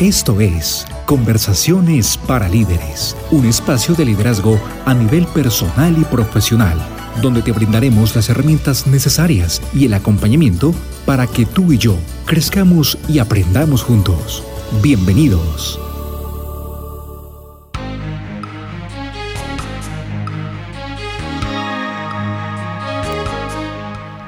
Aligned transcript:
Esto 0.00 0.40
es 0.40 0.88
Conversaciones 1.06 2.18
para 2.18 2.48
Líderes, 2.48 3.16
un 3.30 3.46
espacio 3.46 3.94
de 3.94 4.04
liderazgo 4.04 4.58
a 4.84 4.92
nivel 4.92 5.24
personal 5.28 5.96
y 5.96 6.02
profesional, 6.02 6.76
donde 7.22 7.42
te 7.42 7.52
brindaremos 7.52 8.16
las 8.16 8.28
herramientas 8.28 8.88
necesarias 8.88 9.62
y 9.72 9.84
el 9.84 9.94
acompañamiento 9.94 10.74
para 11.06 11.28
que 11.28 11.46
tú 11.46 11.72
y 11.72 11.78
yo 11.78 11.96
crezcamos 12.26 12.98
y 13.08 13.20
aprendamos 13.20 13.84
juntos. 13.84 14.42
Bienvenidos. 14.82 15.78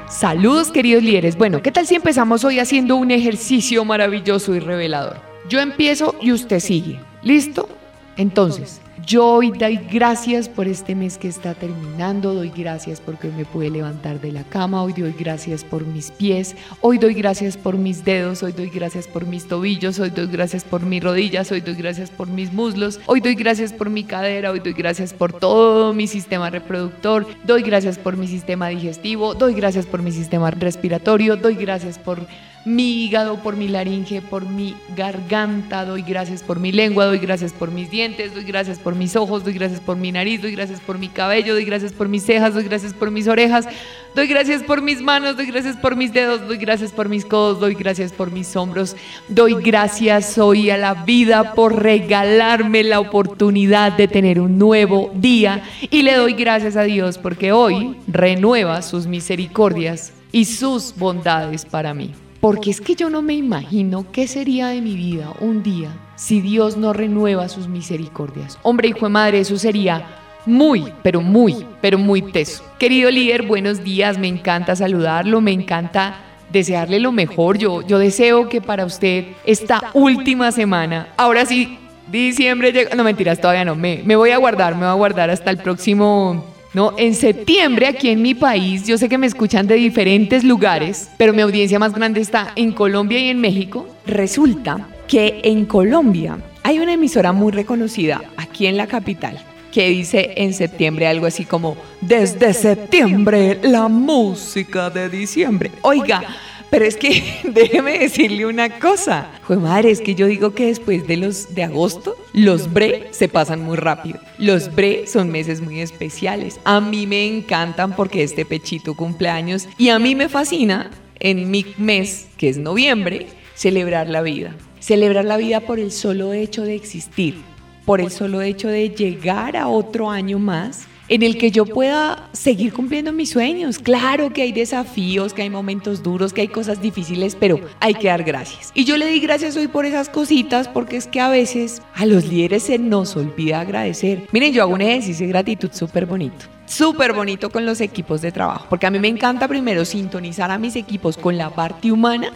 Saludos 0.09 0.71
queridos 0.71 1.03
líderes. 1.03 1.37
Bueno, 1.37 1.61
¿qué 1.61 1.73
tal 1.73 1.89
si 1.89 1.97
empezamos 1.97 2.45
hoy 2.45 2.61
haciendo 2.61 2.95
un 2.95 3.11
ejercicio 3.11 3.85
maravilloso 3.85 4.55
y 4.55 4.61
revelador? 4.61 5.36
Yo 5.49 5.61
empiezo 5.61 6.15
y 6.21 6.33
usted 6.33 6.61
sigue. 6.61 6.99
¿Listo? 7.23 7.69
Entonces, 8.17 8.81
yo 9.07 9.25
hoy 9.27 9.53
doy 9.53 9.77
gracias 9.77 10.49
por 10.49 10.67
este 10.67 10.97
mes 10.97 11.19
que 11.19 11.29
está 11.29 11.55
terminando, 11.55 12.35
doy 12.35 12.51
gracias 12.51 13.01
porque 13.01 13.29
me 13.29 13.45
pude 13.45 13.71
levantar 13.71 14.21
de 14.21 14.33
la 14.33 14.43
cama, 14.43 14.83
hoy 14.83 14.95
doy 14.95 15.15
gracias 15.17 15.63
por 15.63 15.87
mis 15.87 16.11
pies, 16.11 16.57
hoy 16.81 16.99
doy 16.99 17.15
gracias 17.15 17.57
por 17.57 17.77
mis 17.77 18.05
dedos, 18.05 18.43
hoy 18.43 18.51
doy 18.51 18.69
gracias 18.69 19.07
por 19.07 19.25
mis 19.25 19.47
tobillos, 19.47 20.01
hoy 20.01 20.11
doy 20.11 20.27
gracias 20.27 20.65
por 20.65 20.83
mis 20.83 21.05
rodillas, 21.05 21.53
hoy 21.53 21.61
doy 21.61 21.75
gracias 21.75 22.11
por 22.11 22.27
mis 22.27 22.53
muslos, 22.53 22.99
hoy 23.07 23.21
doy 23.21 23.37
gracias 23.37 23.73
por 23.73 23.91
mi 23.91 24.03
cadera, 24.03 24.51
hoy 24.51 24.59
doy 24.59 24.73
gracias 24.73 25.13
por 25.13 25.33
todo 25.33 25.95
mi 25.95 26.09
sistema 26.09 26.51
reproductor, 26.51 27.27
doy 27.45 27.63
gracias 27.63 27.99
por 27.99 28.17
mi 28.17 28.27
sistema 28.27 28.69
digestivo, 28.69 29.35
doy 29.35 29.55
gracias 29.55 29.87
por 29.87 30.03
mi 30.03 30.11
sistema 30.11 30.51
respiratorio, 30.51 31.37
doy 31.37 31.55
gracias 31.55 31.99
por 31.99 32.27
mi 32.67 33.05
hígado, 33.05 33.37
por 33.37 33.55
mi 33.57 33.69
laringe, 33.69 34.21
por 34.21 34.45
mi 34.45 34.75
garganta, 34.97 35.85
doy 35.85 36.03
gracias 36.03 36.43
por 36.43 36.59
mi 36.59 36.73
lengua, 36.73 37.05
doy 37.05 37.19
gracias 37.19 37.53
por 37.53 37.71
mis 37.71 37.89
dientes, 37.93 38.35
doy 38.35 38.43
gracias 38.43 38.81
por 38.81 38.97
mis 38.97 39.15
ojos, 39.15 39.45
doy 39.45 39.53
gracias 39.53 39.79
por 39.79 39.97
mi 39.97 40.11
nariz, 40.11 40.43
doy 40.43 40.51
gracias 40.51 40.81
por 40.81 40.99
mi 40.99 41.09
cabello, 41.09 41.55
doy 41.55 41.65
gracias 41.65 41.93
por 41.93 42.09
mis 42.09 42.25
cejas, 42.25 42.55
doy 42.55 42.65
gracias 42.65 42.93
por 42.93 43.13
mis 43.13 43.29
orejas, 43.29 43.69
doy 44.17 44.27
gracias 44.27 44.65
por 44.65 44.83
mis 44.83 45.01
manos, 45.01 45.37
doy 45.37 45.47
gracias 45.47 45.77
por 45.77 45.95
mis 45.95 46.13
dedos, 46.13 46.41
doy 46.49 46.57
gracias 46.57 46.91
por 46.91 47.09
mis 47.09 47.25
codos, 47.25 47.61
doy 47.61 47.75
gracias 47.75 48.13
por 48.13 48.33
mis 48.33 48.57
hombros, 48.57 48.97
doy 49.29 49.55
gracias 49.63 50.37
hoy 50.37 50.69
a 50.71 50.77
la 50.77 50.95
vida 51.05 51.55
por 51.55 51.81
regalarme 51.81 52.83
la 52.83 52.99
oportunidad 52.99 53.93
de 53.93 54.09
tener 54.09 54.41
un 54.41 54.59
nuevo 54.59 55.13
día 55.15 55.63
y 55.89 56.03
le 56.03 56.15
doy 56.15 56.33
gracias 56.33 56.75
a 56.75 56.83
Dios 56.83 57.17
porque 57.17 57.53
hoy 57.53 57.97
renueva 58.09 58.83
sus 58.83 59.07
misericordias 59.07 60.13
y 60.33 60.47
sus 60.47 60.93
bondades 60.97 61.65
para 61.65 61.95
mí. 61.95 62.13
Porque 62.47 62.71
es 62.71 62.81
que 62.81 62.95
yo 62.95 63.11
no 63.11 63.23
me 63.23 63.35
imagino 63.35 64.07
qué 64.13 64.29
sería 64.29 64.69
de 64.69 64.81
mi 64.81 64.95
vida 64.95 65.33
un 65.41 65.65
día 65.65 65.91
si 66.15 66.41
Dios 66.41 66.77
no 66.77 66.93
renueva 66.93 67.49
sus 67.49 67.67
misericordias. 67.67 68.57
Hombre, 68.63 68.87
hijo 68.87 69.07
de 69.07 69.09
madre, 69.09 69.41
eso 69.41 69.59
sería 69.59 70.07
muy, 70.47 70.93
pero 71.03 71.21
muy, 71.21 71.67
pero 71.81 71.99
muy 71.99 72.23
teso. 72.23 72.63
Querido 72.79 73.11
líder, 73.11 73.43
buenos 73.43 73.83
días, 73.83 74.17
me 74.17 74.29
encanta 74.29 74.77
saludarlo, 74.77 75.41
me 75.41 75.51
encanta 75.51 76.21
desearle 76.53 77.01
lo 77.01 77.11
mejor. 77.11 77.59
Yo, 77.59 77.85
yo 77.85 77.99
deseo 77.99 78.49
que 78.49 78.61
para 78.61 78.85
usted 78.85 79.25
esta 79.45 79.91
última 79.93 80.53
semana, 80.53 81.09
ahora 81.17 81.47
sí, 81.47 81.81
diciembre 82.13 82.71
llega, 82.71 82.95
no 82.95 83.03
mentiras, 83.03 83.41
todavía 83.41 83.65
no, 83.65 83.75
me, 83.75 84.03
me 84.05 84.15
voy 84.15 84.31
a 84.31 84.37
guardar, 84.37 84.75
me 84.77 84.83
voy 84.83 84.91
a 84.91 84.93
guardar 84.93 85.31
hasta 85.31 85.51
el 85.51 85.57
próximo 85.57 86.45
¿no? 86.77 86.93
En 86.99 87.15
septiembre, 87.15 87.87
aquí 87.87 88.11
en 88.11 88.21
mi 88.21 88.35
país, 88.35 88.87
yo 88.87 88.99
sé 88.99 89.09
que 89.09 89.17
me 89.17 89.27
escuchan 89.27 89.67
de 89.67 89.77
diferentes 89.77 90.45
lugares, 90.45 91.09
pero 91.17 91.33
mi 91.33 91.41
audiencia 91.41 91.79
más 91.79 91.95
grande 91.95 92.21
está 92.21 92.53
en 92.55 92.71
Colombia 92.73 93.19
y 93.19 93.31
en 93.31 93.41
México. 93.41 93.89
Resulta 94.05 94.87
que 95.09 95.41
en 95.45 95.65
Colombia 95.65 96.37
hay 96.63 96.79
una 96.79 96.93
emisora 96.93 97.33
muy 97.33 97.51
reconocida 97.51 98.21
aquí 98.37 98.67
en 98.67 98.77
la 98.77 98.87
capital 98.87 99.43
que 99.73 99.89
dice 99.89 100.35
en 100.37 100.53
septiembre 100.53 101.07
algo 101.07 101.25
así 101.25 101.47
como, 101.47 101.79
desde 102.03 102.53
septiembre 102.53 103.59
la 103.63 103.89
música 103.89 104.91
de 104.91 105.09
diciembre. 105.09 105.71
Oiga, 105.81 106.25
pero 106.71 106.85
es 106.85 106.97
que 106.97 107.23
déjeme 107.45 107.99
decirle 107.99 108.47
una 108.47 108.79
cosa. 108.79 109.31
Jue 109.47 109.57
madre, 109.57 109.91
es 109.91 110.01
que 110.01 110.15
yo 110.15 110.27
digo 110.27 110.55
que 110.55 110.67
después 110.67 111.07
de 111.07 111.17
los 111.17 111.55
de 111.55 111.63
agosto, 111.65 112.17
los 112.33 112.73
bre 112.73 113.09
se 113.11 113.29
pasan 113.29 113.63
muy 113.63 113.77
rápido. 113.77 114.19
Los 114.39 114.75
bre 114.75 115.07
son 115.07 115.31
meses 115.31 115.61
muy 115.61 115.81
especiales. 115.81 116.61
A 116.65 116.81
mí 116.81 117.07
me 117.07 117.27
encantan 117.27 117.95
porque 117.95 118.23
este 118.23 118.45
pechito 118.45 118.95
cumpleaños 118.95 119.69
y 119.79 119.91
a 119.91 119.99
mí 119.99 120.15
me 120.15 120.29
fascina 120.29 120.91
en 121.19 121.51
mi 121.51 121.67
mes, 121.79 122.29
que 122.37 122.49
es 122.49 122.59
noviembre, 122.59 123.27
celebrar 123.55 124.09
la 124.09 124.23
vida. 124.23 124.55
Celebrar 124.81 125.25
la 125.25 125.37
vida 125.37 125.61
por 125.61 125.81
el 125.81 125.91
solo 125.91 126.33
hecho 126.33 126.63
de 126.63 126.75
existir, 126.75 127.37
por 127.85 128.01
el 128.01 128.11
solo 128.11 128.43
hecho 128.43 128.69
de 128.69 128.91
llegar 128.91 129.57
a 129.57 129.69
otro 129.69 130.11
año 130.11 130.39
más 130.39 130.87
en 131.09 131.23
el 131.23 131.39
que 131.39 131.51
yo 131.51 131.67
pueda 131.67 132.29
seguir 132.33 132.73
cumpliendo 132.73 133.13
mis 133.13 133.31
sueños. 133.31 133.79
Claro 133.79 134.33
que 134.33 134.43
hay 134.43 134.53
desafíos, 134.53 135.33
que 135.33 135.43
hay 135.43 135.51
momentos 135.51 136.03
duros, 136.03 136.33
que 136.33 136.43
hay 136.43 136.49
cosas 136.49 136.81
difíciles, 136.81 137.37
pero 137.39 137.61
hay 137.81 137.95
que 137.95 138.09
dar 138.09 138.25
gracias. 138.25 138.71
Y 138.75 138.85
yo 138.85 138.97
le 138.97 139.07
di 139.07 139.21
gracias 139.21 139.57
hoy 139.57 139.69
por 139.69 139.87
esas 139.87 140.09
cositas 140.09 140.69
porque 140.69 140.97
es 140.97 141.07
que 141.07 141.21
a 141.21 141.29
veces 141.29 141.83
a 141.95 142.07
los 142.07 142.27
líderes 142.27 142.65
se 142.65 142.79
nos 142.79 143.17
olvida 143.17 143.61
agradecer. 143.61 144.27
Miren, 144.33 144.53
yo 144.53 144.63
hago 144.63 144.75
un 144.75 144.81
ejercicio 144.81 145.27
de 145.27 145.33
gratitud 145.33 145.71
súper 145.73 146.07
bonito. 146.07 146.47
Súper 146.67 147.13
bonito 147.13 147.51
con 147.51 147.65
los 147.65 147.81
equipos 147.81 148.21
de 148.23 148.33
trabajo, 148.33 148.67
porque 148.69 148.87
a 148.87 148.91
mí 148.91 148.99
me 148.99 149.07
encanta 149.07 149.47
primero 149.47 149.85
sintonizar 149.85 150.51
a 150.51 150.59
mis 150.59 150.75
equipos 150.75 151.17
con 151.17 151.39
la 151.39 151.51
parte 151.51 151.93
humana 151.93 152.33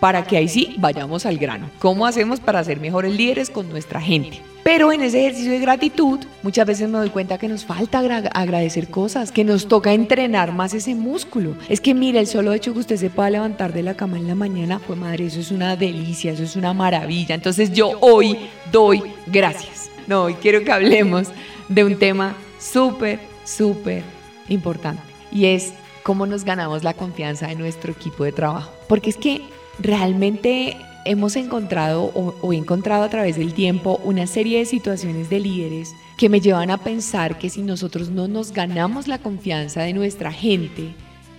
para 0.00 0.24
que 0.24 0.36
ahí 0.36 0.48
sí 0.48 0.76
vayamos 0.78 1.26
al 1.26 1.38
grano. 1.38 1.70
¿Cómo 1.78 2.06
hacemos 2.06 2.40
para 2.40 2.62
ser 2.64 2.80
mejores 2.80 3.14
líderes 3.14 3.50
con 3.50 3.68
nuestra 3.68 4.00
gente? 4.00 4.40
Pero 4.66 4.90
en 4.90 5.00
ese 5.00 5.20
ejercicio 5.20 5.52
de 5.52 5.60
gratitud, 5.60 6.18
muchas 6.42 6.66
veces 6.66 6.88
me 6.88 6.98
doy 6.98 7.10
cuenta 7.10 7.38
que 7.38 7.46
nos 7.46 7.64
falta 7.64 8.00
agradecer 8.00 8.88
cosas, 8.90 9.30
que 9.30 9.44
nos 9.44 9.68
toca 9.68 9.92
entrenar 9.92 10.52
más 10.52 10.74
ese 10.74 10.96
músculo. 10.96 11.54
Es 11.68 11.80
que 11.80 11.94
mire, 11.94 12.18
el 12.18 12.26
solo 12.26 12.52
hecho 12.52 12.72
que 12.72 12.80
usted 12.80 12.96
se 12.96 13.08
pueda 13.08 13.30
levantar 13.30 13.72
de 13.72 13.84
la 13.84 13.94
cama 13.94 14.16
en 14.16 14.26
la 14.26 14.34
mañana, 14.34 14.80
pues 14.84 14.98
madre, 14.98 15.26
eso 15.26 15.38
es 15.38 15.52
una 15.52 15.76
delicia, 15.76 16.32
eso 16.32 16.42
es 16.42 16.56
una 16.56 16.74
maravilla. 16.74 17.36
Entonces 17.36 17.72
yo 17.72 17.92
hoy 18.00 18.36
doy 18.72 19.02
gracias. 19.28 19.88
No, 20.08 20.24
hoy 20.24 20.34
quiero 20.34 20.64
que 20.64 20.72
hablemos 20.72 21.28
de 21.68 21.84
un 21.84 21.96
tema 21.96 22.34
súper, 22.58 23.20
súper 23.44 24.02
importante. 24.48 25.02
Y 25.30 25.46
es 25.46 25.74
cómo 26.02 26.26
nos 26.26 26.44
ganamos 26.44 26.82
la 26.82 26.94
confianza 26.94 27.46
de 27.46 27.54
nuestro 27.54 27.92
equipo 27.92 28.24
de 28.24 28.32
trabajo. 28.32 28.72
Porque 28.88 29.10
es 29.10 29.16
que 29.16 29.42
realmente 29.78 30.76
hemos 31.06 31.36
encontrado 31.36 32.10
o, 32.14 32.52
he 32.52 32.56
encontrado 32.56 33.04
a 33.04 33.08
través 33.08 33.36
del 33.36 33.54
tiempo 33.54 34.00
una 34.04 34.26
serie 34.26 34.58
de 34.58 34.64
situaciones 34.64 35.30
de 35.30 35.40
líderes 35.40 35.94
que 36.18 36.28
me 36.28 36.40
llevan 36.40 36.70
a 36.70 36.78
pensar 36.78 37.38
que 37.38 37.48
si 37.48 37.62
nosotros 37.62 38.10
no 38.10 38.26
nos 38.28 38.52
ganamos 38.52 39.06
la 39.06 39.18
confianza 39.18 39.82
de 39.82 39.92
nuestra 39.92 40.32
gente, 40.32 40.94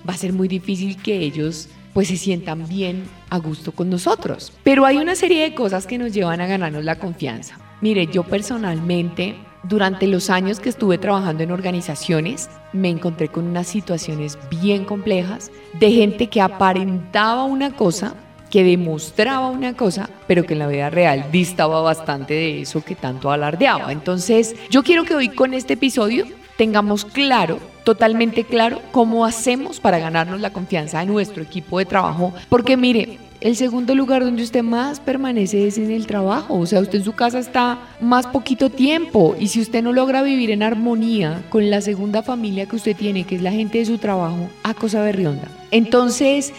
va 0.07 0.13
a 0.13 0.17
ser 0.17 0.33
muy 0.33 0.47
difícil 0.47 0.95
que 1.01 1.19
ellos 1.19 1.67
pues 1.93 2.07
se 2.07 2.17
sientan 2.17 2.67
bien 2.67 3.03
a 3.29 3.39
gusto 3.39 3.71
con 3.71 3.89
nosotros. 3.89 4.53
Pero 4.63 4.85
hay 4.85 4.97
una 4.97 5.15
serie 5.15 5.43
de 5.43 5.55
cosas 5.55 5.87
que 5.87 5.97
nos 5.97 6.13
llevan 6.13 6.41
a 6.41 6.47
ganarnos 6.47 6.85
la 6.85 6.99
confianza. 6.99 7.57
Mire, 7.81 8.07
yo 8.07 8.23
personalmente, 8.23 9.35
durante 9.63 10.07
los 10.07 10.29
años 10.29 10.59
que 10.59 10.69
estuve 10.69 10.99
trabajando 10.99 11.43
en 11.43 11.51
organizaciones, 11.51 12.49
me 12.71 12.89
encontré 12.89 13.29
con 13.29 13.47
unas 13.47 13.67
situaciones 13.67 14.37
bien 14.61 14.85
complejas 14.85 15.51
de 15.79 15.91
gente 15.91 16.27
que 16.27 16.39
aparentaba 16.39 17.45
una 17.45 17.75
cosa 17.75 18.13
que 18.49 18.63
demostraba 18.63 19.49
una 19.49 19.73
cosa, 19.73 20.09
pero 20.27 20.45
que 20.45 20.53
en 20.53 20.59
la 20.59 20.67
vida 20.67 20.89
real 20.89 21.25
distaba 21.31 21.81
bastante 21.81 22.33
de 22.33 22.61
eso 22.61 22.83
que 22.83 22.95
tanto 22.95 23.31
alardeaba. 23.31 23.91
Entonces, 23.91 24.55
yo 24.69 24.83
quiero 24.83 25.03
que 25.03 25.15
hoy 25.15 25.29
con 25.29 25.53
este 25.53 25.73
episodio 25.73 26.25
tengamos 26.57 27.05
claro, 27.05 27.59
totalmente 27.83 28.43
claro, 28.43 28.81
cómo 28.91 29.25
hacemos 29.25 29.79
para 29.79 29.99
ganarnos 29.99 30.41
la 30.41 30.51
confianza 30.51 30.99
de 30.99 31.05
nuestro 31.05 31.43
equipo 31.43 31.79
de 31.79 31.85
trabajo. 31.85 32.33
Porque 32.49 32.75
mire, 32.75 33.19
el 33.39 33.55
segundo 33.55 33.93
lugar 33.93 34.23
donde 34.23 34.41
usted 34.41 34.63
más 34.63 34.99
permanece 34.99 35.67
es 35.67 35.77
en 35.77 35.91
el 35.91 36.07
trabajo. 36.07 36.57
O 36.57 36.65
sea, 36.65 36.79
usted 36.79 36.99
en 36.99 37.05
su 37.05 37.13
casa 37.13 37.37
está 37.39 37.79
más 38.01 38.25
poquito 38.27 38.69
tiempo. 38.69 39.35
Y 39.39 39.49
si 39.49 39.61
usted 39.61 39.83
no 39.83 39.93
logra 39.93 40.23
vivir 40.23 40.49
en 40.49 40.63
armonía 40.63 41.43
con 41.49 41.69
la 41.69 41.81
segunda 41.81 42.23
familia 42.23 42.65
que 42.65 42.75
usted 42.75 42.95
tiene, 42.95 43.25
que 43.25 43.35
es 43.35 43.41
la 43.41 43.51
gente 43.51 43.77
de 43.77 43.85
su 43.85 43.99
trabajo, 43.99 44.49
a 44.63 44.73
cosa 44.73 45.01
berrionda. 45.01 45.47
Entonces, 45.69 46.53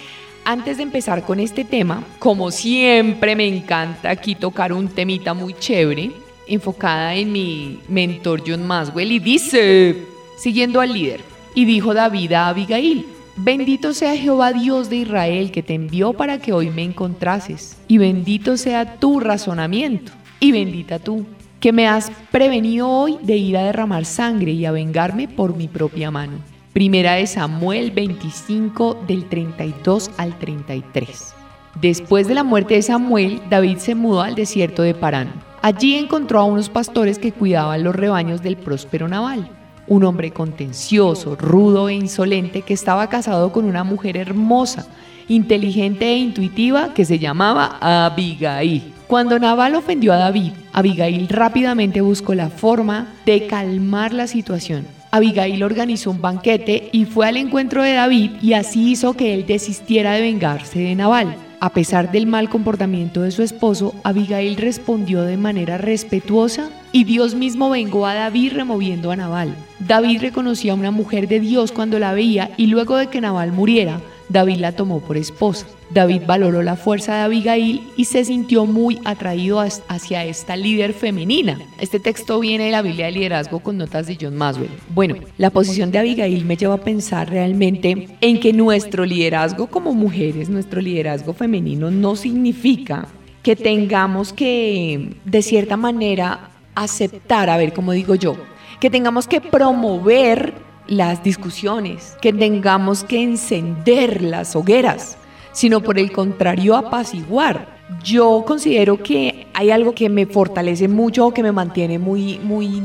antes 0.48 0.78
de 0.78 0.82
empezar 0.82 1.24
con 1.24 1.40
este 1.40 1.62
tema, 1.62 2.02
como 2.18 2.50
siempre 2.50 3.36
me 3.36 3.46
encanta 3.46 4.08
aquí 4.08 4.34
tocar 4.34 4.72
un 4.72 4.88
temita 4.88 5.34
muy 5.34 5.52
chévere, 5.52 6.10
enfocada 6.46 7.14
en 7.14 7.30
mi 7.30 7.80
mentor 7.86 8.42
John 8.46 8.66
Maswell 8.66 9.12
y 9.12 9.18
dice, 9.18 9.94
siguiendo 10.38 10.80
al 10.80 10.94
líder, 10.94 11.20
y 11.54 11.66
dijo 11.66 11.92
David 11.92 12.32
a 12.32 12.48
Abigail, 12.48 13.04
bendito 13.36 13.92
sea 13.92 14.16
Jehová 14.16 14.54
Dios 14.54 14.88
de 14.88 14.96
Israel 14.96 15.50
que 15.50 15.62
te 15.62 15.74
envió 15.74 16.14
para 16.14 16.38
que 16.38 16.54
hoy 16.54 16.70
me 16.70 16.82
encontrases, 16.82 17.76
y 17.86 17.98
bendito 17.98 18.56
sea 18.56 18.98
tu 18.98 19.20
razonamiento, 19.20 20.12
y 20.40 20.52
bendita 20.52 20.98
tú, 20.98 21.26
que 21.60 21.72
me 21.72 21.86
has 21.86 22.10
prevenido 22.30 22.88
hoy 22.88 23.18
de 23.20 23.36
ir 23.36 23.58
a 23.58 23.64
derramar 23.64 24.06
sangre 24.06 24.52
y 24.52 24.64
a 24.64 24.72
vengarme 24.72 25.28
por 25.28 25.54
mi 25.54 25.68
propia 25.68 26.10
mano. 26.10 26.38
Primera 26.72 27.14
de 27.14 27.26
Samuel 27.26 27.92
25 27.92 29.04
del 29.06 29.24
32 29.24 30.10
al 30.18 30.38
33. 30.38 31.34
Después 31.80 32.28
de 32.28 32.34
la 32.34 32.44
muerte 32.44 32.74
de 32.74 32.82
Samuel, 32.82 33.40
David 33.48 33.78
se 33.78 33.94
mudó 33.94 34.20
al 34.20 34.34
desierto 34.34 34.82
de 34.82 34.94
Parán. 34.94 35.32
Allí 35.62 35.94
encontró 35.94 36.40
a 36.40 36.44
unos 36.44 36.68
pastores 36.68 37.18
que 37.18 37.32
cuidaban 37.32 37.82
los 37.82 37.96
rebaños 37.96 38.42
del 38.42 38.58
próspero 38.58 39.08
Nabal, 39.08 39.48
un 39.86 40.04
hombre 40.04 40.30
contencioso, 40.30 41.36
rudo 41.36 41.88
e 41.88 41.94
insolente 41.94 42.60
que 42.60 42.74
estaba 42.74 43.08
casado 43.08 43.50
con 43.50 43.64
una 43.64 43.82
mujer 43.82 44.18
hermosa, 44.18 44.86
inteligente 45.26 46.06
e 46.06 46.18
intuitiva 46.18 46.92
que 46.92 47.06
se 47.06 47.18
llamaba 47.18 47.78
Abigail. 47.80 48.92
Cuando 49.06 49.38
Nabal 49.38 49.74
ofendió 49.74 50.12
a 50.12 50.18
David, 50.18 50.52
Abigail 50.74 51.28
rápidamente 51.28 52.02
buscó 52.02 52.34
la 52.34 52.50
forma 52.50 53.14
de 53.24 53.46
calmar 53.46 54.12
la 54.12 54.26
situación. 54.26 54.97
Abigail 55.10 55.62
organizó 55.62 56.10
un 56.10 56.20
banquete 56.20 56.90
y 56.92 57.06
fue 57.06 57.26
al 57.26 57.36
encuentro 57.38 57.82
de 57.82 57.94
David 57.94 58.32
y 58.42 58.52
así 58.52 58.90
hizo 58.90 59.14
que 59.14 59.32
él 59.32 59.46
desistiera 59.46 60.12
de 60.12 60.20
vengarse 60.20 60.80
de 60.80 60.94
Nabal. 60.94 61.34
A 61.60 61.70
pesar 61.70 62.12
del 62.12 62.26
mal 62.26 62.48
comportamiento 62.48 63.22
de 63.22 63.32
su 63.32 63.42
esposo, 63.42 63.94
Abigail 64.04 64.56
respondió 64.56 65.22
de 65.22 65.36
manera 65.36 65.76
respetuosa 65.78 66.70
y 66.92 67.04
Dios 67.04 67.34
mismo 67.34 67.70
vengó 67.70 68.06
a 68.06 68.14
David 68.14 68.52
removiendo 68.52 69.10
a 69.10 69.16
Nabal. 69.16 69.54
David 69.80 70.20
reconocía 70.20 70.72
a 70.72 70.76
una 70.76 70.90
mujer 70.90 71.26
de 71.26 71.40
Dios 71.40 71.72
cuando 71.72 71.98
la 71.98 72.12
veía 72.12 72.50
y 72.56 72.66
luego 72.66 72.96
de 72.96 73.08
que 73.08 73.20
Nabal 73.20 73.50
muriera, 73.50 74.00
David 74.28 74.58
la 74.58 74.72
tomó 74.72 75.00
por 75.00 75.16
esposa. 75.16 75.66
David 75.90 76.22
valoró 76.26 76.62
la 76.62 76.76
fuerza 76.76 77.14
de 77.16 77.22
Abigail 77.22 77.82
y 77.96 78.04
se 78.04 78.24
sintió 78.24 78.66
muy 78.66 79.00
atraído 79.04 79.60
hacia 79.60 80.24
esta 80.24 80.54
líder 80.54 80.92
femenina. 80.92 81.58
Este 81.80 81.98
texto 81.98 82.38
viene 82.40 82.66
de 82.66 82.72
la 82.72 82.82
Biblia 82.82 83.06
de 83.06 83.12
Liderazgo 83.12 83.60
con 83.60 83.78
notas 83.78 84.06
de 84.06 84.18
John 84.20 84.36
Maswell. 84.36 84.68
Bueno, 84.94 85.16
la 85.38 85.48
posición 85.48 85.90
de 85.90 85.98
Abigail 85.98 86.44
me 86.44 86.56
lleva 86.56 86.74
a 86.74 86.84
pensar 86.84 87.30
realmente 87.30 88.08
en 88.20 88.38
que 88.38 88.52
nuestro 88.52 89.06
liderazgo 89.06 89.68
como 89.68 89.94
mujeres, 89.94 90.50
nuestro 90.50 90.82
liderazgo 90.82 91.32
femenino 91.32 91.90
no 91.90 92.16
significa 92.16 93.08
que 93.42 93.56
tengamos 93.56 94.34
que, 94.34 95.16
de 95.24 95.42
cierta 95.42 95.78
manera, 95.78 96.50
aceptar, 96.74 97.48
a 97.48 97.56
ver, 97.56 97.72
como 97.72 97.92
digo 97.92 98.14
yo, 98.14 98.36
que 98.78 98.90
tengamos 98.90 99.26
que 99.26 99.40
promover 99.40 100.67
las 100.88 101.22
discusiones, 101.22 102.16
que 102.20 102.32
tengamos 102.32 103.04
que 103.04 103.22
encender 103.22 104.22
las 104.22 104.56
hogueras, 104.56 105.16
sino 105.52 105.80
por 105.80 105.98
el 105.98 106.10
contrario 106.10 106.76
apaciguar. 106.76 107.78
Yo 108.02 108.44
considero 108.46 109.02
que 109.02 109.46
hay 109.54 109.70
algo 109.70 109.94
que 109.94 110.08
me 110.08 110.26
fortalece 110.26 110.88
mucho 110.88 111.26
o 111.26 111.34
que 111.34 111.42
me 111.42 111.52
mantiene 111.52 111.98
muy, 111.98 112.38
muy, 112.38 112.82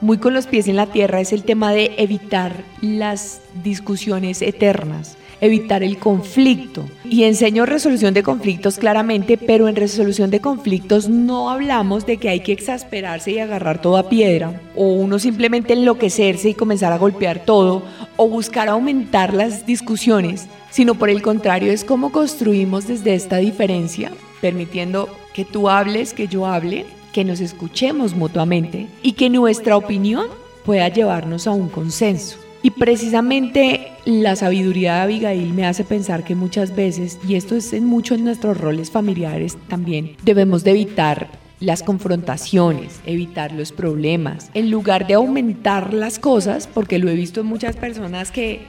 muy 0.00 0.18
con 0.18 0.34
los 0.34 0.46
pies 0.46 0.68
en 0.68 0.76
la 0.76 0.86
tierra, 0.86 1.20
es 1.20 1.32
el 1.32 1.44
tema 1.44 1.72
de 1.72 1.94
evitar 1.96 2.52
las 2.80 3.40
discusiones 3.62 4.42
eternas 4.42 5.16
evitar 5.42 5.82
el 5.82 5.98
conflicto. 5.98 6.86
Y 7.04 7.24
enseño 7.24 7.66
resolución 7.66 8.14
de 8.14 8.22
conflictos 8.22 8.78
claramente, 8.78 9.36
pero 9.36 9.68
en 9.68 9.76
resolución 9.76 10.30
de 10.30 10.40
conflictos 10.40 11.08
no 11.08 11.50
hablamos 11.50 12.06
de 12.06 12.16
que 12.16 12.30
hay 12.30 12.40
que 12.40 12.52
exasperarse 12.52 13.32
y 13.32 13.38
agarrar 13.40 13.82
toda 13.82 14.08
piedra, 14.08 14.62
o 14.74 14.94
uno 14.94 15.18
simplemente 15.18 15.74
enloquecerse 15.74 16.50
y 16.50 16.54
comenzar 16.54 16.92
a 16.92 16.98
golpear 16.98 17.44
todo, 17.44 17.82
o 18.16 18.28
buscar 18.28 18.68
aumentar 18.68 19.34
las 19.34 19.66
discusiones, 19.66 20.46
sino 20.70 20.94
por 20.94 21.10
el 21.10 21.20
contrario 21.20 21.72
es 21.72 21.84
cómo 21.84 22.12
construimos 22.12 22.86
desde 22.86 23.14
esta 23.14 23.38
diferencia, 23.38 24.12
permitiendo 24.40 25.08
que 25.34 25.44
tú 25.44 25.68
hables, 25.68 26.14
que 26.14 26.28
yo 26.28 26.46
hable, 26.46 26.86
que 27.12 27.24
nos 27.24 27.40
escuchemos 27.40 28.14
mutuamente 28.14 28.86
y 29.02 29.12
que 29.12 29.28
nuestra 29.28 29.76
opinión 29.76 30.26
pueda 30.64 30.88
llevarnos 30.88 31.48
a 31.48 31.50
un 31.50 31.68
consenso. 31.68 32.38
Y 32.62 32.70
precisamente 32.70 33.81
la 34.04 34.34
sabiduría 34.34 34.94
de 34.94 35.00
Abigail 35.00 35.52
me 35.52 35.64
hace 35.64 35.84
pensar 35.84 36.24
que 36.24 36.34
muchas 36.34 36.74
veces, 36.74 37.18
y 37.26 37.36
esto 37.36 37.54
es 37.54 37.72
en 37.72 37.84
muchos 37.84 38.18
en 38.18 38.24
nuestros 38.24 38.58
roles 38.58 38.90
familiares 38.90 39.56
también, 39.68 40.16
debemos 40.24 40.64
de 40.64 40.72
evitar 40.72 41.28
las 41.60 41.84
confrontaciones, 41.84 43.00
evitar 43.06 43.52
los 43.52 43.70
problemas, 43.70 44.50
en 44.54 44.70
lugar 44.70 45.06
de 45.06 45.14
aumentar 45.14 45.94
las 45.94 46.18
cosas, 46.18 46.66
porque 46.66 46.98
lo 46.98 47.08
he 47.08 47.14
visto 47.14 47.40
en 47.40 47.46
muchas 47.46 47.76
personas 47.76 48.32
que 48.32 48.62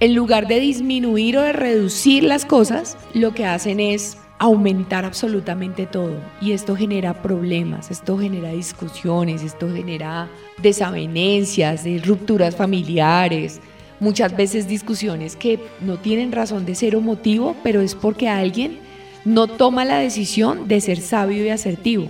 en 0.00 0.14
lugar 0.14 0.48
de 0.48 0.60
disminuir 0.60 1.38
o 1.38 1.42
de 1.42 1.54
reducir 1.54 2.24
las 2.24 2.44
cosas, 2.44 2.98
lo 3.14 3.32
que 3.32 3.46
hacen 3.46 3.80
es 3.80 4.18
aumentar 4.38 5.06
absolutamente 5.06 5.86
todo. 5.86 6.20
Y 6.42 6.52
esto 6.52 6.76
genera 6.76 7.22
problemas, 7.22 7.90
esto 7.90 8.18
genera 8.18 8.50
discusiones, 8.50 9.42
esto 9.42 9.72
genera 9.72 10.28
desavenencias, 10.60 11.84
rupturas 12.04 12.54
familiares, 12.54 13.60
muchas 14.04 14.36
veces 14.36 14.68
discusiones 14.68 15.34
que 15.34 15.58
no 15.80 15.96
tienen 15.96 16.30
razón 16.30 16.66
de 16.66 16.74
ser 16.74 16.94
o 16.94 17.00
motivo, 17.00 17.56
pero 17.64 17.80
es 17.80 17.94
porque 17.94 18.28
alguien 18.28 18.78
no 19.24 19.48
toma 19.48 19.84
la 19.84 19.98
decisión 19.98 20.68
de 20.68 20.80
ser 20.80 21.00
sabio 21.00 21.44
y 21.44 21.48
asertivo. 21.48 22.06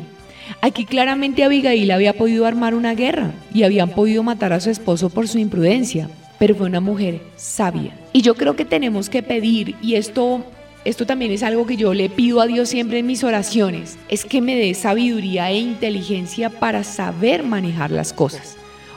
Aquí 0.61 0.85
claramente 0.85 1.45
Abigail 1.45 1.91
había 1.91 2.13
podido 2.13 2.45
armar 2.45 2.75
una 2.75 2.95
guerra 2.95 3.33
y 3.55 3.63
habían 3.63 3.91
podido 3.91 4.23
matar 4.23 4.53
a 4.53 4.61
su 4.61 4.69
esposo 4.69 5.09
por 5.09 5.29
su 5.29 5.39
imprudencia, 5.39 6.11
pero 6.39 6.55
fue 6.55 6.67
una 6.67 6.81
mujer 6.81 7.23
sabia. 7.37 7.97
Y 8.13 8.21
yo 8.21 8.35
creo 8.35 8.57
que 8.57 8.65
tenemos 8.65 9.09
que 9.09 9.23
pedir, 9.23 9.77
y 9.81 9.95
esto 9.95 10.45
esto 10.85 11.07
también 11.07 11.33
es 11.33 11.43
algo 11.43 11.65
que 11.67 11.79
yo 11.79 11.95
le 11.95 12.11
pido 12.11 12.43
a 12.43 12.47
Dios 12.47 12.69
siempre 12.69 12.99
en 12.99 13.07
mis 13.07 13.25
oraciones, 13.25 13.97
es 14.11 14.27
que 14.27 14.43
me 14.43 14.55
dé 14.55 14.75
sabiduría 14.75 15.51
e 15.51 15.59
inteligencia 15.59 16.51
para 16.51 16.85
saber 16.85 17.43
manejar 17.43 17.91
las 17.91 18.13
cosas. 18.13 18.57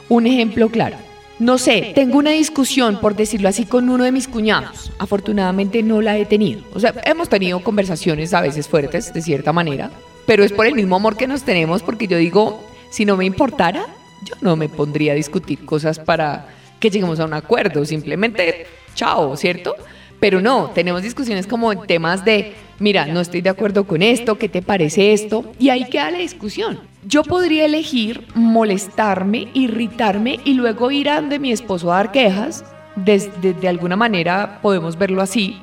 Un 0.09 0.27
ejemplo 0.27 0.67
claro. 0.67 1.06
No 1.39 1.59
sé, 1.59 1.91
tengo 1.93 2.17
una 2.17 2.31
discusión, 2.31 2.99
por 2.99 3.15
decirlo 3.15 3.47
así, 3.47 3.65
con 3.65 3.89
uno 3.89 4.03
de 4.03 4.11
mis 4.11 4.27
cuñados. 4.27 4.91
Afortunadamente 4.97 5.83
no 5.83 6.01
la 6.01 6.17
he 6.17 6.25
tenido. 6.25 6.61
O 6.73 6.79
sea, 6.79 6.95
hemos 7.05 7.29
tenido 7.29 7.59
conversaciones 7.59 8.33
a 8.33 8.41
veces 8.41 8.67
fuertes, 8.67 9.13
de 9.13 9.21
cierta 9.21 9.53
manera, 9.53 9.91
pero 10.25 10.43
es 10.43 10.51
por 10.51 10.65
el 10.65 10.73
mismo 10.73 10.95
amor 10.95 11.15
que 11.15 11.27
nos 11.27 11.43
tenemos, 11.43 11.83
porque 11.83 12.07
yo 12.07 12.17
digo, 12.17 12.63
si 12.89 13.05
no 13.05 13.17
me 13.17 13.25
importara, 13.25 13.85
yo 14.23 14.33
no 14.41 14.55
me 14.55 14.67
pondría 14.67 15.11
a 15.11 15.15
discutir 15.15 15.63
cosas 15.63 15.99
para 15.99 16.47
que 16.79 16.89
lleguemos 16.89 17.19
a 17.19 17.25
un 17.25 17.33
acuerdo. 17.33 17.85
Simplemente, 17.85 18.65
chao, 18.95 19.37
¿cierto? 19.37 19.75
Pero 20.19 20.41
no, 20.41 20.71
tenemos 20.73 21.03
discusiones 21.03 21.45
como 21.45 21.71
en 21.71 21.85
temas 21.85 22.25
de, 22.25 22.53
mira, 22.79 23.05
no 23.05 23.21
estoy 23.21 23.41
de 23.41 23.49
acuerdo 23.49 23.85
con 23.85 24.01
esto, 24.01 24.39
¿qué 24.39 24.49
te 24.49 24.63
parece 24.63 25.13
esto? 25.13 25.53
Y 25.59 25.69
ahí 25.69 25.85
queda 25.85 26.09
la 26.09 26.17
discusión. 26.17 26.79
Yo 27.07 27.23
podría 27.23 27.63
elegir 27.63 28.27
molestarme, 28.35 29.47
irritarme 29.53 30.41
y 30.43 30.55
luego 30.55 30.91
ir 30.91 31.09
a 31.09 31.21
donde 31.21 31.39
mi 31.39 31.53
esposo 31.53 31.89
a 31.89 31.97
dar 31.97 32.11
quejas. 32.11 32.65
Desde, 32.97 33.53
de 33.53 33.67
alguna 33.69 33.95
manera 33.95 34.59
podemos 34.61 34.97
verlo 34.97 35.21
así. 35.21 35.57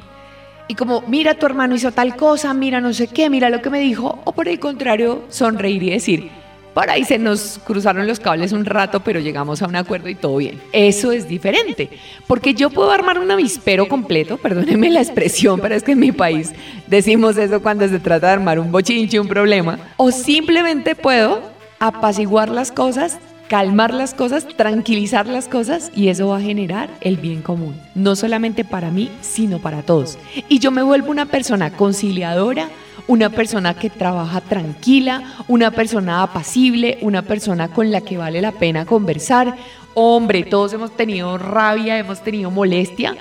Y 0.69 0.75
como, 0.75 1.03
mira, 1.03 1.35
tu 1.35 1.45
hermano 1.45 1.75
hizo 1.75 1.93
tal 1.93 2.17
cosa, 2.17 2.55
mira 2.55 2.81
no 2.81 2.95
sé 2.95 3.09
qué, 3.09 3.29
mira 3.29 3.51
lo 3.51 3.61
que 3.61 3.69
me 3.69 3.79
dijo. 3.79 4.21
O 4.25 4.33
por 4.33 4.49
el 4.49 4.59
contrario, 4.59 5.25
sonreír 5.29 5.83
y 5.83 5.91
decir, 5.91 6.31
por 6.75 6.91
ahí 6.91 7.05
se 7.05 7.19
nos 7.19 7.61
cruzaron 7.65 8.07
los 8.07 8.21
cables 8.21 8.53
un 8.53 8.65
rato, 8.65 9.01
pero 9.01 9.21
llegamos 9.21 9.63
a 9.63 9.69
un 9.69 9.77
acuerdo 9.77 10.09
y 10.09 10.15
todo 10.17 10.37
bien. 10.37 10.61
Eso 10.73 11.13
es 11.13 11.29
diferente, 11.29 11.89
porque 12.27 12.53
yo 12.53 12.69
puedo 12.69 12.91
armar 12.91 13.19
un 13.19 13.31
avispero 13.31 13.89
completo, 13.89 14.37
perdónenme 14.37 14.91
la 14.91 15.01
expresión, 15.01 15.61
pero 15.61 15.77
es 15.77 15.85
que 15.85 15.93
en 15.93 16.01
mi 16.01 16.13
país 16.13 16.53
decimos 16.89 17.37
eso 17.37 17.63
cuando 17.63 17.89
se 17.89 18.01
trata 18.01 18.27
de 18.27 18.33
armar 18.35 18.59
un 18.59 18.73
bochinche, 18.73 19.21
un 19.21 19.29
problema, 19.29 19.79
o 19.97 20.11
simplemente 20.11 20.97
puedo 20.97 21.41
apaciguar 21.79 22.49
las 22.49 22.73
cosas 22.73 23.19
calmar 23.49 23.93
las 23.93 24.15
cosas, 24.15 24.47
tranquilizar 24.57 25.27
las 25.27 25.49
cosas 25.49 25.91
y 25.95 26.09
eso 26.09 26.29
va 26.29 26.39
a 26.39 26.41
generar 26.41 26.91
el 27.01 27.17
bien 27.17 27.43
común, 27.43 27.75
no 27.95 28.17
solamente 28.17 28.65
para 28.65 28.91
mí, 28.91 29.11
sino 29.21 29.59
para 29.59 29.83
todos. 29.83 30.19
Y 30.49 30.59
yo 30.59 30.71
me 30.71 30.83
vuelvo 30.83 31.11
una 31.11 31.27
persona 31.27 31.71
conciliadora, 31.71 32.69
una 33.07 33.31
persona 33.31 33.75
que 33.75 33.91
trabaja 33.91 34.41
tranquila, 34.41 35.23
una 35.49 35.71
persona 35.71 36.23
apacible, 36.23 36.99
una 37.03 37.23
persona 37.23 37.69
con 37.69 37.91
la 37.91 38.01
que 38.01 38.17
vale 38.17 38.41
la 38.41 38.53
pena 38.53 38.87
conversar. 38.87 39.57
Hombre, 39.93 40.45
todos 40.45 40.73
hemos 40.73 40.97
tenido 40.97 41.37
rabia, 41.37 41.99
hemos 41.99 42.23
tenido 42.23 42.51
molestia, 42.51 43.15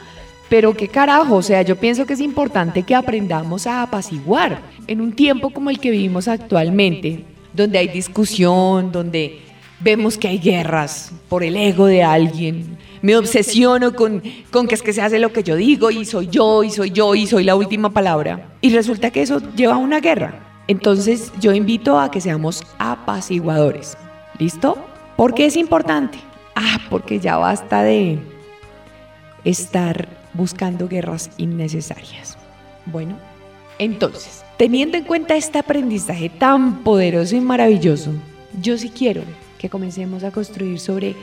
pero 0.50 0.74
qué 0.74 0.88
carajo, 0.88 1.36
o 1.36 1.42
sea, 1.42 1.64
yo 1.64 1.76
pienso 1.76 2.06
que 2.06 2.14
es 2.14 2.22
importante 2.22 2.84
que 2.84 2.96
aprendamos 2.96 3.68
a 3.68 3.82
apaciguar 3.82 4.62
en 4.88 5.02
un 5.02 5.14
tiempo 5.14 5.50
como 5.50 5.70
el 5.70 5.80
que 5.80 5.92
vivimos 5.92 6.28
actualmente, 6.28 7.26
donde 7.54 7.80
hay 7.80 7.88
discusión, 7.90 8.92
donde 8.92 9.42
vemos 9.84 10.18
que 10.18 10.30
hay 10.30 10.40
guerras 10.40 11.12
por 11.30 11.44
el 11.44 11.56
ego 11.56 11.86
de 11.86 12.04
alguien. 12.04 12.78
Me 13.02 13.18
obsesiono 13.18 13.94
con, 13.94 14.24
con 14.50 14.68
que 14.68 14.76
es 14.76 14.82
que 14.82 14.94
se 14.94 15.02
hace 15.02 15.20
lo 15.20 15.34
que 15.34 15.44
yo 15.44 15.56
digo 15.56 15.92
y 15.92 16.06
soy 16.06 16.28
yo 16.28 16.64
y 16.64 16.70
soy 16.70 16.92
yo 16.92 17.16
y 17.16 17.28
soy 17.28 17.44
la 17.44 17.56
última 17.56 17.92
palabra. 17.92 18.54
Y 18.62 18.74
resulta 18.74 19.12
que 19.12 19.22
eso 19.22 19.42
lleva 19.56 19.74
a 19.74 19.78
una 19.78 20.00
guerra. 20.00 20.40
Entonces 20.68 21.34
yo 21.40 21.52
invito 21.52 22.00
a 22.00 22.10
que 22.10 22.22
seamos 22.22 22.64
apaciguadores. 22.80 23.98
¿Listo? 24.40 24.78
¿Por 25.18 25.34
qué 25.34 25.48
es 25.48 25.58
importante? 25.58 26.18
Ah, 26.56 26.80
porque 26.90 27.20
ya 27.20 27.36
basta 27.38 27.84
de 27.84 28.20
estar 29.44 30.08
buscando 30.34 30.88
guerras 30.88 31.30
innecesarias. 31.38 32.38
Bueno, 32.86 33.18
entonces, 33.80 34.46
teniendo 34.58 34.98
en 34.98 35.04
cuenta 35.04 35.36
este 35.36 35.60
aprendizaje 35.60 36.30
tan 36.30 36.84
poderoso 36.84 37.36
y 37.36 37.42
maravilloso, 37.42 38.12
yo 38.62 38.78
sí 38.78 38.90
quiero 38.90 39.24
que 39.64 39.70
comencemos 39.70 40.26
a 40.26 40.32
construir 40.32 40.78
sobre 40.78 41.16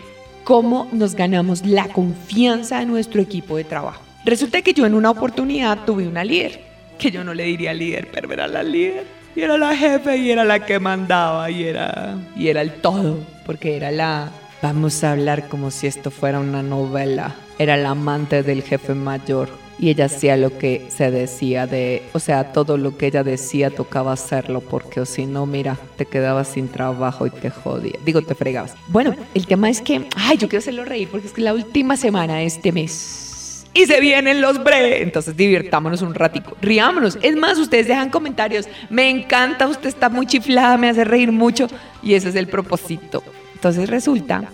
cómo 0.44 0.88
nos 0.92 1.14
ganamos 1.14 1.66
la 1.66 1.88
confianza 1.88 2.78
de 2.78 2.87
nuestro 2.87 3.20
equipo 3.20 3.59
de 3.59 3.64
trabajo. 3.64 4.00
Resulta 4.25 4.62
que 4.62 4.73
yo 4.73 4.87
en 4.87 4.94
una 4.94 5.11
oportunidad 5.11 5.85
tuve 5.85 6.09
una 6.09 6.25
líder 6.25 6.59
que 6.99 7.11
yo 7.11 7.23
no 7.23 7.35
le 7.35 7.44
diría 7.44 7.75
líder, 7.75 8.09
pero 8.11 8.32
era 8.32 8.49
la 8.49 8.62
líder. 8.62 9.04
Y 9.37 9.42
era 9.42 9.59
la 9.59 9.76
jefe 9.76 10.16
y 10.16 10.30
era 10.30 10.47
la 10.47 10.64
que 10.64 10.80
mandaba 10.80 11.50
y 11.50 11.64
era, 11.64 12.16
y 12.35 12.49
era 12.49 12.62
el 12.62 12.73
todo, 12.80 13.18
porque 13.44 13.76
era 13.76 13.90
la... 13.90 14.30
Vamos 14.62 15.04
a 15.04 15.12
hablar 15.12 15.47
como 15.49 15.70
si 15.70 15.87
esto 15.87 16.11
fuera 16.11 16.40
una 16.40 16.62
novela. 16.62 17.35
Era 17.59 17.76
la 17.76 17.90
amante 17.90 18.42
del 18.42 18.62
jefe 18.62 18.94
mayor 18.94 19.50
y 19.80 19.88
ella 19.88 20.04
hacía 20.04 20.37
lo 20.37 20.58
que 20.58 20.87
se 20.94 21.10
decía 21.10 21.66
de, 21.66 22.02
o 22.12 22.18
sea, 22.18 22.52
todo 22.52 22.76
lo 22.76 22.99
que 22.99 23.06
ella 23.06 23.25
decía 23.25 23.70
tocaba 23.70 24.12
hacerlo 24.12 24.60
porque 24.60 25.00
o 25.00 25.06
si 25.06 25.25
no, 25.25 25.46
mira, 25.46 25.78
te 25.96 26.04
quedabas 26.04 26.49
sin 26.49 26.68
trabajo 26.68 27.26
y 27.26 27.30
te 27.30 27.49
jodía. 27.49 27.99
Digo, 28.04 28.20
te 28.20 28.34
fregabas. 28.34 28.75
Bueno, 28.88 29.16
el 29.34 29.46
tema 29.46 29.70
es 29.70 29.80
que, 29.80 30.06
ay, 30.16 30.37
yo 30.37 30.49
quiero 30.49 30.58
hacerlo 30.58 30.84
reír 30.84 31.08
porque 31.10 31.28
es 31.28 31.32
que 31.32 31.40
la 31.40 31.54
última 31.54 31.96
semana 31.96 32.37
de 32.37 32.44
este 32.44 32.72
mes 32.72 33.64
y 33.72 33.87
se 33.87 34.00
vienen 34.00 34.42
los 34.42 34.62
bre. 34.62 35.02
Entonces 35.02 35.34
divirtámonos 35.34 36.02
un 36.02 36.14
ratico, 36.14 36.58
riámonos. 36.60 37.18
Es 37.22 37.34
más, 37.37 37.56
ustedes 37.56 37.88
dejan 37.88 38.10
comentarios. 38.10 38.68
Me 38.90 39.08
encanta, 39.08 39.66
usted 39.66 39.88
está 39.88 40.10
muy 40.10 40.26
chiflada, 40.26 40.76
me 40.76 40.90
hace 40.90 41.04
reír 41.04 41.32
mucho. 41.32 41.68
Y 42.02 42.14
ese 42.14 42.28
es 42.28 42.34
el 42.34 42.49
propósito. 42.49 43.22
Entonces 43.54 43.88
resulta 43.88 44.44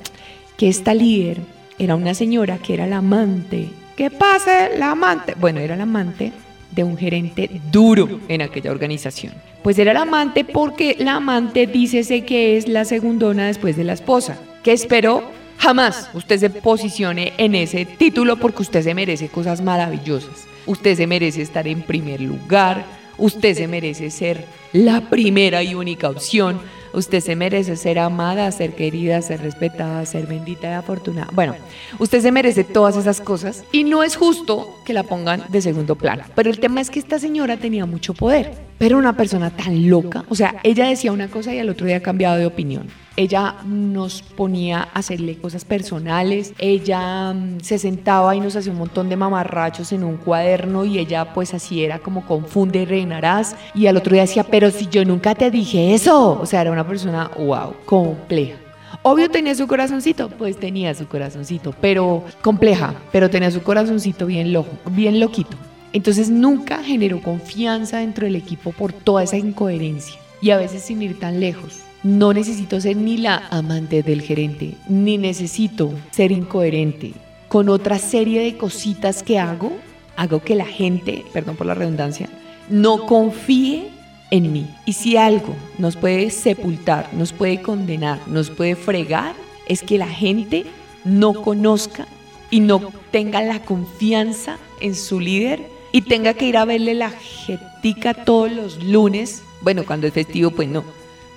que 0.56 0.68
esta 0.68 0.94
líder 0.94 1.40
era 1.80 1.96
una 1.96 2.14
señora 2.14 2.58
que 2.58 2.74
era 2.74 2.86
la 2.86 2.98
amante 2.98 3.70
que 3.96 4.10
pase 4.10 4.76
la 4.78 4.92
amante. 4.92 5.34
Bueno, 5.36 5.60
era 5.60 5.74
la 5.74 5.84
amante 5.84 6.32
de 6.70 6.84
un 6.84 6.96
gerente 6.96 7.50
duro 7.72 8.20
en 8.28 8.42
aquella 8.42 8.70
organización. 8.70 9.32
Pues 9.62 9.78
era 9.78 9.94
la 9.94 10.02
amante 10.02 10.44
porque 10.44 10.96
la 10.98 11.16
amante 11.16 11.66
dícese 11.66 12.24
que 12.24 12.56
es 12.56 12.68
la 12.68 12.84
segundona 12.84 13.46
después 13.46 13.76
de 13.76 13.84
la 13.84 13.94
esposa. 13.94 14.38
Que 14.62 14.72
espero 14.72 15.24
jamás 15.58 16.10
usted 16.12 16.38
se 16.38 16.50
posicione 16.50 17.32
en 17.38 17.54
ese 17.54 17.86
título 17.86 18.36
porque 18.36 18.62
usted 18.62 18.82
se 18.82 18.94
merece 18.94 19.28
cosas 19.28 19.62
maravillosas. 19.62 20.46
Usted 20.66 20.96
se 20.96 21.06
merece 21.06 21.42
estar 21.42 21.66
en 21.66 21.82
primer 21.82 22.20
lugar. 22.20 22.84
Usted 23.18 23.54
se 23.54 23.66
merece 23.66 24.10
ser 24.10 24.44
la 24.72 25.08
primera 25.08 25.62
y 25.62 25.74
única 25.74 26.10
opción. 26.10 26.60
Usted 26.92 27.20
se 27.20 27.36
merece 27.36 27.76
ser 27.76 27.98
amada, 27.98 28.50
ser 28.52 28.74
querida, 28.74 29.22
ser 29.22 29.40
respetada, 29.42 30.04
ser 30.06 30.26
bendita 30.26 30.68
y 30.68 30.72
afortunada. 30.72 31.28
Bueno, 31.32 31.54
usted 31.98 32.20
se 32.20 32.32
merece 32.32 32.64
todas 32.64 32.96
esas 32.96 33.20
cosas 33.20 33.64
y 33.72 33.84
no 33.84 34.02
es 34.02 34.16
justo 34.16 34.68
que 34.84 34.92
la 34.92 35.02
pongan 35.02 35.44
de 35.48 35.62
segundo 35.62 35.96
plano. 35.96 36.24
Pero 36.34 36.50
el 36.50 36.60
tema 36.60 36.80
es 36.80 36.90
que 36.90 36.98
esta 36.98 37.18
señora 37.18 37.56
tenía 37.56 37.86
mucho 37.86 38.14
poder, 38.14 38.52
pero 38.78 38.98
una 38.98 39.16
persona 39.16 39.50
tan 39.50 39.88
loca, 39.88 40.24
o 40.28 40.34
sea, 40.34 40.56
ella 40.62 40.86
decía 40.86 41.12
una 41.12 41.28
cosa 41.28 41.54
y 41.54 41.58
al 41.58 41.68
otro 41.68 41.86
día 41.86 41.96
ha 41.96 42.00
cambiado 42.00 42.36
de 42.36 42.46
opinión 42.46 42.88
ella 43.16 43.56
nos 43.64 44.22
ponía 44.22 44.80
a 44.82 44.98
hacerle 44.98 45.36
cosas 45.36 45.64
personales, 45.64 46.52
ella 46.58 47.32
mm, 47.32 47.60
se 47.60 47.78
sentaba 47.78 48.36
y 48.36 48.40
nos 48.40 48.56
hacía 48.56 48.72
un 48.72 48.78
montón 48.78 49.08
de 49.08 49.16
mamarrachos 49.16 49.92
en 49.92 50.04
un 50.04 50.16
cuaderno 50.16 50.84
y 50.84 50.98
ella 50.98 51.32
pues 51.32 51.54
así 51.54 51.82
era 51.82 51.98
como 51.98 52.26
confunde 52.26 52.82
y 52.82 52.84
reinarás 52.84 53.56
y 53.74 53.86
al 53.86 53.96
otro 53.96 54.12
día 54.12 54.22
decía, 54.22 54.44
pero 54.44 54.70
si 54.70 54.86
yo 54.86 55.04
nunca 55.04 55.34
te 55.34 55.50
dije 55.50 55.94
eso, 55.94 56.38
o 56.40 56.46
sea, 56.46 56.60
era 56.62 56.70
una 56.70 56.86
persona, 56.86 57.30
wow, 57.38 57.74
compleja. 57.84 58.56
Obvio 59.02 59.30
tenía 59.30 59.54
su 59.54 59.66
corazoncito, 59.66 60.28
pues 60.30 60.58
tenía 60.58 60.94
su 60.94 61.06
corazoncito, 61.06 61.74
pero 61.80 62.24
compleja, 62.42 62.94
pero 63.12 63.30
tenía 63.30 63.50
su 63.50 63.62
corazoncito 63.62 64.26
bien 64.26 64.52
loco, 64.52 64.70
bien 64.90 65.20
loquito. 65.20 65.56
Entonces 65.92 66.28
nunca 66.28 66.82
generó 66.82 67.22
confianza 67.22 67.98
dentro 67.98 68.26
del 68.26 68.36
equipo 68.36 68.72
por 68.72 68.92
toda 68.92 69.22
esa 69.22 69.36
incoherencia 69.36 70.18
y 70.40 70.50
a 70.50 70.56
veces 70.56 70.82
sin 70.82 71.02
ir 71.02 71.18
tan 71.18 71.40
lejos. 71.40 71.85
No 72.06 72.32
necesito 72.32 72.80
ser 72.80 72.96
ni 72.96 73.16
la 73.16 73.48
amante 73.50 74.04
del 74.04 74.22
gerente, 74.22 74.74
ni 74.88 75.18
necesito 75.18 75.92
ser 76.12 76.30
incoherente. 76.30 77.14
Con 77.48 77.68
otra 77.68 77.98
serie 77.98 78.40
de 78.42 78.56
cositas 78.56 79.24
que 79.24 79.40
hago, 79.40 79.72
hago 80.14 80.40
que 80.40 80.54
la 80.54 80.66
gente, 80.66 81.24
perdón 81.32 81.56
por 81.56 81.66
la 81.66 81.74
redundancia, 81.74 82.28
no 82.70 83.06
confíe 83.06 83.88
en 84.30 84.52
mí. 84.52 84.68
Y 84.84 84.92
si 84.92 85.16
algo 85.16 85.56
nos 85.78 85.96
puede 85.96 86.30
sepultar, 86.30 87.12
nos 87.12 87.32
puede 87.32 87.60
condenar, 87.60 88.20
nos 88.28 88.50
puede 88.50 88.76
fregar, 88.76 89.34
es 89.66 89.82
que 89.82 89.98
la 89.98 90.06
gente 90.06 90.64
no 91.02 91.42
conozca 91.42 92.06
y 92.52 92.60
no 92.60 92.92
tenga 93.10 93.42
la 93.42 93.58
confianza 93.64 94.58
en 94.80 94.94
su 94.94 95.18
líder 95.18 95.66
y 95.90 96.02
tenga 96.02 96.34
que 96.34 96.46
ir 96.46 96.56
a 96.56 96.66
verle 96.66 96.94
la 96.94 97.10
jetica 97.10 98.14
todos 98.14 98.52
los 98.52 98.80
lunes. 98.84 99.42
Bueno, 99.60 99.84
cuando 99.84 100.06
es 100.06 100.12
festivo, 100.12 100.52
pues 100.52 100.68
no 100.68 100.84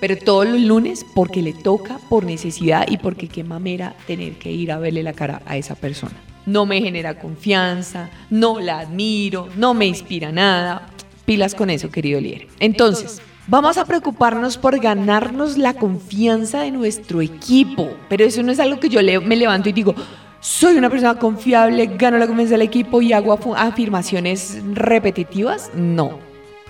pero 0.00 0.16
todos 0.16 0.48
los 0.48 0.60
lunes 0.60 1.06
porque 1.14 1.42
le 1.42 1.52
toca, 1.52 1.98
por 2.08 2.24
necesidad 2.24 2.86
y 2.88 2.96
porque 2.96 3.28
qué 3.28 3.44
mamera 3.44 3.94
tener 4.06 4.34
que 4.34 4.50
ir 4.50 4.72
a 4.72 4.78
verle 4.78 5.02
la 5.02 5.12
cara 5.12 5.42
a 5.46 5.56
esa 5.56 5.74
persona. 5.74 6.14
No 6.46 6.66
me 6.66 6.80
genera 6.80 7.18
confianza, 7.18 8.08
no 8.30 8.58
la 8.60 8.80
admiro, 8.80 9.48
no 9.56 9.74
me 9.74 9.86
inspira 9.86 10.32
nada. 10.32 10.88
Pilas 11.26 11.54
con 11.54 11.70
eso, 11.70 11.90
querido 11.90 12.20
líder. 12.20 12.48
Entonces, 12.58 13.20
vamos 13.46 13.76
a 13.76 13.84
preocuparnos 13.84 14.56
por 14.56 14.80
ganarnos 14.80 15.58
la 15.58 15.74
confianza 15.74 16.62
de 16.62 16.70
nuestro 16.70 17.20
equipo, 17.20 17.90
pero 18.08 18.24
eso 18.24 18.42
no 18.42 18.50
es 18.50 18.58
algo 18.58 18.80
que 18.80 18.88
yo 18.88 19.00
me 19.22 19.36
levanto 19.36 19.68
y 19.68 19.72
digo, 19.72 19.94
soy 20.40 20.76
una 20.76 20.88
persona 20.88 21.18
confiable, 21.18 21.86
gano 21.98 22.16
la 22.16 22.26
confianza 22.26 22.54
del 22.54 22.62
equipo 22.62 23.02
y 23.02 23.12
hago 23.12 23.38
afirmaciones 23.54 24.58
repetitivas. 24.72 25.70
No, 25.74 26.18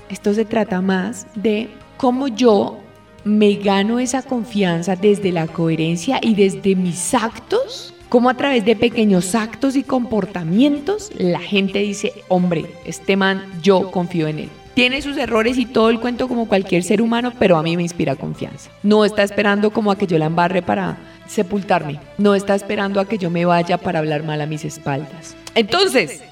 esto 0.08 0.34
se 0.34 0.44
trata 0.44 0.80
más 0.80 1.28
de 1.36 1.70
cómo 1.96 2.26
yo 2.26 2.79
me 3.24 3.54
gano 3.54 3.98
esa 3.98 4.22
confianza 4.22 4.96
desde 4.96 5.32
la 5.32 5.46
coherencia 5.46 6.18
y 6.22 6.34
desde 6.34 6.76
mis 6.76 7.14
actos, 7.14 7.94
como 8.08 8.30
a 8.30 8.34
través 8.34 8.64
de 8.64 8.76
pequeños 8.76 9.34
actos 9.34 9.76
y 9.76 9.82
comportamientos 9.82 11.10
la 11.16 11.40
gente 11.40 11.80
dice, 11.80 12.12
hombre, 12.28 12.66
este 12.84 13.16
man, 13.16 13.44
yo 13.62 13.90
confío 13.90 14.28
en 14.28 14.40
él. 14.40 14.48
Tiene 14.74 15.02
sus 15.02 15.16
errores 15.16 15.58
y 15.58 15.66
todo 15.66 15.90
el 15.90 16.00
cuento 16.00 16.28
como 16.28 16.48
cualquier 16.48 16.82
ser 16.82 17.02
humano, 17.02 17.32
pero 17.38 17.56
a 17.56 17.62
mí 17.62 17.76
me 17.76 17.82
inspira 17.82 18.16
confianza. 18.16 18.70
No 18.82 19.04
está 19.04 19.22
esperando 19.22 19.72
como 19.72 19.90
a 19.90 19.98
que 19.98 20.06
yo 20.06 20.16
la 20.16 20.26
embarre 20.26 20.62
para 20.62 20.96
sepultarme. 21.26 22.00
No 22.18 22.34
está 22.34 22.54
esperando 22.54 23.00
a 23.00 23.04
que 23.06 23.18
yo 23.18 23.30
me 23.30 23.44
vaya 23.44 23.78
para 23.78 23.98
hablar 23.98 24.22
mal 24.22 24.40
a 24.40 24.46
mis 24.46 24.64
espaldas. 24.64 25.36
Entonces, 25.54 26.22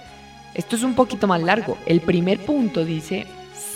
esto 0.55 0.77
es 0.77 0.83
un 0.83 0.95
poquito 0.95 1.27
más 1.27 1.43
largo. 1.43 1.77
El 1.87 2.01
primer 2.01 2.39
punto 2.39 2.85
dice, 2.85 3.27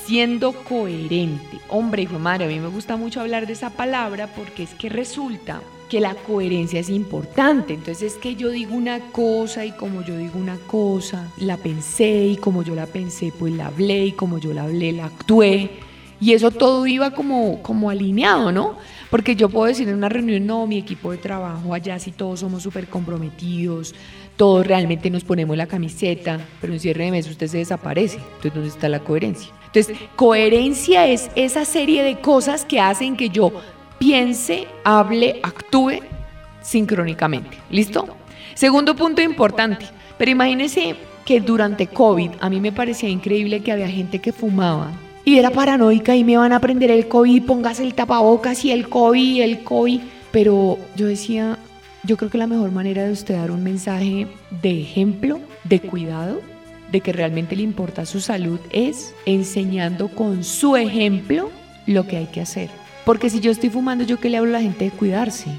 siendo 0.05 0.53
coherente. 0.53 1.59
Hombre, 1.69 2.03
hijo 2.03 2.15
de 2.15 2.19
madre, 2.19 2.45
a 2.45 2.49
mí 2.49 2.59
me 2.59 2.69
gusta 2.69 2.97
mucho 2.97 3.21
hablar 3.21 3.47
de 3.47 3.53
esa 3.53 3.71
palabra 3.71 4.29
porque 4.35 4.65
es 4.65 4.75
que 4.75 4.89
resulta 4.89 5.63
que 5.89 6.01
la 6.01 6.15
coherencia 6.15 6.81
es 6.81 6.89
importante. 6.89 7.75
Entonces 7.75 8.15
es 8.15 8.19
que 8.19 8.35
yo 8.35 8.51
digo 8.51 8.75
una 8.75 8.99
cosa 9.13 9.65
y 9.65 9.73
como 9.73 10.03
yo 10.03 10.17
digo 10.17 10.39
una 10.39 10.57
cosa, 10.57 11.31
la 11.39 11.57
pensé 11.57 12.27
y 12.27 12.37
como 12.37 12.63
yo 12.63 12.75
la 12.75 12.87
pensé, 12.87 13.33
pues 13.39 13.53
la 13.53 13.67
hablé 13.67 14.07
y 14.07 14.13
como 14.13 14.39
yo 14.39 14.53
la 14.53 14.65
hablé, 14.65 14.93
la 14.93 15.07
actué. 15.07 15.71
Y 16.21 16.33
eso 16.33 16.51
todo 16.51 16.87
iba 16.87 17.11
como, 17.11 17.63
como 17.63 17.91
alineado, 17.91 18.53
¿no? 18.53 18.77
Porque 19.11 19.37
yo 19.37 19.51
puedo 19.51 19.67
decir 19.67 19.89
en 19.89 19.97
una 19.97 20.09
reunión, 20.09 20.47
no, 20.47 20.67
mi 20.67 20.79
equipo 20.79 21.11
de 21.11 21.19
trabajo 21.19 21.75
allá 21.75 21.99
sí 21.99 22.13
todos 22.13 22.41
somos 22.41 22.63
súper 22.63 22.87
comprometidos, 22.87 23.95
todos 24.37 24.67
realmente 24.67 25.11
nos 25.11 25.25
ponemos 25.25 25.57
la 25.57 25.67
camiseta, 25.67 26.41
pero 26.61 26.73
en 26.73 26.81
cierre 26.81 27.05
de 27.05 27.11
mes 27.11 27.29
usted 27.29 27.47
se 27.47 27.59
desaparece. 27.59 28.17
Entonces, 28.17 28.55
¿dónde 28.55 28.69
está 28.69 28.89
la 28.89 29.01
coherencia? 29.01 29.53
Entonces, 29.67 29.97
coherencia 30.17 31.07
es 31.07 31.31
esa 31.35 31.65
serie 31.65 32.03
de 32.03 32.21
cosas 32.21 32.65
que 32.65 32.81
hacen 32.81 33.17
que 33.17 33.31
yo 33.31 33.53
piense, 33.99 34.67
hable, 34.85 35.41
actúe 35.43 36.01
sincrónicamente. 36.61 37.57
¿Listo? 37.71 38.07
Segundo 38.55 38.95
punto 38.95 39.23
importante, 39.23 39.87
pero 40.19 40.31
imagínense 40.31 40.97
que 41.25 41.41
durante 41.41 41.87
COVID 41.87 42.31
a 42.41 42.51
mí 42.51 42.61
me 42.61 42.73
parecía 42.73 43.09
increíble 43.09 43.63
que 43.63 43.73
había 43.73 43.89
gente 43.89 44.19
que 44.19 44.33
fumaba 44.33 44.91
y 45.25 45.39
era 45.39 45.51
paranoica 45.51 46.17
y 46.17 46.25
me 46.25 46.37
van 46.37 46.53
a 46.53 46.61
prender 46.61 46.91
el 46.91 47.07
COVID, 47.07 47.45
póngase 47.45 47.85
el 47.85 47.95
tapabocas 47.95 48.65
y 48.65 48.73
el 48.73 48.89
COVID, 48.89 49.43
el 49.43 49.63
COVID. 49.63 50.01
Pero 50.33 50.79
yo 50.97 51.07
decía, 51.07 51.59
yo 52.05 52.17
creo 52.17 52.31
que 52.31 52.39
la 52.39 52.47
mejor 52.47 52.73
manera 52.73 53.05
de 53.05 53.13
usted 53.13 53.37
dar 53.37 53.51
un 53.51 53.63
mensaje 53.63 54.27
de 54.63 54.81
ejemplo, 54.81 55.41
de 55.65 55.81
cuidado, 55.81 56.41
de 56.91 57.01
que 57.01 57.13
realmente 57.13 57.57
le 57.57 57.63
importa 57.63 58.05
su 58.07 58.21
salud 58.21 58.61
es 58.71 59.15
enseñando 59.25 60.09
con 60.09 60.45
su 60.45 60.77
ejemplo 60.77 61.51
lo 61.87 62.07
que 62.07 62.17
hay 62.19 62.27
que 62.27 62.41
hacer. 62.41 62.71
Porque 63.05 63.31
si 63.31 63.41
yo 63.41 63.51
estoy 63.51 63.71
fumando, 63.71 64.05
yo 64.05 64.21
que 64.21 64.31
le 64.31 64.37
hablo 64.37 64.51
a 64.51 64.61
la 64.61 64.63
gente 64.63 64.87
de 64.87 64.91
cuidarse. 64.91 65.51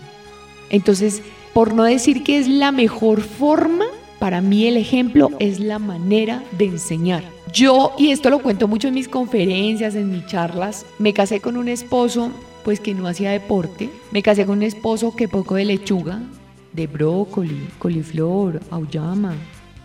Entonces, 0.69 1.21
por 1.53 1.73
no 1.73 1.83
decir 1.83 2.23
que 2.23 2.37
es 2.37 2.47
la 2.47 2.71
mejor 2.71 3.21
forma, 3.21 3.85
para 4.19 4.41
mí 4.41 4.67
el 4.67 4.77
ejemplo 4.77 5.31
es 5.39 5.59
la 5.59 5.79
manera 5.79 6.43
de 6.57 6.65
enseñar. 6.65 7.23
Yo, 7.51 7.93
y 7.97 8.09
esto 8.09 8.29
lo 8.29 8.39
cuento 8.39 8.67
mucho 8.67 8.87
en 8.87 8.93
mis 8.93 9.07
conferencias, 9.07 9.95
en 9.95 10.11
mis 10.11 10.25
charlas, 10.27 10.85
me 10.99 11.13
casé 11.13 11.39
con 11.39 11.57
un 11.57 11.67
esposo 11.67 12.31
pues 12.63 12.79
que 12.79 12.93
no 12.93 13.07
hacía 13.07 13.31
deporte. 13.31 13.89
Me 14.11 14.23
casé 14.23 14.45
con 14.45 14.57
un 14.57 14.63
esposo 14.63 15.15
que 15.15 15.27
poco 15.27 15.55
de 15.55 15.65
lechuga, 15.65 16.19
de 16.71 16.87
brócoli, 16.87 17.67
coliflor, 17.79 18.59
auyama, 18.71 19.35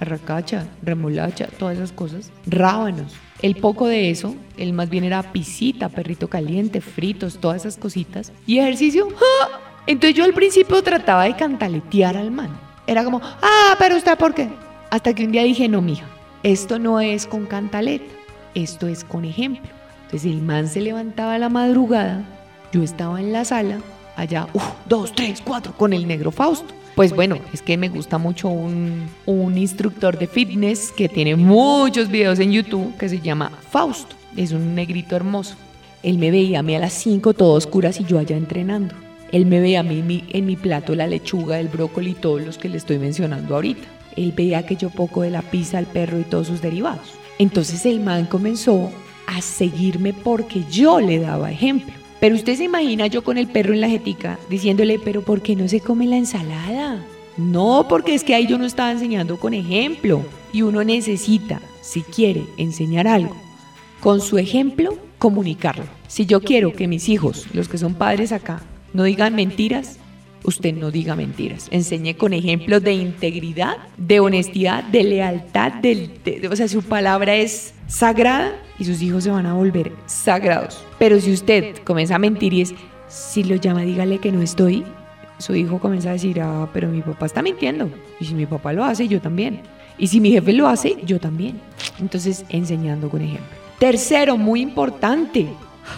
arracacha, 0.01 0.67
remolacha, 0.83 1.49
todas 1.59 1.77
esas 1.77 1.93
cosas, 1.93 2.31
rábanos. 2.47 3.15
El 3.43 3.57
poco 3.57 3.87
de 3.87 4.11
eso, 4.11 4.35
él 4.57 4.73
más 4.73 4.91
bien 4.91 5.05
era 5.05 5.33
pisita, 5.33 5.89
perrito 5.89 6.29
caliente, 6.29 6.81
fritos, 6.81 7.39
todas 7.39 7.63
esas 7.63 7.77
cositas. 7.77 8.33
Y 8.47 8.59
ejercicio, 8.59 9.09
¡ah! 9.17 9.61
entonces 9.87 10.17
yo 10.17 10.25
al 10.25 10.35
principio 10.35 10.83
trataba 10.83 11.25
de 11.25 11.37
cantaletear 11.37 12.17
al 12.17 12.31
man. 12.31 12.59
Era 12.87 13.05
como, 13.05 13.21
ah, 13.23 13.77
pero 13.79 13.97
usted, 13.97 14.17
¿por 14.17 14.35
qué? 14.35 14.49
Hasta 14.91 15.15
que 15.15 15.25
un 15.25 15.33
día 15.33 15.43
dije, 15.43 15.69
no, 15.69 15.83
mija, 15.83 16.07
esto 16.43 16.79
no 16.79 17.01
es 17.01 17.27
con 17.27 17.47
cantaleta. 17.47 18.07
esto 18.55 18.89
es 18.89 19.05
con 19.05 19.25
ejemplo. 19.25 19.71
Entonces 20.05 20.33
el 20.33 20.41
man 20.41 20.69
se 20.69 20.81
levantaba 20.81 21.35
a 21.35 21.39
la 21.39 21.51
madrugada, 21.51 22.25
yo 22.73 22.83
estaba 22.83 23.21
en 23.21 23.33
la 23.33 23.45
sala, 23.45 23.81
allá, 24.17 24.47
dos, 24.89 25.15
tres, 25.15 25.43
cuatro, 25.45 25.73
con 25.77 25.93
el 25.93 26.07
negro 26.07 26.31
Fausto. 26.31 26.75
Pues 26.95 27.15
bueno, 27.15 27.39
es 27.53 27.63
que 27.63 27.77
me 27.77 27.89
gusta 27.89 28.19
mucho 28.19 28.49
un, 28.49 29.09
instructor 29.57 30.19
de 30.19 30.27
fitness 30.27 30.91
que 30.91 31.09
tiene 31.09 31.37
muchos 31.37 32.09
videos 32.09 32.41
en 32.41 32.51
YouTube 32.51 32.97
que 32.97 33.09
se 33.09 33.21
llama 33.21 33.53
Fausto. 33.71 34.17
Es 34.37 34.51
un 34.51 34.75
negrito 34.75 35.15
hermoso. 35.15 35.55
Él 36.03 36.19
me 36.19 36.33
veía 36.33 36.59
a 36.59 36.63
mí 36.63 36.75
a 36.75 36.81
las 36.81 36.93
5 36.95 37.35
todo 37.35 37.55
oscuras 37.55 38.01
y 38.01 38.05
yo 38.05 38.19
allá 38.19 38.37
entrenando. 38.37 38.97
Él 39.31 39.47
me 39.47 39.61
veía 39.61 39.81
a 39.81 39.85
mí 39.85 40.25
en 40.29 40.47
mi 40.47 40.57
plato 40.57 40.95
la 40.97 41.07
lechuga, 41.07 41.61
el 41.61 41.69
brócoli 41.69 42.11
y 42.11 42.15
todos 42.15 42.43
los 42.43 42.59
que 42.59 42.69
le 42.69 42.79
estoy 42.79 42.99
mencionando 42.99 43.55
ahorita. 43.55 43.87
Él 44.17 44.33
veía 44.37 44.67
que 44.67 44.75
yo 44.75 44.91
poco 44.91 45.23
de 45.23 45.31
la 45.31 45.43
pizza, 45.43 45.79
el 45.79 45.87
perro 45.87 46.19
y 46.19 46.25
todos 46.25 46.49
sus 46.49 46.61
derivados. 46.61 47.13
Entonces 47.39 47.87
el 47.87 48.01
man 48.01 48.27
comenzó 48.27 48.91
a 49.29 49.41
seguirme 49.41 50.13
porque 50.13 50.65
yo 50.69 50.99
le 50.99 51.21
daba 51.21 51.53
ejemplo. 51.53 51.98
Pero 52.21 52.35
usted 52.35 52.57
se 52.57 52.65
imagina 52.65 53.07
yo 53.07 53.23
con 53.23 53.39
el 53.39 53.47
perro 53.47 53.73
en 53.73 53.81
la 53.81 53.89
jetica 53.89 54.39
diciéndole, 54.49 54.99
pero 54.99 55.23
¿por 55.23 55.41
qué 55.43 55.55
no 55.55 55.69
se 55.69 55.81
come 55.81 56.07
la 56.07 56.17
ensalada? 56.17 57.05
No, 57.37 57.87
porque 57.89 58.15
es 58.15 58.25
que 58.25 58.35
ahí 58.35 58.47
yo 58.47 58.59
no 58.59 58.67
estaba 58.67 58.91
enseñando 58.91 59.39
con 59.39 59.55
ejemplo. 59.55 60.25
Y 60.53 60.63
uno 60.63 60.83
necesita, 60.83 61.61
si 61.81 62.03
quiere 62.03 62.45
enseñar 62.57 63.07
algo, 63.07 63.37
con 64.01 64.21
su 64.21 64.39
ejemplo, 64.39 64.99
comunicarlo. 65.19 65.85
Si 66.09 66.27
yo 66.27 66.41
quiero 66.41 66.73
que 66.73 66.89
mis 66.89 67.09
hijos, 67.09 67.47
los 67.53 67.69
que 67.69 67.79
son 67.79 67.95
padres 67.95 68.33
acá, 68.33 68.63
no 68.93 69.05
digan 69.05 69.35
mentiras, 69.35 69.99
usted 70.43 70.75
no 70.75 70.91
diga 70.91 71.15
mentiras. 71.15 71.69
Enseñe 71.71 72.15
con 72.17 72.33
ejemplos 72.33 72.83
de 72.83 72.95
integridad, 72.95 73.77
de 73.97 74.21
honestidad, 74.21 74.83
de 74.85 75.05
lealtad, 75.05 75.73
de, 75.75 76.49
o 76.51 76.57
sea, 76.57 76.67
su 76.67 76.83
palabra 76.83 77.37
es 77.37 77.75
sagrada 77.87 78.57
y 78.79 78.85
sus 78.85 79.03
hijos 79.03 79.25
se 79.25 79.31
van 79.31 79.47
a 79.47 79.55
volver 79.55 79.93
sagrados. 80.07 80.85
Pero 80.99 81.21
si 81.21 81.33
usted 81.33 81.79
comienza 81.85 82.17
a 82.17 82.19
mentir 82.19 82.53
y 82.53 82.63
es, 82.63 82.75
si 83.09 83.45
lo 83.45 83.57
llama, 83.57 83.83
dígale 83.83 84.19
que 84.19 84.33
no 84.33 84.43
estoy, 84.43 84.85
su 85.39 85.55
hijo 85.55 85.79
comienza 85.79 86.11
a 86.11 86.13
decir, 86.13 86.41
ah, 86.41 86.69
pero 86.73 86.89
mi 86.89 87.01
papá 87.01 87.27
está 87.27 87.43
mintiendo. 87.43 87.91
Y 88.21 88.25
si 88.25 88.35
mi 88.35 88.47
papá 88.47 88.73
lo 88.73 88.85
hace, 88.85 89.09
yo 89.09 89.21
también. 89.21 89.63
Y 89.97 90.07
si 90.07 90.21
mi 90.21 90.31
jefe 90.31 90.53
lo 90.53 90.69
hace, 90.69 90.97
yo 91.05 91.19
también. 91.19 91.61
Entonces, 91.99 92.45
enseñando 92.49 93.09
con 93.09 93.23
ejemplo. 93.23 93.47
Tercero, 93.79 94.37
muy 94.37 94.61
importante. 94.61 95.49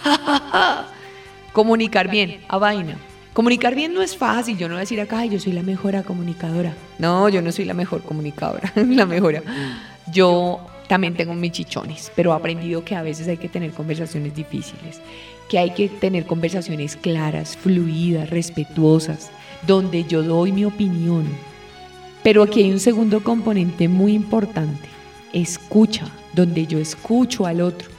Comunicar 1.53 2.09
bien, 2.09 2.39
a 2.47 2.57
vaina. 2.57 2.95
Comunicar 3.33 3.75
bien 3.75 3.93
no 3.93 4.01
es 4.01 4.17
fácil, 4.17 4.57
yo 4.57 4.67
no 4.67 4.73
voy 4.73 4.79
a 4.79 4.81
decir 4.81 4.99
acá, 4.99 5.25
yo 5.25 5.39
soy 5.39 5.53
la 5.53 5.63
mejor 5.63 6.01
comunicadora. 6.03 6.73
No, 6.99 7.29
yo 7.29 7.41
no 7.41 7.51
soy 7.51 7.65
la 7.65 7.73
mejor 7.73 8.01
comunicadora, 8.01 8.71
la 8.75 9.05
mejor. 9.05 9.43
Yo 10.11 10.59
también 10.91 11.13
tengo 11.13 11.33
mis 11.33 11.53
chichones, 11.53 12.11
pero 12.17 12.33
he 12.33 12.35
aprendido 12.35 12.83
que 12.83 12.97
a 12.97 13.01
veces 13.01 13.25
hay 13.29 13.37
que 13.37 13.47
tener 13.47 13.71
conversaciones 13.71 14.35
difíciles, 14.35 14.99
que 15.47 15.57
hay 15.57 15.69
que 15.71 15.87
tener 15.87 16.25
conversaciones 16.25 16.97
claras, 16.97 17.55
fluidas, 17.55 18.29
respetuosas, 18.29 19.31
donde 19.65 20.03
yo 20.03 20.21
doy 20.21 20.51
mi 20.51 20.65
opinión. 20.65 21.23
Pero 22.23 22.43
aquí 22.43 22.61
hay 22.61 22.71
un 22.71 22.81
segundo 22.81 23.23
componente 23.23 23.87
muy 23.87 24.11
importante, 24.11 24.89
escucha, 25.31 26.11
donde 26.33 26.67
yo 26.67 26.77
escucho 26.77 27.45
al 27.45 27.61
otro 27.61 27.89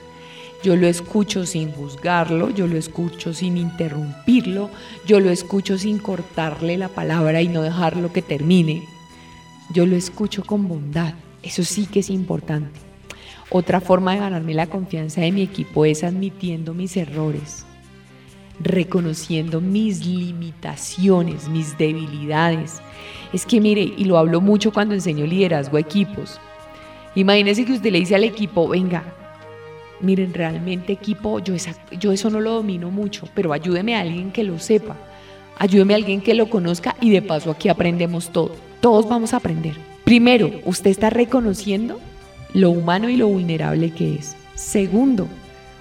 yo 0.63 0.77
lo 0.77 0.87
escucho 0.87 1.47
sin 1.47 1.73
juzgarlo, 1.73 2.51
yo 2.51 2.67
lo 2.67 2.77
escucho 2.77 3.33
sin 3.33 3.57
interrumpirlo, 3.57 4.69
yo 5.07 5.19
lo 5.19 5.31
escucho 5.31 5.79
sin 5.79 5.99
cortarle 5.99 6.77
la 6.77 6.89
palabra 6.89 7.41
y 7.41 7.49
no 7.49 7.63
dejarlo 7.63 8.13
que 8.13 8.21
termine. 8.21 8.85
Yo 9.75 9.87
lo 9.87 9.97
escucho 9.97 10.45
con 10.45 10.69
bondad. 10.69 11.15
Eso 11.43 11.65
sí 11.65 11.87
que 11.87 12.01
es 12.01 12.11
importante. 12.11 12.82
Otra 13.55 13.83
forma 13.83 14.15
de 14.15 14.21
ganarme 14.21 14.55
la 14.55 14.67
confianza 14.67 15.21
de 15.21 15.31
mi 15.31 15.43
equipo 15.43 15.85
es 15.85 16.05
admitiendo 16.05 16.73
mis 16.73 16.97
errores, 16.97 17.67
reconociendo 18.61 19.61
mis 19.61 20.07
limitaciones, 20.07 21.51
mis 21.51 21.77
debilidades. 21.77 22.81
Es 23.31 23.45
que 23.45 23.61
mire, 23.61 23.83
y 23.83 24.07
lo 24.07 24.17
hablo 24.17 24.41
mucho 24.41 24.73
cuando 24.73 24.95
enseño 24.95 25.27
liderazgo 25.27 25.77
a 25.77 25.81
equipos. 25.81 26.41
Imagínese 27.15 27.67
que 27.67 27.75
usted 27.75 27.93
le 27.93 27.99
dice 27.99 28.15
al 28.15 28.25
equipo, 28.25 28.69
venga, 28.69 29.05
miren, 30.01 30.33
realmente 30.33 30.95
equipo, 30.95 31.39
yo, 31.39 31.55
yo 32.01 32.11
eso 32.11 32.31
no 32.31 32.41
lo 32.41 32.53
domino 32.55 32.91
mucho, 32.91 33.29
pero 33.35 33.53
ayúdeme 33.53 33.95
a 33.95 34.01
alguien 34.01 34.33
que 34.33 34.45
lo 34.45 34.59
sepa, 34.59 34.97
ayúdeme 35.59 35.93
a 35.93 35.99
alguien 35.99 36.23
que 36.23 36.33
lo 36.33 36.49
conozca 36.49 36.97
y 37.03 37.11
de 37.11 37.21
paso 37.21 37.51
aquí 37.51 37.69
aprendemos 37.69 38.31
todo. 38.31 38.57
Todos 38.81 39.07
vamos 39.07 39.35
a 39.35 39.37
aprender. 39.37 39.77
Primero, 40.05 40.51
usted 40.65 40.91
está 40.91 41.11
reconociendo 41.11 42.01
lo 42.55 42.71
humano 42.71 43.09
y 43.09 43.17
lo 43.17 43.29
vulnerable 43.29 43.91
que 43.91 44.17
es. 44.17 44.37
Segundo, 44.55 45.29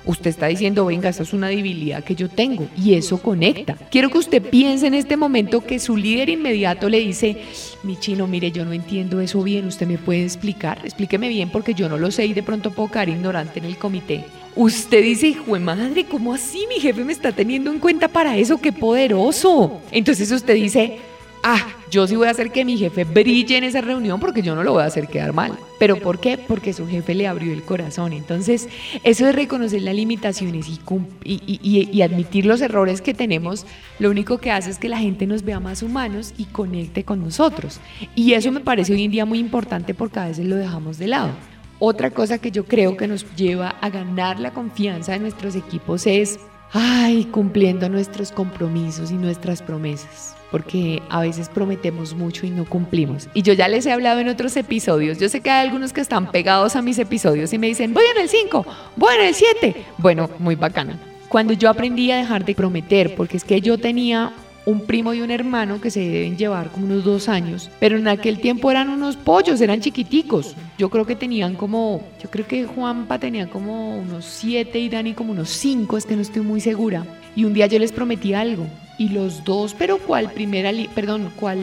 usted 0.05 0.29
está 0.29 0.47
diciendo, 0.47 0.85
venga, 0.85 1.09
esa 1.09 1.23
es 1.23 1.33
una 1.33 1.49
debilidad 1.49 2.03
que 2.03 2.15
yo 2.15 2.29
tengo 2.29 2.67
y 2.77 2.93
eso 2.93 3.21
conecta. 3.21 3.75
Quiero 3.89 4.09
que 4.09 4.17
usted 4.17 4.41
piense 4.41 4.87
en 4.87 4.93
este 4.93 5.17
momento 5.17 5.61
que 5.61 5.79
su 5.79 5.97
líder 5.97 6.29
inmediato 6.29 6.89
le 6.89 6.99
dice, 6.99 7.37
mi 7.83 7.97
chino, 7.97 8.27
mire, 8.27 8.51
yo 8.51 8.65
no 8.65 8.73
entiendo 8.73 9.21
eso 9.21 9.43
bien, 9.43 9.67
usted 9.67 9.87
me 9.87 9.97
puede 9.97 10.23
explicar, 10.23 10.79
explíqueme 10.83 11.29
bien 11.29 11.49
porque 11.49 11.73
yo 11.73 11.89
no 11.89 11.97
lo 11.97 12.11
sé 12.11 12.25
y 12.25 12.33
de 12.33 12.43
pronto 12.43 12.71
puedo 12.71 12.89
quedar 12.89 13.09
ignorante 13.09 13.59
en 13.59 13.65
el 13.65 13.77
comité. 13.77 14.25
Usted 14.55 15.01
dice, 15.03 15.27
hijo 15.27 15.53
de 15.53 15.61
madre, 15.61 16.05
¿cómo 16.05 16.33
así 16.33 16.65
mi 16.67 16.81
jefe 16.81 17.05
me 17.05 17.13
está 17.13 17.31
teniendo 17.31 17.71
en 17.71 17.79
cuenta 17.79 18.07
para 18.09 18.35
eso? 18.37 18.57
¡Qué 18.57 18.73
poderoso! 18.73 19.81
Entonces 19.91 20.29
usted 20.31 20.55
dice, 20.55 20.99
ah, 21.43 21.67
yo 21.89 22.07
sí 22.07 22.15
voy 22.15 22.27
a 22.27 22.31
hacer 22.31 22.51
que 22.51 22.63
mi 22.63 22.77
jefe 22.77 23.03
brille 23.03 23.57
en 23.57 23.63
esa 23.63 23.81
reunión 23.81 24.19
porque 24.19 24.41
yo 24.41 24.55
no 24.55 24.63
lo 24.63 24.73
voy 24.73 24.83
a 24.83 24.85
hacer 24.85 25.07
quedar 25.07 25.33
mal. 25.33 25.57
¿Pero 25.79 25.97
por 25.97 26.19
qué? 26.19 26.37
Porque 26.37 26.73
su 26.73 26.87
jefe 26.87 27.15
le 27.15 27.27
abrió 27.27 27.51
el 27.51 27.63
corazón. 27.63 28.13
Entonces, 28.13 28.69
eso 29.03 29.25
de 29.25 29.31
reconocer 29.31 29.81
las 29.81 29.95
limitaciones 29.95 30.67
y, 30.69 30.79
y, 31.23 32.01
admitir 32.01 32.45
los 32.45 32.61
errores 32.61 33.01
que 33.01 33.13
tenemos, 33.13 33.65
lo 33.99 34.09
único 34.09 34.37
que 34.37 34.51
hace 34.51 34.69
es 34.69 34.77
que 34.77 34.89
la 34.89 34.99
gente 34.99 35.27
nos 35.27 35.43
vea 35.43 35.59
más 35.59 35.83
humanos 35.83 36.33
y 36.37 36.45
conecte 36.45 37.03
con 37.03 37.21
nosotros. 37.21 37.79
Y 38.15 38.33
eso 38.33 38.51
me 38.51 38.59
parece 38.61 38.93
hoy 38.93 39.03
en 39.03 39.11
día 39.11 39.25
muy 39.25 39.39
importante 39.39 39.93
porque 39.93 40.19
a 40.19 40.27
veces 40.27 40.45
lo 40.45 40.55
dejamos 40.55 40.97
de 40.97 41.07
lado. 41.07 41.31
Otra 41.79 42.11
cosa 42.11 42.37
que 42.37 42.51
yo 42.51 42.65
creo 42.65 42.95
que 42.95 43.07
nos 43.07 43.25
lleva 43.35 43.69
a 43.81 43.89
ganar 43.89 44.39
la 44.39 44.53
confianza 44.53 45.13
de 45.13 45.19
nuestros 45.19 45.55
equipos 45.55 46.05
es, 46.05 46.39
ay, 46.73 47.25
cumpliendo 47.25 47.89
nuestros 47.89 48.31
compromisos 48.31 49.11
y 49.11 49.15
nuestras 49.15 49.61
promesas 49.61 50.35
porque 50.51 51.01
a 51.09 51.21
veces 51.21 51.47
prometemos 51.49 52.13
mucho 52.13 52.45
y 52.45 52.49
no 52.49 52.65
cumplimos. 52.65 53.29
Y 53.33 53.41
yo 53.41 53.53
ya 53.53 53.69
les 53.69 53.85
he 53.85 53.91
hablado 53.91 54.19
en 54.19 54.27
otros 54.27 54.55
episodios, 54.57 55.17
yo 55.17 55.29
sé 55.29 55.39
que 55.39 55.49
hay 55.49 55.65
algunos 55.65 55.93
que 55.93 56.01
están 56.01 56.29
pegados 56.29 56.75
a 56.75 56.81
mis 56.81 56.99
episodios 56.99 57.53
y 57.53 57.57
me 57.57 57.67
dicen, 57.67 57.93
voy 57.93 58.03
en 58.13 58.21
el 58.21 58.29
5, 58.29 58.65
voy 58.97 59.15
en 59.15 59.27
el 59.27 59.33
7. 59.33 59.85
Bueno, 59.97 60.29
muy 60.39 60.55
bacana. 60.55 60.99
Cuando 61.29 61.53
yo 61.53 61.69
aprendí 61.69 62.11
a 62.11 62.17
dejar 62.17 62.43
de 62.43 62.53
prometer, 62.53 63.15
porque 63.15 63.37
es 63.37 63.45
que 63.45 63.61
yo 63.61 63.77
tenía 63.77 64.33
un 64.65 64.81
primo 64.81 65.13
y 65.13 65.21
un 65.21 65.31
hermano 65.31 65.81
que 65.81 65.89
se 65.89 66.01
deben 66.01 66.37
llevar 66.37 66.71
como 66.71 66.85
unos 66.85 67.03
dos 67.03 67.29
años, 67.29 67.69
pero 67.79 67.97
en 67.97 68.07
aquel 68.07 68.39
tiempo 68.39 68.69
eran 68.69 68.89
unos 68.89 69.15
pollos, 69.15 69.59
eran 69.61 69.81
chiquiticos. 69.81 70.55
Yo 70.77 70.89
creo 70.89 71.05
que 71.05 71.15
tenían 71.15 71.55
como, 71.55 72.03
yo 72.21 72.29
creo 72.29 72.47
que 72.47 72.65
Juanpa 72.65 73.19
tenía 73.19 73.47
como 73.47 73.97
unos 73.99 74.25
siete 74.25 74.79
y 74.79 74.89
Dani 74.89 75.13
como 75.13 75.31
unos 75.31 75.49
cinco, 75.49 75.97
es 75.97 76.05
que 76.05 76.15
no 76.15 76.21
estoy 76.21 76.43
muy 76.43 76.61
segura. 76.61 77.05
Y 77.35 77.45
un 77.45 77.53
día 77.53 77.67
yo 77.67 77.79
les 77.79 77.91
prometí 77.91 78.33
algo 78.33 78.67
y 79.01 79.09
los 79.09 79.43
dos, 79.43 79.73
pero 79.75 79.97
cual 79.97 80.31
primera, 80.31 80.71
perdón, 80.93 81.31
cual, 81.35 81.57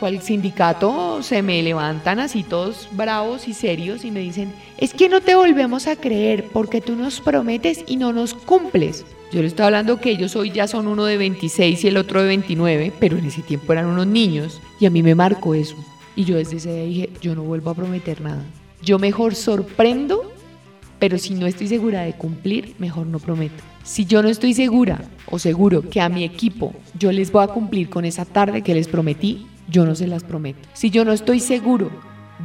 cual 0.00 0.22
sindicato 0.22 1.22
se 1.22 1.42
me 1.42 1.62
levantan 1.62 2.18
así 2.18 2.42
todos 2.42 2.88
bravos 2.92 3.46
y 3.46 3.52
serios 3.52 4.06
y 4.06 4.10
me 4.10 4.20
dicen, 4.20 4.54
es 4.78 4.94
que 4.94 5.10
no 5.10 5.20
te 5.20 5.34
volvemos 5.34 5.86
a 5.86 5.96
creer 5.96 6.46
porque 6.50 6.80
tú 6.80 6.96
nos 6.96 7.20
prometes 7.20 7.84
y 7.86 7.96
no 7.98 8.14
nos 8.14 8.32
cumples. 8.32 9.04
Yo 9.30 9.42
le 9.42 9.48
estoy 9.48 9.66
hablando 9.66 10.00
que 10.00 10.12
ellos 10.12 10.34
hoy 10.34 10.50
ya 10.50 10.66
son 10.66 10.86
uno 10.86 11.04
de 11.04 11.18
26 11.18 11.84
y 11.84 11.88
el 11.88 11.98
otro 11.98 12.22
de 12.22 12.28
29, 12.28 12.90
pero 12.98 13.18
en 13.18 13.26
ese 13.26 13.42
tiempo 13.42 13.70
eran 13.74 13.84
unos 13.84 14.06
niños 14.06 14.58
y 14.80 14.86
a 14.86 14.90
mí 14.90 15.02
me 15.02 15.14
marcó 15.14 15.54
eso. 15.54 15.76
Y 16.16 16.24
yo 16.24 16.38
desde 16.38 16.56
ese 16.56 16.72
día 16.72 16.84
dije, 16.84 17.10
yo 17.20 17.34
no 17.34 17.42
vuelvo 17.42 17.68
a 17.68 17.74
prometer 17.74 18.22
nada. 18.22 18.42
Yo 18.80 18.98
mejor 18.98 19.34
sorprendo, 19.34 20.32
pero 20.98 21.18
si 21.18 21.34
no 21.34 21.46
estoy 21.46 21.68
segura 21.68 22.04
de 22.04 22.14
cumplir, 22.14 22.76
mejor 22.78 23.06
no 23.06 23.18
prometo. 23.18 23.62
Si 23.88 24.04
yo 24.04 24.22
no 24.22 24.28
estoy 24.28 24.52
segura 24.52 25.00
o 25.30 25.38
seguro 25.38 25.80
que 25.80 26.02
a 26.02 26.10
mi 26.10 26.22
equipo 26.22 26.74
yo 26.98 27.10
les 27.10 27.32
voy 27.32 27.42
a 27.42 27.48
cumplir 27.48 27.88
con 27.88 28.04
esa 28.04 28.26
tarde 28.26 28.60
que 28.60 28.74
les 28.74 28.86
prometí, 28.86 29.46
yo 29.66 29.86
no 29.86 29.94
se 29.94 30.06
las 30.06 30.24
prometo. 30.24 30.68
Si 30.74 30.90
yo 30.90 31.06
no 31.06 31.12
estoy 31.12 31.40
seguro 31.40 31.90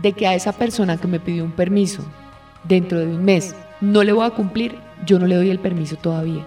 de 0.01 0.13
que 0.13 0.25
a 0.25 0.35
esa 0.35 0.53
persona 0.53 0.95
que 0.95 1.09
me 1.09 1.19
pidió 1.19 1.43
un 1.43 1.51
permiso 1.51 2.01
dentro 2.63 2.97
de 3.01 3.07
un 3.07 3.25
mes 3.25 3.53
no 3.81 4.03
le 4.03 4.13
voy 4.13 4.25
a 4.25 4.29
cumplir, 4.29 4.75
yo 5.05 5.19
no 5.19 5.27
le 5.27 5.35
doy 5.35 5.49
el 5.49 5.59
permiso 5.59 5.97
todavía 5.97 6.45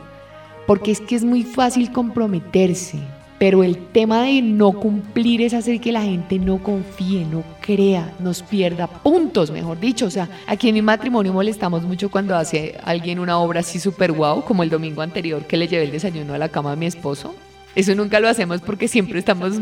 porque 0.67 0.91
es 0.91 1.01
que 1.01 1.15
es 1.15 1.25
muy 1.25 1.45
fácil 1.45 1.93
comprometerse, 1.93 2.99
pero 3.38 3.62
el 3.62 3.77
tema 3.77 4.22
de 4.22 4.40
no 4.40 4.72
cumplir 4.72 5.42
es 5.42 5.53
hacer 5.53 5.81
que 5.81 5.92
la 5.92 6.03
gente 6.03 6.38
no 6.38 6.62
confíe, 6.62 7.25
no 7.25 7.44
crea, 7.61 8.12
nos 8.18 8.42
pierda 8.42 8.87
puntos, 8.87 9.51
mejor 9.51 9.79
dicho. 9.79 10.07
O 10.07 10.11
sea, 10.11 10.29
aquí 10.46 10.68
en 10.68 10.75
mi 10.75 10.83
matrimonio 10.83 11.33
molestamos 11.33 11.83
mucho 11.83 12.11
cuando 12.11 12.37
hace 12.37 12.79
alguien 12.85 13.18
una 13.18 13.38
obra 13.38 13.61
así 13.61 13.79
súper 13.79 14.12
guau, 14.12 14.42
como 14.44 14.62
el 14.62 14.70
domingo 14.70 15.03
anterior 15.03 15.44
que 15.44 15.57
le 15.57 15.68
llevé 15.68 15.85
el 15.85 15.92
desayuno 15.92 16.35
a 16.35 16.38
la 16.38 16.49
cama 16.49 16.72
a 16.72 16.77
mi 16.77 16.87
esposo. 16.87 17.35
Eso 17.75 17.94
nunca 17.94 18.20
lo 18.20 18.29
hacemos 18.29 18.62
porque 18.62 18.88
siempre 18.88 19.18
estamos 19.18 19.53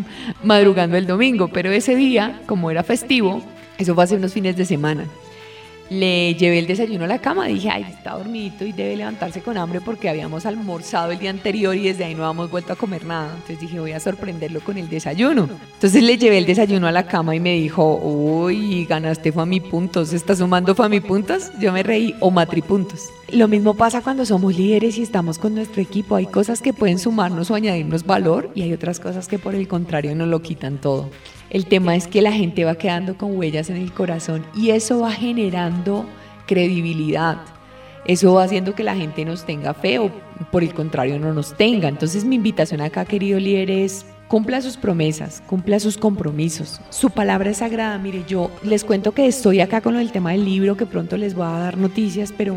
madrugando 0.44 0.96
el 0.96 1.06
domingo, 1.06 1.48
pero 1.48 1.72
ese 1.72 1.96
día, 1.96 2.40
como 2.46 2.70
era 2.70 2.84
festivo, 2.84 3.42
eso 3.76 3.94
fue 3.94 4.04
hace 4.04 4.14
unos 4.14 4.32
fines 4.32 4.56
de 4.56 4.64
semana. 4.64 5.04
Le 5.90 6.34
llevé 6.34 6.58
el 6.58 6.66
desayuno 6.66 7.04
a 7.04 7.08
la 7.08 7.18
cama, 7.18 7.46
dije, 7.46 7.70
ay, 7.70 7.86
está 7.88 8.12
dormidito 8.12 8.64
y 8.64 8.72
debe 8.72 8.96
levantarse 8.96 9.40
con 9.42 9.56
hambre 9.56 9.80
porque 9.80 10.08
habíamos 10.08 10.46
almorzado 10.46 11.12
el 11.12 11.18
día 11.18 11.30
anterior 11.30 11.76
y 11.76 11.84
desde 11.84 12.04
ahí 12.04 12.14
no 12.14 12.24
habíamos 12.24 12.50
vuelto 12.50 12.72
a 12.72 12.76
comer 12.76 13.04
nada. 13.04 13.30
Entonces 13.34 13.60
dije, 13.60 13.80
voy 13.80 13.92
a 13.92 14.00
sorprenderlo 14.00 14.60
con 14.60 14.78
el 14.78 14.88
desayuno. 14.88 15.48
Entonces 15.74 16.02
le 16.02 16.16
llevé 16.16 16.38
el 16.38 16.46
desayuno 16.46 16.86
a 16.86 16.92
la 16.92 17.06
cama 17.06 17.36
y 17.36 17.40
me 17.40 17.54
dijo, 17.54 17.96
uy, 17.96 18.86
ganaste 18.86 19.32
Fami 19.32 19.60
puntos, 19.60 20.12
¿estás 20.12 20.38
sumando 20.38 20.74
Fami 20.74 21.00
puntos? 21.00 21.50
Yo 21.60 21.72
me 21.72 21.82
reí, 21.82 22.14
o 22.20 22.30
matripuntos. 22.30 23.10
Lo 23.32 23.48
mismo 23.48 23.74
pasa 23.74 24.00
cuando 24.00 24.24
somos 24.24 24.56
líderes 24.56 24.96
y 24.98 25.02
estamos 25.02 25.38
con 25.38 25.54
nuestro 25.54 25.82
equipo. 25.82 26.14
Hay 26.16 26.26
cosas 26.26 26.62
que 26.62 26.72
pueden 26.72 26.98
sumarnos 26.98 27.50
o 27.50 27.54
añadirnos 27.54 28.04
valor 28.04 28.50
y 28.54 28.62
hay 28.62 28.72
otras 28.72 29.00
cosas 29.00 29.28
que 29.28 29.38
por 29.38 29.54
el 29.54 29.66
contrario 29.66 30.14
nos 30.14 30.28
lo 30.28 30.40
quitan 30.40 30.80
todo. 30.80 31.10
El 31.54 31.66
tema 31.66 31.94
es 31.94 32.08
que 32.08 32.20
la 32.20 32.32
gente 32.32 32.64
va 32.64 32.74
quedando 32.74 33.16
con 33.16 33.36
huellas 33.38 33.70
en 33.70 33.76
el 33.76 33.92
corazón 33.92 34.44
y 34.56 34.70
eso 34.70 34.98
va 34.98 35.12
generando 35.12 36.04
credibilidad. 36.48 37.42
Eso 38.06 38.34
va 38.34 38.42
haciendo 38.42 38.74
que 38.74 38.82
la 38.82 38.96
gente 38.96 39.24
nos 39.24 39.46
tenga 39.46 39.72
fe 39.72 40.00
o 40.00 40.10
por 40.50 40.64
el 40.64 40.74
contrario 40.74 41.16
no 41.20 41.32
nos 41.32 41.56
tenga. 41.56 41.86
Entonces 41.86 42.24
mi 42.24 42.34
invitación 42.34 42.80
acá, 42.80 43.04
querido 43.04 43.38
líder, 43.38 43.70
es 43.70 44.04
cumpla 44.26 44.60
sus 44.62 44.76
promesas, 44.76 45.44
cumpla 45.46 45.78
sus 45.78 45.96
compromisos. 45.96 46.80
Su 46.90 47.10
palabra 47.10 47.50
es 47.50 47.58
sagrada. 47.58 47.98
Mire, 47.98 48.24
yo 48.26 48.50
les 48.64 48.82
cuento 48.82 49.12
que 49.12 49.28
estoy 49.28 49.60
acá 49.60 49.80
con 49.80 49.94
el 49.94 50.10
tema 50.10 50.32
del 50.32 50.44
libro, 50.44 50.76
que 50.76 50.86
pronto 50.86 51.16
les 51.16 51.36
voy 51.36 51.46
a 51.46 51.50
dar 51.50 51.78
noticias, 51.78 52.34
pero 52.36 52.56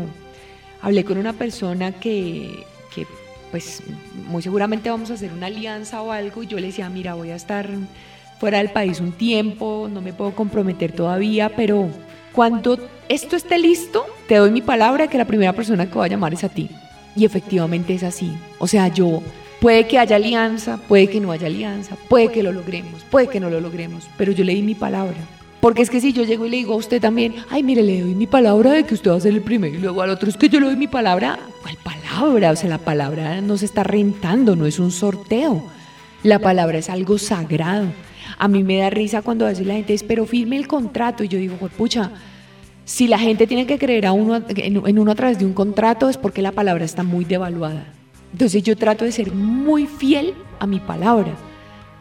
hablé 0.82 1.04
con 1.04 1.18
una 1.18 1.34
persona 1.34 1.92
que, 1.92 2.64
que 2.92 3.06
pues 3.52 3.80
muy 4.28 4.42
seguramente 4.42 4.90
vamos 4.90 5.12
a 5.12 5.14
hacer 5.14 5.32
una 5.32 5.46
alianza 5.46 6.02
o 6.02 6.10
algo 6.10 6.42
y 6.42 6.48
yo 6.48 6.58
le 6.58 6.66
decía, 6.66 6.90
mira, 6.90 7.14
voy 7.14 7.30
a 7.30 7.36
estar 7.36 7.68
fuera 8.38 8.58
del 8.58 8.70
país 8.70 9.00
un 9.00 9.12
tiempo, 9.12 9.88
no 9.92 10.00
me 10.00 10.12
puedo 10.12 10.34
comprometer 10.34 10.92
todavía, 10.92 11.50
pero 11.54 11.88
cuando 12.32 12.78
esto 13.08 13.36
esté 13.36 13.58
listo, 13.58 14.06
te 14.28 14.36
doy 14.36 14.50
mi 14.50 14.62
palabra 14.62 15.08
que 15.08 15.18
la 15.18 15.24
primera 15.24 15.52
persona 15.52 15.86
que 15.90 15.98
va 15.98 16.04
a 16.04 16.08
llamar 16.08 16.34
es 16.34 16.44
a 16.44 16.48
ti. 16.48 16.70
Y 17.16 17.24
efectivamente 17.24 17.94
es 17.94 18.02
así. 18.04 18.32
O 18.58 18.68
sea, 18.68 18.88
yo 18.88 19.22
puede 19.60 19.88
que 19.88 19.98
haya 19.98 20.16
alianza, 20.16 20.76
puede 20.76 21.08
que 21.08 21.20
no 21.20 21.32
haya 21.32 21.48
alianza, 21.48 21.96
puede 22.08 22.30
que 22.30 22.42
lo 22.42 22.52
logremos, 22.52 23.02
puede 23.10 23.28
que 23.28 23.40
no 23.40 23.50
lo 23.50 23.60
logremos, 23.60 24.08
pero 24.16 24.32
yo 24.32 24.44
le 24.44 24.54
di 24.54 24.62
mi 24.62 24.74
palabra. 24.74 25.16
Porque 25.60 25.82
es 25.82 25.90
que 25.90 26.00
si 26.00 26.12
yo 26.12 26.22
llego 26.22 26.46
y 26.46 26.50
le 26.50 26.58
digo 26.58 26.74
a 26.74 26.76
usted 26.76 27.00
también, 27.00 27.34
ay, 27.50 27.64
mire, 27.64 27.82
le 27.82 28.02
doy 28.02 28.14
mi 28.14 28.28
palabra 28.28 28.70
de 28.70 28.84
que 28.84 28.94
usted 28.94 29.10
va 29.10 29.16
a 29.16 29.20
ser 29.20 29.34
el 29.34 29.42
primero, 29.42 29.74
y 29.74 29.80
luego 29.80 30.02
al 30.02 30.10
otro 30.10 30.28
es 30.28 30.36
que 30.36 30.48
yo 30.48 30.60
le 30.60 30.66
doy 30.66 30.76
mi 30.76 30.86
palabra, 30.86 31.40
¿cuál 31.62 31.76
palabra? 31.82 32.52
O 32.52 32.56
sea, 32.56 32.68
la 32.68 32.78
palabra 32.78 33.40
no 33.40 33.56
se 33.56 33.64
está 33.64 33.82
rentando, 33.82 34.54
no 34.54 34.66
es 34.66 34.78
un 34.78 34.92
sorteo. 34.92 35.64
La 36.22 36.38
palabra 36.38 36.78
es 36.78 36.88
algo 36.88 37.18
sagrado. 37.18 37.86
A 38.38 38.46
mí 38.46 38.62
me 38.62 38.78
da 38.78 38.88
risa 38.88 39.20
cuando 39.20 39.44
a 39.44 39.48
veces 39.48 39.66
la 39.66 39.74
gente 39.74 39.92
dice, 39.92 40.04
pero 40.06 40.24
firme 40.24 40.56
el 40.56 40.68
contrato. 40.68 41.24
Y 41.24 41.28
yo 41.28 41.38
digo, 41.38 41.56
pucha, 41.76 42.12
si 42.84 43.08
la 43.08 43.18
gente 43.18 43.48
tiene 43.48 43.66
que 43.66 43.78
creer 43.78 44.06
a 44.06 44.12
uno, 44.12 44.40
en 44.48 44.98
uno 44.98 45.10
a 45.10 45.16
través 45.16 45.40
de 45.40 45.44
un 45.44 45.52
contrato 45.52 46.08
es 46.08 46.16
porque 46.16 46.40
la 46.40 46.52
palabra 46.52 46.84
está 46.84 47.02
muy 47.02 47.24
devaluada. 47.24 47.92
Entonces 48.32 48.62
yo 48.62 48.76
trato 48.76 49.04
de 49.04 49.10
ser 49.10 49.32
muy 49.32 49.86
fiel 49.86 50.34
a 50.60 50.68
mi 50.68 50.78
palabra. 50.78 51.32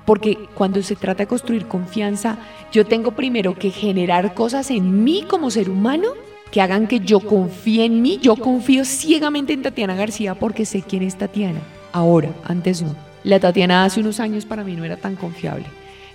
Porque 0.06 0.38
cuando 0.54 0.82
se 0.84 0.96
trata 0.96 1.24
de 1.24 1.28
construir 1.28 1.66
confianza, 1.66 2.38
yo 2.72 2.86
tengo 2.86 3.12
primero 3.12 3.56
que 3.56 3.72
generar 3.72 4.36
cosas 4.36 4.70
en 4.70 5.04
mí 5.04 5.26
como 5.28 5.50
ser 5.50 5.72
humano 5.72 6.10
que 6.52 6.62
hagan 6.62 6.88
que 6.88 7.00
yo 7.00 7.20
confíe 7.20 7.84
en 7.86 8.04
mí. 8.04 8.20
Yo 8.22 8.36
confío 8.36 8.86
ciegamente 8.86 9.54
en 9.54 9.64
Tatiana 9.64 9.96
García 9.96 10.36
porque 10.36 10.66
sé 10.66 10.84
quién 10.84 11.02
es 11.02 11.16
Tatiana. 11.16 11.62
Ahora, 11.92 12.30
antes 12.44 12.84
no. 12.84 12.96
La 13.24 13.40
Tatiana 13.40 13.84
hace 13.84 14.02
unos 14.02 14.20
años 14.20 14.46
para 14.46 14.64
mí 14.64 14.76
no 14.76 14.86
era 14.86 14.98
tan 14.98 15.16
confiable 15.16 15.66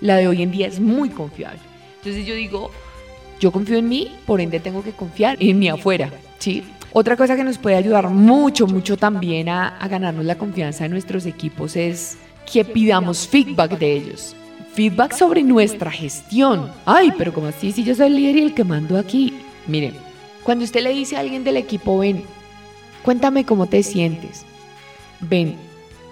la 0.03 0.17
de 0.17 0.29
hoy 0.29 0.43
en 0.43 0.51
día 0.51 0.67
es 0.67 0.81
muy 0.81 1.09
confiable. 1.09 1.61
Entonces 1.97 2.27
yo 2.27 2.35
digo, 2.35 2.71
yo 3.41 3.51
confío 3.51 3.79
en 3.79 3.89
mí, 3.89 4.15
por 4.27 4.41
ende 4.41 4.61
tengo 4.61 4.83
que 4.83 4.93
confiar 4.93 5.37
en 5.41 5.59
mí 5.59 5.69
afuera, 5.69 6.11
¿sí? 6.39 6.65
Otra 6.93 7.17
cosa 7.17 7.37
que 7.37 7.45
nos 7.45 7.57
puede 7.57 7.77
ayudar 7.77 8.11
mucho, 8.11 8.67
mucho 8.67 8.99
también 8.99 9.49
a, 9.49 9.79
ganarnos 9.89 10.27
la 10.27 10.37
confianza 10.37 10.85
de 10.85 10.91
nuestros 10.91 11.25
equipos 11.25 11.77
es 11.77 12.19
que 12.53 12.65
pidamos 12.65 13.27
feedback 13.27 13.79
de 13.79 13.93
ellos. 13.95 14.37
Feedback 14.75 15.15
sobre 15.15 15.43
nuestra 15.43 15.91
gestión. 15.91 16.71
Ay, 16.85 17.13
pero 17.17 17.33
como 17.33 17.47
así 17.47 17.73
si 17.73 17.85
yo 17.85 17.95
soy 17.95 18.09
el 18.09 18.17
líder 18.17 18.37
y 18.37 18.43
el 18.43 18.55
que 18.55 18.65
mando 18.65 18.99
aquí? 18.99 19.35
Miren, 19.67 19.95
cuando 20.43 20.65
usted 20.65 20.83
le 20.83 20.91
dice 20.91 21.17
a 21.17 21.21
alguien 21.21 21.45
del 21.45 21.57
equipo, 21.57 21.99
ven, 21.99 22.25
cuéntame 23.05 23.45
cómo 23.45 23.67
te 23.67 23.83
sientes. 23.83 24.45
Ven, 25.21 25.57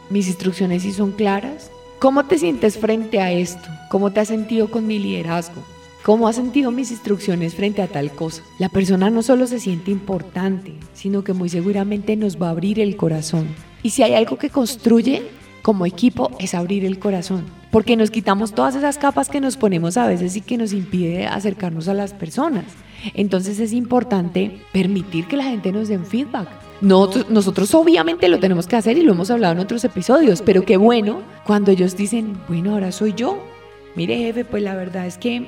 mis 0.09 0.29
instrucciones 0.29 0.83
sí 0.83 0.93
son 0.93 1.13
claras, 1.13 1.71
¿Cómo 2.01 2.25
te 2.25 2.39
sientes 2.39 2.79
frente 2.79 3.21
a 3.21 3.31
esto? 3.31 3.69
¿Cómo 3.91 4.13
te 4.13 4.21
has 4.21 4.29
sentido 4.29 4.71
con 4.71 4.87
mi 4.87 5.01
liderazgo? 5.01 5.65
¿Cómo 6.05 6.29
has 6.29 6.37
sentido 6.37 6.71
mis 6.71 6.93
instrucciones 6.93 7.57
frente 7.57 7.83
a 7.83 7.89
tal 7.89 8.13
cosa? 8.13 8.41
La 8.61 8.69
persona 8.69 9.11
no 9.11 9.21
solo 9.21 9.49
se 9.49 9.59
siente 9.59 9.91
importante, 9.91 10.75
sino 10.95 11.25
que 11.25 11.33
muy 11.33 11.49
seguramente 11.49 12.15
nos 12.15 12.41
va 12.41 12.47
a 12.47 12.51
abrir 12.51 12.79
el 12.79 12.97
corazón. 12.97 13.49
Y 13.83 13.91
si 13.91 14.05
hay 14.05 14.15
algo 14.15 14.39
que 14.39 14.49
construye 14.49 15.25
como 15.63 15.87
equipo 15.87 16.31
es 16.39 16.55
abrir 16.55 16.85
el 16.85 17.01
corazón, 17.01 17.47
porque 17.73 17.97
nos 17.97 18.13
quitamos 18.13 18.53
todas 18.55 18.77
esas 18.77 18.97
capas 18.97 19.29
que 19.29 19.41
nos 19.41 19.57
ponemos 19.57 19.97
a 19.97 20.07
veces 20.07 20.37
y 20.37 20.41
que 20.41 20.57
nos 20.57 20.73
impide 20.73 21.27
acercarnos 21.27 21.89
a 21.89 21.95
las 21.95 22.13
personas. 22.13 22.67
Entonces 23.15 23.59
es 23.59 23.73
importante 23.73 24.61
permitir 24.73 25.27
que 25.27 25.37
la 25.37 25.45
gente 25.45 25.73
nos 25.73 25.89
den 25.89 26.07
feedback. 26.07 26.49
Nosotros, 26.81 27.75
obviamente 27.75 28.29
lo 28.29 28.39
tenemos 28.39 28.69
que 28.69 28.77
hacer 28.77 28.97
y 28.99 29.03
lo 29.03 29.15
hemos 29.15 29.33
hablado 29.33 29.55
en 29.55 29.59
otros 29.59 29.85
episodios, 29.85 30.43
pero 30.43 30.65
qué 30.65 30.77
bueno 30.77 31.23
cuando 31.45 31.73
ellos 31.73 31.97
dicen, 31.97 32.39
bueno, 32.47 32.75
ahora 32.75 32.93
soy 32.93 33.15
yo. 33.15 33.50
Mire, 33.97 34.17
jefe, 34.19 34.45
pues 34.45 34.63
la 34.63 34.75
verdad 34.75 35.07
es 35.07 35.19
que, 35.19 35.47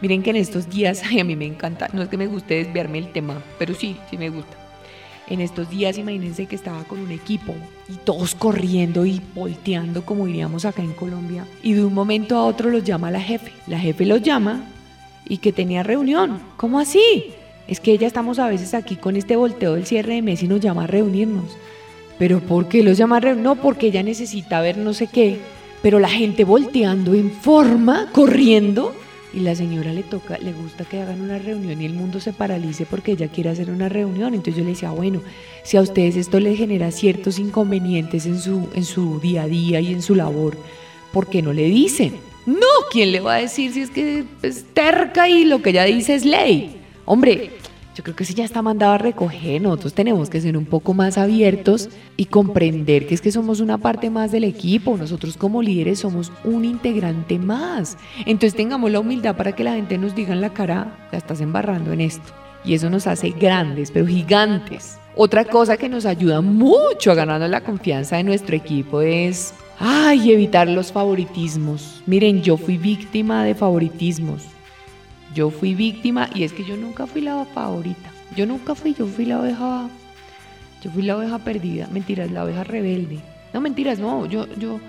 miren 0.00 0.22
que 0.22 0.30
en 0.30 0.36
estos 0.36 0.68
días, 0.68 1.02
a 1.20 1.24
mí 1.24 1.36
me 1.36 1.46
encanta, 1.46 1.88
no 1.92 2.02
es 2.02 2.08
que 2.08 2.16
me 2.16 2.26
guste 2.26 2.54
desviarme 2.54 2.98
el 2.98 3.12
tema, 3.12 3.42
pero 3.58 3.74
sí, 3.74 3.96
sí 4.10 4.18
me 4.18 4.30
gusta. 4.30 4.56
En 5.26 5.40
estos 5.40 5.70
días, 5.70 5.96
imagínense 5.96 6.44
que 6.44 6.54
estaba 6.54 6.84
con 6.84 6.98
un 6.98 7.10
equipo 7.10 7.54
y 7.88 7.94
todos 7.94 8.34
corriendo 8.34 9.06
y 9.06 9.22
volteando, 9.34 10.04
como 10.04 10.26
diríamos 10.26 10.66
acá 10.66 10.82
en 10.82 10.92
Colombia, 10.92 11.46
y 11.62 11.72
de 11.72 11.82
un 11.82 11.94
momento 11.94 12.36
a 12.36 12.44
otro 12.44 12.68
los 12.68 12.84
llama 12.84 13.10
la 13.10 13.20
jefe. 13.20 13.50
La 13.66 13.78
jefe 13.78 14.04
los 14.04 14.20
llama 14.20 14.64
y 15.26 15.38
que 15.38 15.52
tenía 15.52 15.82
reunión. 15.82 16.40
¿Cómo 16.58 16.78
así? 16.78 17.32
Es 17.66 17.80
que 17.80 17.96
ya 17.96 18.06
estamos 18.06 18.38
a 18.38 18.48
veces 18.48 18.74
aquí 18.74 18.96
con 18.96 19.16
este 19.16 19.36
volteo 19.36 19.74
del 19.74 19.86
cierre 19.86 20.14
de 20.14 20.22
mes 20.22 20.42
y 20.42 20.48
nos 20.48 20.60
llama 20.60 20.84
a 20.84 20.86
reunirnos. 20.86 21.56
¿Pero 22.18 22.40
por 22.40 22.68
qué 22.68 22.82
los 22.82 22.98
llama 22.98 23.16
a 23.16 23.20
reunirnos? 23.20 23.56
No, 23.56 23.62
porque 23.62 23.86
ella 23.86 24.02
necesita 24.02 24.60
ver 24.60 24.76
no 24.76 24.92
sé 24.92 25.06
qué. 25.06 25.40
Pero 25.84 25.98
la 25.98 26.08
gente 26.08 26.44
volteando 26.44 27.12
en 27.12 27.30
forma, 27.30 28.08
corriendo, 28.10 28.94
y 29.34 29.40
la 29.40 29.54
señora 29.54 29.92
le 29.92 30.02
toca, 30.02 30.38
le 30.38 30.54
gusta 30.54 30.86
que 30.86 31.02
hagan 31.02 31.20
una 31.20 31.38
reunión 31.38 31.78
y 31.82 31.84
el 31.84 31.92
mundo 31.92 32.20
se 32.20 32.32
paralice 32.32 32.86
porque 32.86 33.12
ella 33.12 33.28
quiere 33.28 33.50
hacer 33.50 33.68
una 33.68 33.90
reunión. 33.90 34.32
Entonces 34.32 34.56
yo 34.56 34.64
le 34.64 34.70
decía, 34.70 34.92
bueno, 34.92 35.20
si 35.62 35.76
a 35.76 35.82
ustedes 35.82 36.16
esto 36.16 36.40
les 36.40 36.56
genera 36.56 36.90
ciertos 36.90 37.38
inconvenientes 37.38 38.24
en 38.24 38.40
su, 38.40 38.66
en 38.74 38.86
su 38.86 39.20
día 39.20 39.42
a 39.42 39.46
día 39.46 39.78
y 39.78 39.92
en 39.92 40.00
su 40.00 40.14
labor, 40.14 40.56
¿por 41.12 41.26
qué 41.26 41.42
no 41.42 41.52
le 41.52 41.64
dicen? 41.64 42.14
No, 42.46 42.66
¿quién 42.90 43.12
le 43.12 43.20
va 43.20 43.34
a 43.34 43.40
decir 43.42 43.70
si 43.74 43.80
es 43.82 43.90
que 43.90 44.24
es 44.40 44.64
terca 44.72 45.28
y 45.28 45.44
lo 45.44 45.60
que 45.60 45.68
ella 45.68 45.84
dice 45.84 46.14
es 46.14 46.24
ley? 46.24 46.76
Hombre, 47.04 47.50
yo 47.94 48.02
creo 48.02 48.16
que 48.16 48.24
si 48.24 48.34
ya 48.34 48.44
está 48.44 48.60
mandado 48.60 48.92
a 48.92 48.98
recoger, 48.98 49.62
nosotros 49.62 49.94
tenemos 49.94 50.28
que 50.28 50.40
ser 50.40 50.56
un 50.56 50.64
poco 50.64 50.94
más 50.94 51.16
abiertos 51.16 51.88
y 52.16 52.26
comprender 52.26 53.06
que 53.06 53.14
es 53.14 53.20
que 53.20 53.30
somos 53.30 53.60
una 53.60 53.78
parte 53.78 54.10
más 54.10 54.32
del 54.32 54.44
equipo, 54.44 54.96
nosotros 54.96 55.36
como 55.36 55.62
líderes 55.62 56.00
somos 56.00 56.32
un 56.42 56.64
integrante 56.64 57.38
más. 57.38 57.96
Entonces 58.26 58.56
tengamos 58.56 58.90
la 58.90 59.00
humildad 59.00 59.36
para 59.36 59.52
que 59.52 59.64
la 59.64 59.74
gente 59.74 59.96
nos 59.96 60.14
diga 60.14 60.32
en 60.32 60.40
la 60.40 60.52
cara, 60.52 61.06
la 61.12 61.18
estás 61.18 61.40
embarrando 61.40 61.92
en 61.92 62.00
esto. 62.00 62.32
Y 62.64 62.74
eso 62.74 62.90
nos 62.90 63.06
hace 63.06 63.30
grandes, 63.30 63.90
pero 63.90 64.06
gigantes. 64.06 64.98
Otra 65.14 65.44
cosa 65.44 65.76
que 65.76 65.88
nos 65.88 66.06
ayuda 66.06 66.40
mucho 66.40 67.12
a 67.12 67.14
ganarnos 67.14 67.50
la 67.50 67.62
confianza 67.62 68.16
de 68.16 68.24
nuestro 68.24 68.56
equipo 68.56 69.02
es 69.02 69.54
Ay, 69.78 70.32
evitar 70.32 70.68
los 70.68 70.92
favoritismos. 70.92 72.02
Miren, 72.06 72.42
yo 72.42 72.56
fui 72.56 72.78
víctima 72.78 73.44
de 73.44 73.54
favoritismos. 73.54 74.53
Yo 75.34 75.50
fui 75.50 75.74
víctima 75.74 76.30
y 76.34 76.44
es 76.44 76.52
que 76.52 76.64
yo 76.64 76.76
nunca 76.76 77.06
fui 77.06 77.20
la 77.20 77.44
favorita. 77.44 78.10
Yo 78.36 78.46
nunca 78.46 78.74
fui, 78.74 78.94
yo 78.94 79.06
fui 79.06 79.24
la 79.24 79.40
oveja. 79.40 79.88
Yo 80.82 80.90
fui 80.90 81.02
la 81.02 81.16
oveja 81.16 81.38
perdida. 81.38 81.88
Mentiras, 81.90 82.30
la 82.30 82.44
oveja 82.44 82.62
rebelde. 82.62 83.18
No, 83.52 83.60
mentiras, 83.60 83.98
no. 83.98 84.26
Yo, 84.26 84.46
yo, 84.56 84.80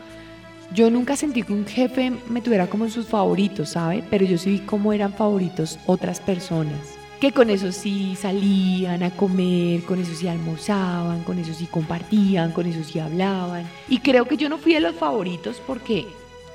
yo 0.73 0.91
nunca 0.91 1.15
sentí 1.15 1.41
que 1.41 1.53
un 1.53 1.65
jefe 1.65 2.11
me 2.29 2.41
tuviera 2.41 2.67
como 2.67 2.85
en 2.85 2.91
sus 2.91 3.07
favoritos, 3.07 3.69
¿sabe? 3.69 4.03
Pero 4.09 4.25
yo 4.25 4.37
sí 4.37 4.51
vi 4.51 4.59
cómo 4.59 4.93
eran 4.93 5.13
favoritos 5.13 5.79
otras 5.87 6.19
personas 6.19 6.95
que 7.19 7.31
con 7.31 7.49
eso 7.49 7.71
sí 7.71 8.15
salían 8.15 9.01
a 9.01 9.09
comer, 9.09 9.83
con 9.83 9.99
eso 9.99 10.13
sí 10.13 10.27
almorzaban, 10.27 11.23
con 11.23 11.39
eso 11.39 11.53
sí 11.53 11.65
compartían, 11.65 12.51
con 12.51 12.67
eso 12.67 12.83
sí 12.83 12.99
hablaban. 12.99 13.65
Y 13.87 13.99
creo 13.99 14.25
que 14.25 14.37
yo 14.37 14.49
no 14.49 14.57
fui 14.57 14.73
de 14.73 14.81
los 14.81 14.95
favoritos 14.95 15.61
porque 15.65 16.05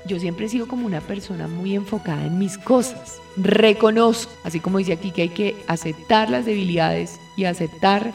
yo 0.05 0.19
siempre 0.19 0.45
he 0.45 0.49
sido 0.49 0.67
como 0.67 0.85
una 0.85 1.01
persona 1.01 1.47
muy 1.47 1.75
enfocada 1.75 2.25
en 2.25 2.39
mis 2.39 2.57
cosas. 2.57 3.19
Reconozco, 3.37 4.31
así 4.43 4.59
como 4.59 4.77
dice 4.77 4.93
aquí, 4.93 5.11
que 5.11 5.23
hay 5.23 5.29
que 5.29 5.55
aceptar 5.67 6.29
las 6.29 6.45
debilidades 6.45 7.19
y 7.37 7.45
aceptar 7.45 8.11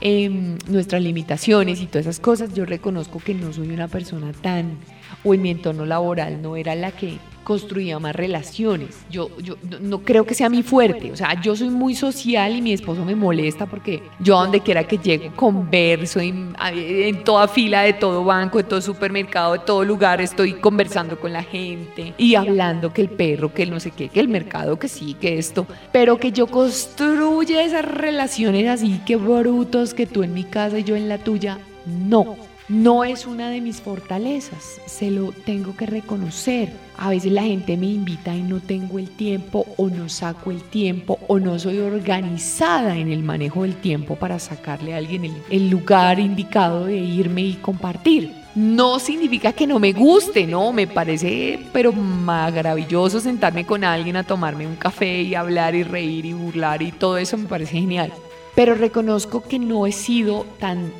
em, 0.00 0.58
nuestras 0.68 1.02
limitaciones 1.02 1.80
y 1.80 1.86
todas 1.86 2.06
esas 2.06 2.20
cosas. 2.20 2.54
Yo 2.54 2.64
reconozco 2.64 3.18
que 3.18 3.34
no 3.34 3.52
soy 3.52 3.70
una 3.70 3.88
persona 3.88 4.32
tan 4.32 4.78
o 5.24 5.34
en 5.34 5.42
mi 5.42 5.50
entorno 5.50 5.86
laboral 5.86 6.40
no 6.42 6.56
era 6.56 6.74
la 6.74 6.92
que 6.92 7.18
construía 7.50 7.98
más 7.98 8.14
relaciones. 8.14 9.04
Yo, 9.10 9.28
yo 9.38 9.56
no 9.80 10.02
creo 10.02 10.24
que 10.24 10.34
sea 10.34 10.48
mi 10.48 10.62
fuerte. 10.62 11.10
O 11.10 11.16
sea, 11.16 11.40
yo 11.40 11.56
soy 11.56 11.68
muy 11.68 11.96
social 11.96 12.54
y 12.54 12.62
mi 12.62 12.72
esposo 12.72 13.04
me 13.04 13.16
molesta 13.16 13.66
porque 13.66 14.02
yo 14.20 14.38
a 14.38 14.42
donde 14.42 14.60
quiera 14.60 14.84
que 14.84 14.98
llego 14.98 15.34
converso 15.34 16.20
en, 16.20 16.54
en 16.72 17.24
toda 17.24 17.48
fila 17.48 17.82
de 17.82 17.94
todo 17.94 18.24
banco, 18.24 18.58
de 18.58 18.64
todo 18.64 18.80
supermercado, 18.80 19.54
de 19.54 19.58
todo 19.60 19.84
lugar, 19.84 20.20
estoy 20.20 20.54
conversando 20.54 21.18
con 21.18 21.32
la 21.32 21.42
gente 21.42 22.14
y 22.16 22.36
hablando 22.36 22.92
que 22.92 23.02
el 23.02 23.08
perro, 23.08 23.52
que 23.52 23.64
el 23.64 23.70
no 23.70 23.80
sé 23.80 23.90
qué, 23.90 24.08
que 24.08 24.20
el 24.20 24.28
mercado, 24.28 24.78
que 24.78 24.86
sí, 24.86 25.14
que 25.14 25.38
esto. 25.38 25.66
Pero 25.92 26.18
que 26.18 26.32
yo 26.32 26.46
construya 26.46 27.64
esas 27.64 27.84
relaciones 27.84 28.68
así, 28.68 29.00
que 29.04 29.16
brutos, 29.16 29.94
que 29.94 30.06
tú 30.06 30.22
en 30.22 30.34
mi 30.34 30.44
casa 30.44 30.78
y 30.78 30.84
yo 30.84 30.94
en 30.94 31.08
la 31.08 31.18
tuya, 31.18 31.58
no 31.86 32.49
no 32.70 33.02
es 33.02 33.26
una 33.26 33.50
de 33.50 33.60
mis 33.60 33.80
fortalezas, 33.80 34.80
se 34.86 35.10
lo 35.10 35.32
tengo 35.32 35.76
que 35.76 35.86
reconocer. 35.86 36.72
A 36.96 37.10
veces 37.10 37.32
la 37.32 37.42
gente 37.42 37.76
me 37.76 37.88
invita 37.88 38.36
y 38.36 38.42
no 38.42 38.60
tengo 38.60 39.00
el 39.00 39.10
tiempo 39.10 39.66
o 39.76 39.88
no 39.88 40.08
saco 40.08 40.52
el 40.52 40.62
tiempo 40.62 41.18
o 41.26 41.40
no 41.40 41.58
soy 41.58 41.78
organizada 41.78 42.96
en 42.96 43.10
el 43.10 43.24
manejo 43.24 43.62
del 43.62 43.74
tiempo 43.74 44.14
para 44.14 44.38
sacarle 44.38 44.94
a 44.94 44.98
alguien 44.98 45.34
el, 45.50 45.68
lugar 45.68 46.20
indicado 46.20 46.84
de 46.84 46.96
irme 46.96 47.42
y 47.42 47.54
compartir. 47.54 48.36
No 48.54 49.00
significa 49.00 49.52
que 49.52 49.66
no 49.66 49.80
me 49.80 49.92
guste, 49.92 50.46
no, 50.46 50.72
me 50.72 50.86
parece 50.86 51.58
pero 51.72 51.92
maravilloso 51.92 53.18
sentarme 53.18 53.66
con 53.66 53.82
alguien 53.82 54.14
a 54.14 54.22
tomarme 54.22 54.68
un 54.68 54.76
café 54.76 55.22
y 55.22 55.34
hablar 55.34 55.74
y 55.74 55.82
reír 55.82 56.24
y 56.24 56.34
burlar 56.34 56.82
y 56.82 56.92
todo 56.92 57.18
eso 57.18 57.36
me 57.36 57.48
parece 57.48 57.80
genial. 57.80 58.12
Pero 58.54 58.76
reconozco 58.76 59.42
que 59.42 59.58
no 59.58 59.88
he 59.88 59.92
sido 59.92 60.46
tan 60.60 60.92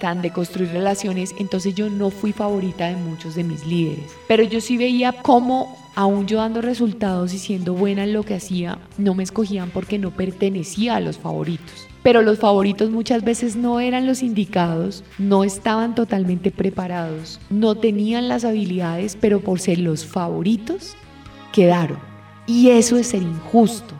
tan 0.00 0.22
de 0.22 0.30
construir 0.30 0.70
relaciones, 0.70 1.34
entonces 1.38 1.74
yo 1.74 1.90
no 1.90 2.10
fui 2.10 2.32
favorita 2.32 2.88
de 2.88 2.96
muchos 2.96 3.34
de 3.34 3.44
mis 3.44 3.66
líderes. 3.66 4.12
Pero 4.28 4.42
yo 4.42 4.60
sí 4.60 4.76
veía 4.76 5.12
cómo, 5.12 5.76
aún 5.94 6.26
yo 6.26 6.38
dando 6.38 6.60
resultados 6.60 7.32
y 7.34 7.38
siendo 7.38 7.74
buena 7.74 8.04
en 8.04 8.12
lo 8.12 8.22
que 8.22 8.34
hacía, 8.34 8.78
no 8.98 9.14
me 9.14 9.22
escogían 9.22 9.70
porque 9.70 9.98
no 9.98 10.10
pertenecía 10.10 10.96
a 10.96 11.00
los 11.00 11.18
favoritos. 11.18 11.88
Pero 12.02 12.20
los 12.20 12.38
favoritos 12.38 12.90
muchas 12.90 13.24
veces 13.24 13.56
no 13.56 13.80
eran 13.80 14.06
los 14.06 14.22
indicados, 14.22 15.04
no 15.18 15.42
estaban 15.42 15.94
totalmente 15.94 16.50
preparados, 16.50 17.40
no 17.48 17.76
tenían 17.76 18.28
las 18.28 18.44
habilidades, 18.44 19.16
pero 19.18 19.40
por 19.40 19.58
ser 19.58 19.78
los 19.78 20.04
favoritos, 20.04 20.96
quedaron. 21.52 21.98
Y 22.46 22.68
eso 22.68 22.98
es 22.98 23.06
ser 23.06 23.22
injusto. 23.22 23.94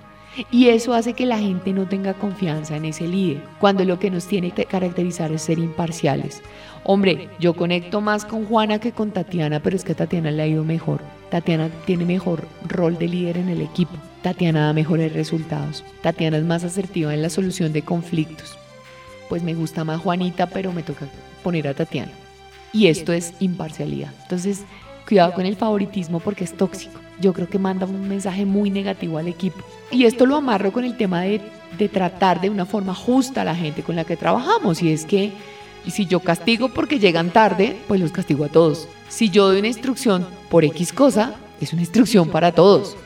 Y 0.51 0.69
eso 0.69 0.95
hace 0.95 1.13
que 1.13 1.27
la 1.27 1.39
gente 1.39 1.73
no 1.73 1.87
tenga 1.87 2.15
confianza 2.15 2.77
en 2.77 2.85
ese 2.85 3.07
líder, 3.07 3.43
cuando 3.61 3.85
lo 3.85 3.99
que 3.99 4.11
nos 4.11 4.27
tiene 4.27 4.51
que 4.51 4.65
caracterizar 4.65 5.33
es 5.33 5.43
ser 5.43 5.59
imparciales. 5.59 6.43
Hombre, 6.83 7.29
yo 7.39 7.55
conecto 7.55 8.01
más 8.01 8.25
con 8.25 8.45
Juana 8.45 8.79
que 8.79 8.93
con 8.93 9.13
Tatiana, 9.13 9.61
pero 9.61 9.77
es 9.77 9.85
que 9.85 9.93
a 9.93 9.97
Tatiana 9.97 10.31
le 10.31 10.43
ha 10.43 10.47
ido 10.47 10.65
mejor. 10.65 11.01
Tatiana 11.31 11.71
tiene 11.87 12.05
mejor 12.05 12.47
rol 12.69 12.99
de 12.99 13.09
líder 13.09 13.39
en 13.39 13.49
el 13.49 13.61
equipo. 13.63 13.95
Tatiana 14.23 14.67
da 14.67 14.73
mejores 14.73 15.13
resultados. 15.13 15.85
Tatiana 16.03 16.37
es 16.37 16.45
más 16.45 16.65
asertiva 16.65 17.15
en 17.15 17.23
la 17.23 17.31
solución 17.31 17.73
de 17.73 17.83
conflictos. 17.83 18.59
Pues 19.29 19.43
me 19.43 19.55
gusta 19.55 19.85
más 19.85 20.01
Juanita, 20.01 20.47
pero 20.47 20.73
me 20.73 20.83
toca 20.83 21.07
poner 21.43 21.69
a 21.69 21.75
Tatiana. 21.75 22.13
Y 22.73 22.89
esto 22.89 23.13
es 23.13 23.35
imparcialidad. 23.41 24.13
Entonces, 24.23 24.65
cuidado 25.09 25.33
con 25.33 25.47
el 25.47 25.57
favoritismo 25.57 26.21
porque 26.21 26.45
es 26.45 26.57
tóxico 26.57 27.04
yo 27.21 27.33
creo 27.33 27.49
que 27.49 27.59
manda 27.59 27.87
un 27.87 28.09
mensaje 28.09 28.45
muy 28.45 28.71
negativo 28.71 29.19
al 29.19 29.29
equipo. 29.29 29.59
Y 29.91 30.05
esto 30.05 30.27
lo 30.27 30.37
amarro 30.37 30.73
con 30.73 30.85
el 30.85 30.97
tema 30.97 31.23
de, 31.23 31.41
tratar 31.93 32.41
de 32.41 32.51
una 32.51 32.67
forma 32.67 32.95
justa 32.95 33.43
a 33.43 33.45
la 33.45 33.55
gente 33.55 33.83
con 33.83 33.97
la 33.97 34.05
que 34.05 34.17
trabajamos. 34.17 34.83
Y 34.83 34.93
es 34.93 35.05
que 35.05 35.33
si 35.89 36.07
yo 36.07 36.21
castigo 36.21 36.69
porque 36.69 36.99
llegan 36.99 37.31
tarde, 37.31 37.77
pues 37.87 38.01
los 38.01 38.13
castigo 38.13 38.45
a 38.45 38.49
todos. 38.49 38.89
Si 39.09 39.31
yo 39.31 39.49
doy 39.49 39.59
una 39.59 39.69
instrucción 39.69 40.27
por 40.51 40.65
X 40.65 40.93
cosa, 40.93 41.35
es 41.61 41.73
una 41.73 41.83
instrucción 41.83 42.29
para 42.29 42.53
todos. 42.53 42.97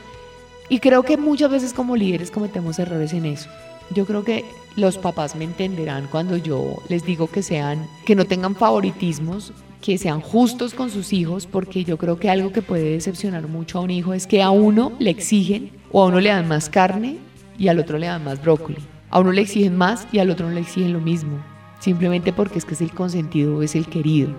Y 0.69 0.79
creo 0.79 1.03
que 1.03 1.17
muchas 1.17 1.49
veces 1.49 1.73
como 1.73 1.95
líderes 1.95 2.31
cometemos 2.31 2.77
errores 2.79 3.13
en 3.13 3.25
eso. 3.25 3.49
Yo 3.91 4.05
creo 4.05 4.23
que 4.23 4.45
los 4.75 4.97
papás 4.97 5.35
me 5.35 5.43
entenderán 5.43 6.07
cuando 6.11 6.37
yo 6.37 6.75
les 6.89 7.03
digo 7.03 7.27
que 7.27 7.41
sean, 7.41 7.87
que 8.05 8.15
no 8.15 8.25
tengan 8.25 8.55
favoritismos, 8.55 9.51
que 9.81 9.97
sean 9.97 10.21
justos 10.21 10.73
con 10.73 10.89
sus 10.89 11.13
hijos, 11.13 11.47
porque 11.47 11.83
yo 11.83 11.97
creo 11.97 12.19
que 12.19 12.29
algo 12.29 12.51
que 12.51 12.61
puede 12.61 12.91
decepcionar 12.91 13.47
mucho 13.47 13.79
a 13.79 13.81
un 13.81 13.91
hijo 13.91 14.13
es 14.13 14.27
que 14.27 14.41
a 14.41 14.49
uno 14.49 14.91
le 14.99 15.09
exigen 15.09 15.71
o 15.91 16.03
a 16.03 16.07
uno 16.07 16.19
le 16.19 16.29
dan 16.29 16.47
más 16.47 16.69
carne 16.69 17.17
y 17.57 17.67
al 17.67 17.79
otro 17.79 17.97
le 17.97 18.07
dan 18.07 18.23
más 18.23 18.41
brócoli. 18.41 18.77
A 19.09 19.19
uno 19.19 19.31
le 19.31 19.41
exigen 19.41 19.75
más 19.75 20.07
y 20.11 20.19
al 20.19 20.29
otro 20.29 20.47
no 20.47 20.53
le 20.53 20.61
exigen 20.61 20.93
lo 20.93 20.99
mismo, 20.99 21.43
simplemente 21.79 22.33
porque 22.33 22.59
es 22.59 22.65
que 22.65 22.73
es 22.73 22.81
el 22.81 22.91
consentido, 22.91 23.61
es 23.63 23.75
el 23.75 23.87
querido. 23.87 24.29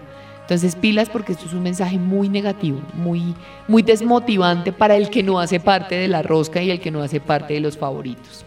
Entonces 0.42 0.74
pilas 0.74 1.08
porque 1.08 1.32
esto 1.32 1.46
es 1.46 1.52
un 1.52 1.62
mensaje 1.62 1.98
muy 1.98 2.28
negativo, 2.28 2.80
muy, 2.94 3.34
muy 3.68 3.82
desmotivante 3.82 4.72
para 4.72 4.96
el 4.96 5.08
que 5.08 5.22
no 5.22 5.38
hace 5.38 5.60
parte 5.60 5.94
de 5.94 6.08
la 6.08 6.22
rosca 6.22 6.60
y 6.60 6.70
el 6.70 6.80
que 6.80 6.90
no 6.90 7.02
hace 7.02 7.20
parte 7.20 7.54
de 7.54 7.60
los 7.60 7.78
favoritos. 7.78 8.44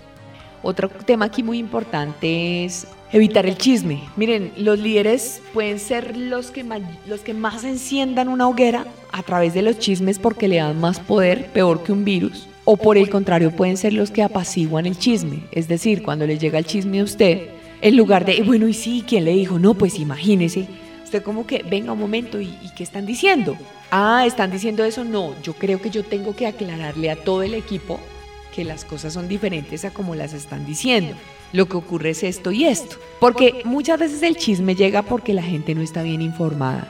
Otro 0.63 0.88
tema 0.88 1.26
aquí 1.26 1.43
muy 1.43 1.60
importante 1.60 2.63
es 2.63 2.88
evitar 3.12 3.45
el 3.45 3.58
chisme. 3.58 4.02
Miren, 4.15 4.54
los 4.56 4.80
líderes 4.80 5.41
pueden 5.54 5.78
ser 5.78 6.15
los 6.15 6.52
que, 6.52 6.65
los 7.06 7.19
que 7.19 7.34
más 7.34 7.65
enciendan 7.65 8.30
una 8.30 8.47
hoguera 8.47 8.86
a 9.12 9.23
través 9.23 9.54
de 9.54 9.62
los 9.62 9.78
chismes 9.78 10.19
porque 10.19 10.47
le 10.47 10.56
dan 10.56 10.80
más 10.80 11.02
poder, 11.02 11.47
peor 11.47 11.84
que 11.84 11.91
un 11.91 12.06
virus. 12.06 12.47
O 12.63 12.78
por 12.78 12.97
el 12.97 13.10
contrario, 13.10 13.52
pueden 13.52 13.76
ser 13.76 13.91
los 13.91 14.10
que 14.10 14.23
apaciguan 14.23 14.86
el 14.86 14.97
chisme. 14.97 15.43
Es 15.52 15.67
decir, 15.67 16.02
cuando 16.02 16.26
le 16.26 16.39
llega 16.39 16.60
el 16.60 16.65
chisme 16.65 17.02
a 17.02 17.04
usted, 17.04 17.49
en 17.82 17.97
lugar 17.97 18.23
de, 18.23 18.41
bueno, 18.41 18.69
¿y 18.69 18.73
sí? 18.73 19.04
¿Quién 19.06 19.26
le 19.26 19.34
dijo? 19.34 19.60
No, 19.60 19.73
pues 19.73 19.99
imagínese. 19.99 20.65
Usted 21.04 21.23
como 21.23 21.45
que, 21.45 21.62
venga 21.62 21.91
un 21.91 21.99
momento, 21.99 22.39
¿y, 22.39 22.45
¿y 22.45 22.73
qué 22.73 22.84
están 22.84 23.06
diciendo? 23.06 23.58
Ah, 23.91 24.23
¿están 24.26 24.49
diciendo 24.49 24.86
eso? 24.86 25.04
No, 25.04 25.36
yo 25.43 25.54
creo 25.56 25.82
que 25.82 25.89
yo 25.89 26.04
tengo 26.04 26.34
que 26.38 26.47
aclararle 26.47 27.12
a 27.12 27.17
todo 27.17 27.43
el 27.43 27.54
equipo 27.54 27.99
que 28.54 28.63
las 28.63 28.86
cosas 28.86 29.13
son 29.13 29.28
diferentes 29.28 29.84
a 29.86 29.92
como 29.92 30.16
las 30.16 30.34
están 30.34 30.66
diciendo. 30.66 31.13
Lo 31.52 31.68
que 31.68 31.78
ocurre 31.78 32.12
es 32.12 32.24
esto 32.24 32.52
y 32.52 32.66
esto. 32.66 32.98
Porque 33.20 33.62
muchas 33.66 34.00
veces 34.00 34.22
el 34.24 34.38
chisme 34.38 34.76
llega 34.76 35.02
porque 35.02 35.34
la 35.34 35.44
gente 35.44 35.76
no 35.76 35.82
está 35.82 36.04
bien 36.04 36.22
informada. 36.22 36.88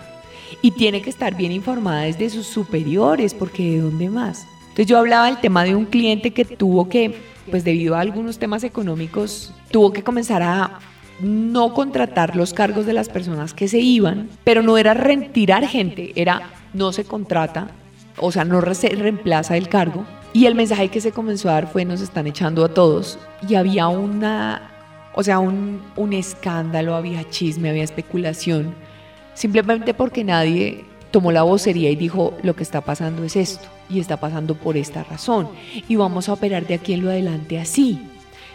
Y 0.61 0.71
tiene 0.71 1.01
que 1.01 1.09
estar 1.09 1.35
bien 1.35 1.51
informada 1.51 2.01
desde 2.01 2.29
sus 2.29 2.47
superiores, 2.47 3.33
porque 3.33 3.71
¿de 3.71 3.81
dónde 3.81 4.09
más? 4.09 4.45
Entonces 4.61 4.87
yo 4.87 4.97
hablaba 4.97 5.27
del 5.27 5.39
tema 5.39 5.63
de 5.63 5.75
un 5.75 5.85
cliente 5.85 6.31
que 6.31 6.45
tuvo 6.45 6.89
que, 6.89 7.15
pues 7.49 7.63
debido 7.63 7.95
a 7.95 8.01
algunos 8.01 8.39
temas 8.39 8.63
económicos, 8.63 9.53
tuvo 9.71 9.93
que 9.93 10.03
comenzar 10.03 10.41
a 10.43 10.79
no 11.19 11.73
contratar 11.73 12.35
los 12.35 12.53
cargos 12.53 12.85
de 12.85 12.93
las 12.93 13.09
personas 13.09 13.53
que 13.53 13.67
se 13.67 13.79
iban, 13.79 14.29
pero 14.43 14.61
no 14.61 14.77
era 14.77 14.93
retirar 14.93 15.65
gente, 15.67 16.11
era 16.15 16.51
no 16.73 16.91
se 16.91 17.05
contrata, 17.05 17.69
o 18.17 18.31
sea, 18.31 18.45
no 18.45 18.61
se 18.73 18.89
reemplaza 18.89 19.57
el 19.57 19.69
cargo, 19.69 20.05
y 20.33 20.47
el 20.47 20.55
mensaje 20.55 20.89
que 20.89 20.99
se 20.99 21.11
comenzó 21.11 21.49
a 21.49 21.53
dar 21.53 21.71
fue 21.71 21.85
nos 21.85 22.01
están 22.01 22.25
echando 22.25 22.65
a 22.65 22.69
todos 22.69 23.19
y 23.47 23.53
había 23.55 23.87
una, 23.87 24.71
o 25.13 25.23
sea, 25.23 25.39
un, 25.39 25.81
un 25.95 26.13
escándalo, 26.13 26.95
había 26.95 27.29
chisme, 27.29 27.69
había 27.69 27.83
especulación, 27.83 28.73
simplemente 29.35 29.93
porque 29.93 30.23
nadie 30.23 30.85
tomó 31.11 31.31
la 31.31 31.43
vocería 31.43 31.91
y 31.91 31.95
dijo 31.95 32.35
lo 32.41 32.55
que 32.55 32.63
está 32.63 32.81
pasando 32.81 33.23
es 33.23 33.35
esto 33.35 33.67
y 33.87 33.99
está 33.99 34.17
pasando 34.17 34.55
por 34.55 34.75
esta 34.75 35.03
razón 35.03 35.49
y 35.87 35.95
vamos 35.95 36.27
a 36.27 36.33
operar 36.33 36.65
de 36.65 36.73
aquí 36.73 36.93
en 36.93 37.03
lo 37.03 37.11
adelante 37.11 37.59
así. 37.59 38.01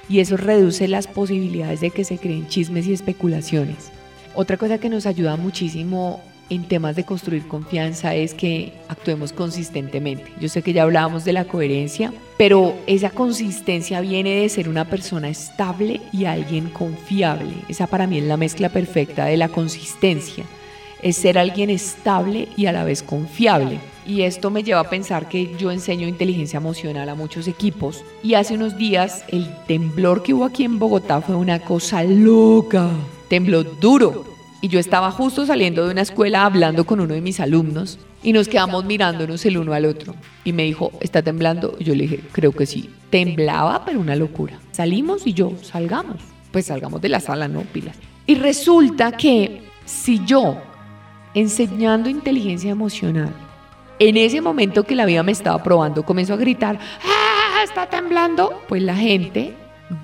Y 0.08 0.20
eso 0.20 0.36
reduce 0.36 0.88
las 0.88 1.06
posibilidades 1.06 1.80
de 1.80 1.90
que 1.90 2.02
se 2.02 2.18
creen 2.18 2.48
chismes 2.48 2.86
y 2.86 2.94
especulaciones. 2.94 3.92
Otra 4.34 4.56
cosa 4.56 4.78
que 4.78 4.88
nos 4.88 5.04
ayuda 5.04 5.36
muchísimo 5.36 6.22
en 6.50 6.64
temas 6.64 6.96
de 6.96 7.04
construir 7.04 7.46
confianza 7.46 8.14
es 8.14 8.34
que 8.34 8.72
actuemos 8.88 9.32
consistentemente. 9.32 10.32
Yo 10.40 10.48
sé 10.48 10.62
que 10.62 10.72
ya 10.72 10.84
hablábamos 10.84 11.24
de 11.24 11.32
la 11.32 11.44
coherencia, 11.44 12.12
pero 12.36 12.74
esa 12.86 13.10
consistencia 13.10 14.00
viene 14.00 14.40
de 14.40 14.48
ser 14.48 14.68
una 14.68 14.86
persona 14.86 15.28
estable 15.28 16.00
y 16.12 16.24
alguien 16.24 16.70
confiable. 16.70 17.52
Esa 17.68 17.86
para 17.86 18.06
mí 18.06 18.18
es 18.18 18.24
la 18.24 18.36
mezcla 18.36 18.68
perfecta 18.68 19.26
de 19.26 19.36
la 19.36 19.48
consistencia. 19.48 20.44
Es 21.02 21.16
ser 21.16 21.38
alguien 21.38 21.70
estable 21.70 22.48
y 22.56 22.66
a 22.66 22.72
la 22.72 22.84
vez 22.84 23.02
confiable. 23.02 23.78
Y 24.06 24.22
esto 24.22 24.50
me 24.50 24.62
lleva 24.62 24.80
a 24.80 24.90
pensar 24.90 25.28
que 25.28 25.54
yo 25.58 25.70
enseño 25.70 26.08
inteligencia 26.08 26.56
emocional 26.56 27.08
a 27.10 27.14
muchos 27.14 27.46
equipos 27.46 28.02
y 28.22 28.34
hace 28.34 28.54
unos 28.54 28.78
días 28.78 29.22
el 29.28 29.54
temblor 29.66 30.22
que 30.22 30.32
hubo 30.32 30.46
aquí 30.46 30.64
en 30.64 30.78
Bogotá 30.78 31.20
fue 31.20 31.36
una 31.36 31.60
cosa 31.60 32.02
loca. 32.02 32.90
Tembló 33.28 33.62
duro, 33.62 34.37
y 34.60 34.68
yo 34.68 34.80
estaba 34.80 35.10
justo 35.10 35.46
saliendo 35.46 35.84
de 35.84 35.92
una 35.92 36.02
escuela 36.02 36.44
hablando 36.44 36.84
con 36.84 37.00
uno 37.00 37.14
de 37.14 37.20
mis 37.20 37.38
alumnos 37.38 37.98
y 38.22 38.32
nos 38.32 38.48
quedamos 38.48 38.84
mirándonos 38.84 39.44
el 39.46 39.58
uno 39.58 39.72
al 39.72 39.84
otro. 39.84 40.14
Y 40.44 40.52
me 40.52 40.64
dijo, 40.64 40.90
¿está 41.00 41.22
temblando? 41.22 41.76
Y 41.78 41.84
yo 41.84 41.94
le 41.94 42.02
dije, 42.02 42.20
creo 42.32 42.52
que 42.52 42.66
sí. 42.66 42.90
Temblaba, 43.10 43.84
pero 43.84 44.00
una 44.00 44.16
locura. 44.16 44.58
Salimos 44.72 45.26
y 45.26 45.32
yo, 45.32 45.52
salgamos. 45.62 46.16
Pues 46.50 46.66
salgamos 46.66 47.00
de 47.00 47.08
la 47.08 47.20
sala, 47.20 47.46
no 47.46 47.60
pilas. 47.60 47.96
Y 48.26 48.34
resulta 48.34 49.12
que 49.12 49.62
si 49.84 50.24
yo, 50.24 50.58
enseñando 51.34 52.08
inteligencia 52.08 52.70
emocional, 52.70 53.32
en 54.00 54.16
ese 54.16 54.40
momento 54.40 54.84
que 54.84 54.94
la 54.94 55.06
vida 55.06 55.22
me 55.22 55.32
estaba 55.32 55.62
probando, 55.62 56.04
comenzó 56.04 56.34
a 56.34 56.36
gritar, 56.36 56.78
¡Ah, 57.04 57.62
está 57.64 57.86
temblando, 57.86 58.62
pues 58.68 58.82
la 58.82 58.96
gente 58.96 59.54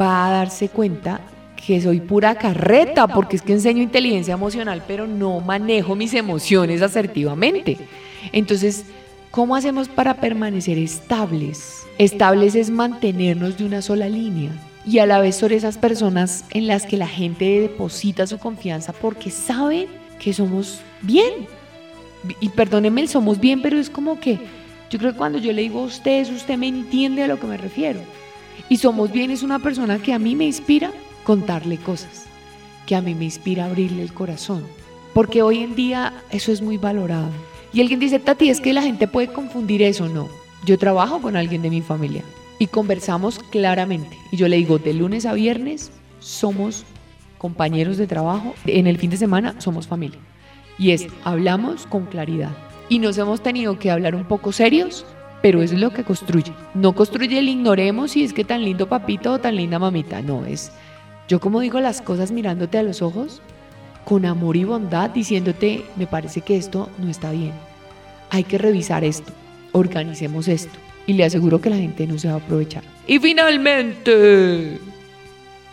va 0.00 0.28
a 0.28 0.30
darse 0.30 0.68
cuenta 0.68 1.20
que 1.66 1.80
soy 1.80 2.00
pura 2.00 2.34
carreta, 2.34 3.06
porque 3.08 3.36
es 3.36 3.42
que 3.42 3.52
enseño 3.52 3.82
inteligencia 3.82 4.34
emocional, 4.34 4.82
pero 4.86 5.06
no 5.06 5.40
manejo 5.40 5.94
mis 5.94 6.14
emociones 6.14 6.82
asertivamente. 6.82 7.78
Entonces, 8.32 8.84
¿cómo 9.30 9.56
hacemos 9.56 9.88
para 9.88 10.14
permanecer 10.14 10.78
estables? 10.78 11.86
Estables 11.98 12.54
es 12.54 12.70
mantenernos 12.70 13.56
de 13.56 13.64
una 13.64 13.82
sola 13.82 14.08
línea 14.08 14.50
y 14.86 14.98
a 14.98 15.06
la 15.06 15.20
vez 15.20 15.36
son 15.36 15.52
esas 15.52 15.78
personas 15.78 16.44
en 16.50 16.66
las 16.66 16.84
que 16.84 16.96
la 16.96 17.08
gente 17.08 17.60
deposita 17.60 18.26
su 18.26 18.38
confianza 18.38 18.92
porque 18.92 19.30
saben 19.30 19.86
que 20.18 20.32
somos 20.32 20.80
bien. 21.02 21.46
Y 22.40 22.48
perdónenme 22.50 23.06
somos 23.06 23.38
bien, 23.38 23.62
pero 23.62 23.78
es 23.78 23.90
como 23.90 24.18
que 24.18 24.38
yo 24.90 24.98
creo 24.98 25.12
que 25.12 25.18
cuando 25.18 25.38
yo 25.38 25.52
le 25.52 25.62
digo 25.62 25.80
a 25.80 25.84
ustedes, 25.84 26.30
usted 26.30 26.56
me 26.56 26.68
entiende 26.68 27.22
a 27.22 27.26
lo 27.26 27.38
que 27.38 27.46
me 27.46 27.56
refiero. 27.56 28.00
Y 28.68 28.76
somos 28.76 29.10
bien 29.12 29.30
es 29.30 29.42
una 29.42 29.58
persona 29.58 29.98
que 29.98 30.12
a 30.12 30.18
mí 30.18 30.34
me 30.34 30.44
inspira 30.44 30.90
contarle 31.24 31.78
cosas, 31.78 32.26
que 32.86 32.94
a 32.94 33.00
mí 33.00 33.14
me 33.14 33.24
inspira 33.24 33.64
abrirle 33.64 34.02
el 34.02 34.12
corazón. 34.12 34.64
Porque 35.12 35.42
hoy 35.42 35.58
en 35.58 35.74
día 35.74 36.12
eso 36.30 36.52
es 36.52 36.60
muy 36.60 36.76
valorado. 36.76 37.30
Y 37.72 37.80
alguien 37.80 38.00
dice, 38.00 38.18
Tati, 38.18 38.50
es 38.50 38.60
que 38.60 38.72
la 38.72 38.82
gente 38.82 39.08
puede 39.08 39.28
confundir 39.28 39.82
eso. 39.82 40.08
No, 40.08 40.28
yo 40.64 40.78
trabajo 40.78 41.20
con 41.20 41.36
alguien 41.36 41.62
de 41.62 41.70
mi 41.70 41.82
familia 41.82 42.22
y 42.58 42.66
conversamos 42.66 43.38
claramente. 43.50 44.16
Y 44.30 44.36
yo 44.36 44.48
le 44.48 44.56
digo, 44.56 44.78
de 44.78 44.94
lunes 44.94 45.26
a 45.26 45.32
viernes 45.32 45.90
somos 46.20 46.84
compañeros 47.38 47.96
de 47.96 48.06
trabajo, 48.06 48.54
en 48.66 48.86
el 48.86 48.98
fin 48.98 49.10
de 49.10 49.16
semana 49.16 49.60
somos 49.60 49.86
familia. 49.86 50.18
Y 50.78 50.90
es, 50.90 51.06
hablamos 51.24 51.86
con 51.86 52.06
claridad. 52.06 52.50
Y 52.88 52.98
nos 52.98 53.18
hemos 53.18 53.42
tenido 53.42 53.78
que 53.78 53.90
hablar 53.90 54.14
un 54.14 54.24
poco 54.24 54.52
serios, 54.52 55.04
pero 55.42 55.62
es 55.62 55.72
lo 55.72 55.90
que 55.90 56.04
construye. 56.04 56.52
No 56.74 56.94
construye 56.94 57.38
el 57.38 57.48
ignoremos 57.48 58.12
si 58.12 58.24
es 58.24 58.32
que 58.32 58.44
tan 58.44 58.64
lindo 58.64 58.88
papito 58.88 59.32
o 59.32 59.38
tan 59.40 59.56
linda 59.56 59.78
mamita. 59.78 60.22
No, 60.22 60.44
es 60.46 60.72
yo 61.28 61.40
como 61.40 61.60
digo 61.60 61.80
las 61.80 62.02
cosas 62.02 62.30
mirándote 62.30 62.78
a 62.78 62.82
los 62.82 63.02
ojos, 63.02 63.40
con 64.04 64.26
amor 64.26 64.56
y 64.56 64.64
bondad, 64.64 65.10
diciéndote, 65.10 65.84
me 65.96 66.06
parece 66.06 66.42
que 66.42 66.56
esto 66.56 66.90
no 66.98 67.10
está 67.10 67.30
bien. 67.30 67.52
Hay 68.30 68.44
que 68.44 68.58
revisar 68.58 69.04
esto, 69.04 69.32
organicemos 69.72 70.48
esto. 70.48 70.78
Y 71.06 71.14
le 71.14 71.24
aseguro 71.24 71.60
que 71.60 71.70
la 71.70 71.76
gente 71.76 72.06
no 72.06 72.18
se 72.18 72.28
va 72.28 72.34
a 72.34 72.38
aprovechar. 72.38 72.82
Y 73.06 73.18
finalmente, 73.18 74.78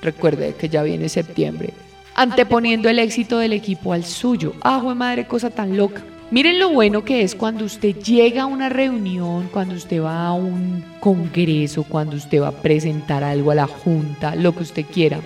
recuerde 0.01 0.55
que 0.55 0.69
ya 0.69 0.83
viene 0.83 1.09
septiembre, 1.09 1.73
anteponiendo 2.15 2.89
el 2.89 2.99
éxito 2.99 3.37
del 3.37 3.53
equipo 3.53 3.93
al 3.93 4.03
suyo. 4.03 4.53
Ah, 4.61 4.79
madre, 4.95 5.27
cosa 5.27 5.49
tan 5.49 5.77
loca. 5.77 6.03
Miren 6.31 6.59
lo 6.59 6.69
bueno 6.69 7.03
que 7.03 7.23
es 7.23 7.35
cuando 7.35 7.65
usted 7.65 7.97
llega 7.97 8.43
a 8.43 8.45
una 8.45 8.69
reunión, 8.69 9.49
cuando 9.51 9.75
usted 9.75 10.01
va 10.01 10.27
a 10.27 10.33
un 10.33 10.83
congreso, 11.01 11.83
cuando 11.83 12.15
usted 12.15 12.41
va 12.41 12.49
a 12.49 12.61
presentar 12.61 13.21
algo 13.21 13.51
a 13.51 13.55
la 13.55 13.67
junta, 13.67 14.35
lo 14.35 14.55
que 14.55 14.63
usted 14.63 14.85
quiera. 14.85 15.19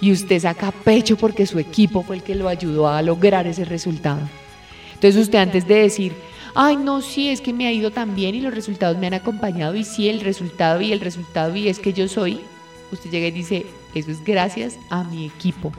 Y 0.00 0.12
usted 0.12 0.40
saca 0.40 0.70
pecho 0.70 1.16
porque 1.16 1.46
su 1.46 1.58
equipo 1.58 2.02
fue 2.02 2.16
el 2.16 2.22
que 2.22 2.34
lo 2.34 2.48
ayudó 2.48 2.88
a 2.88 3.02
lograr 3.02 3.46
ese 3.46 3.64
resultado. 3.64 4.20
Entonces 4.94 5.22
usted 5.22 5.38
antes 5.38 5.66
de 5.66 5.76
decir, 5.76 6.12
ay 6.54 6.76
no, 6.76 7.00
sí, 7.00 7.28
es 7.28 7.40
que 7.40 7.52
me 7.52 7.66
ha 7.66 7.72
ido 7.72 7.90
tan 7.90 8.14
bien 8.14 8.34
y 8.34 8.40
los 8.40 8.54
resultados 8.54 8.98
me 8.98 9.06
han 9.06 9.14
acompañado 9.14 9.74
y 9.74 9.84
sí, 9.84 10.08
el 10.08 10.20
resultado 10.20 10.80
y 10.80 10.92
el 10.92 11.00
resultado 11.00 11.54
y 11.56 11.68
es 11.68 11.78
que 11.78 11.92
yo 11.92 12.08
soy, 12.08 12.40
usted 12.92 13.10
llega 13.10 13.28
y 13.28 13.32
dice, 13.32 13.66
eso 13.94 14.10
es 14.10 14.22
gracias 14.24 14.78
a 14.90 15.04
mi 15.04 15.26
equipo, 15.26 15.72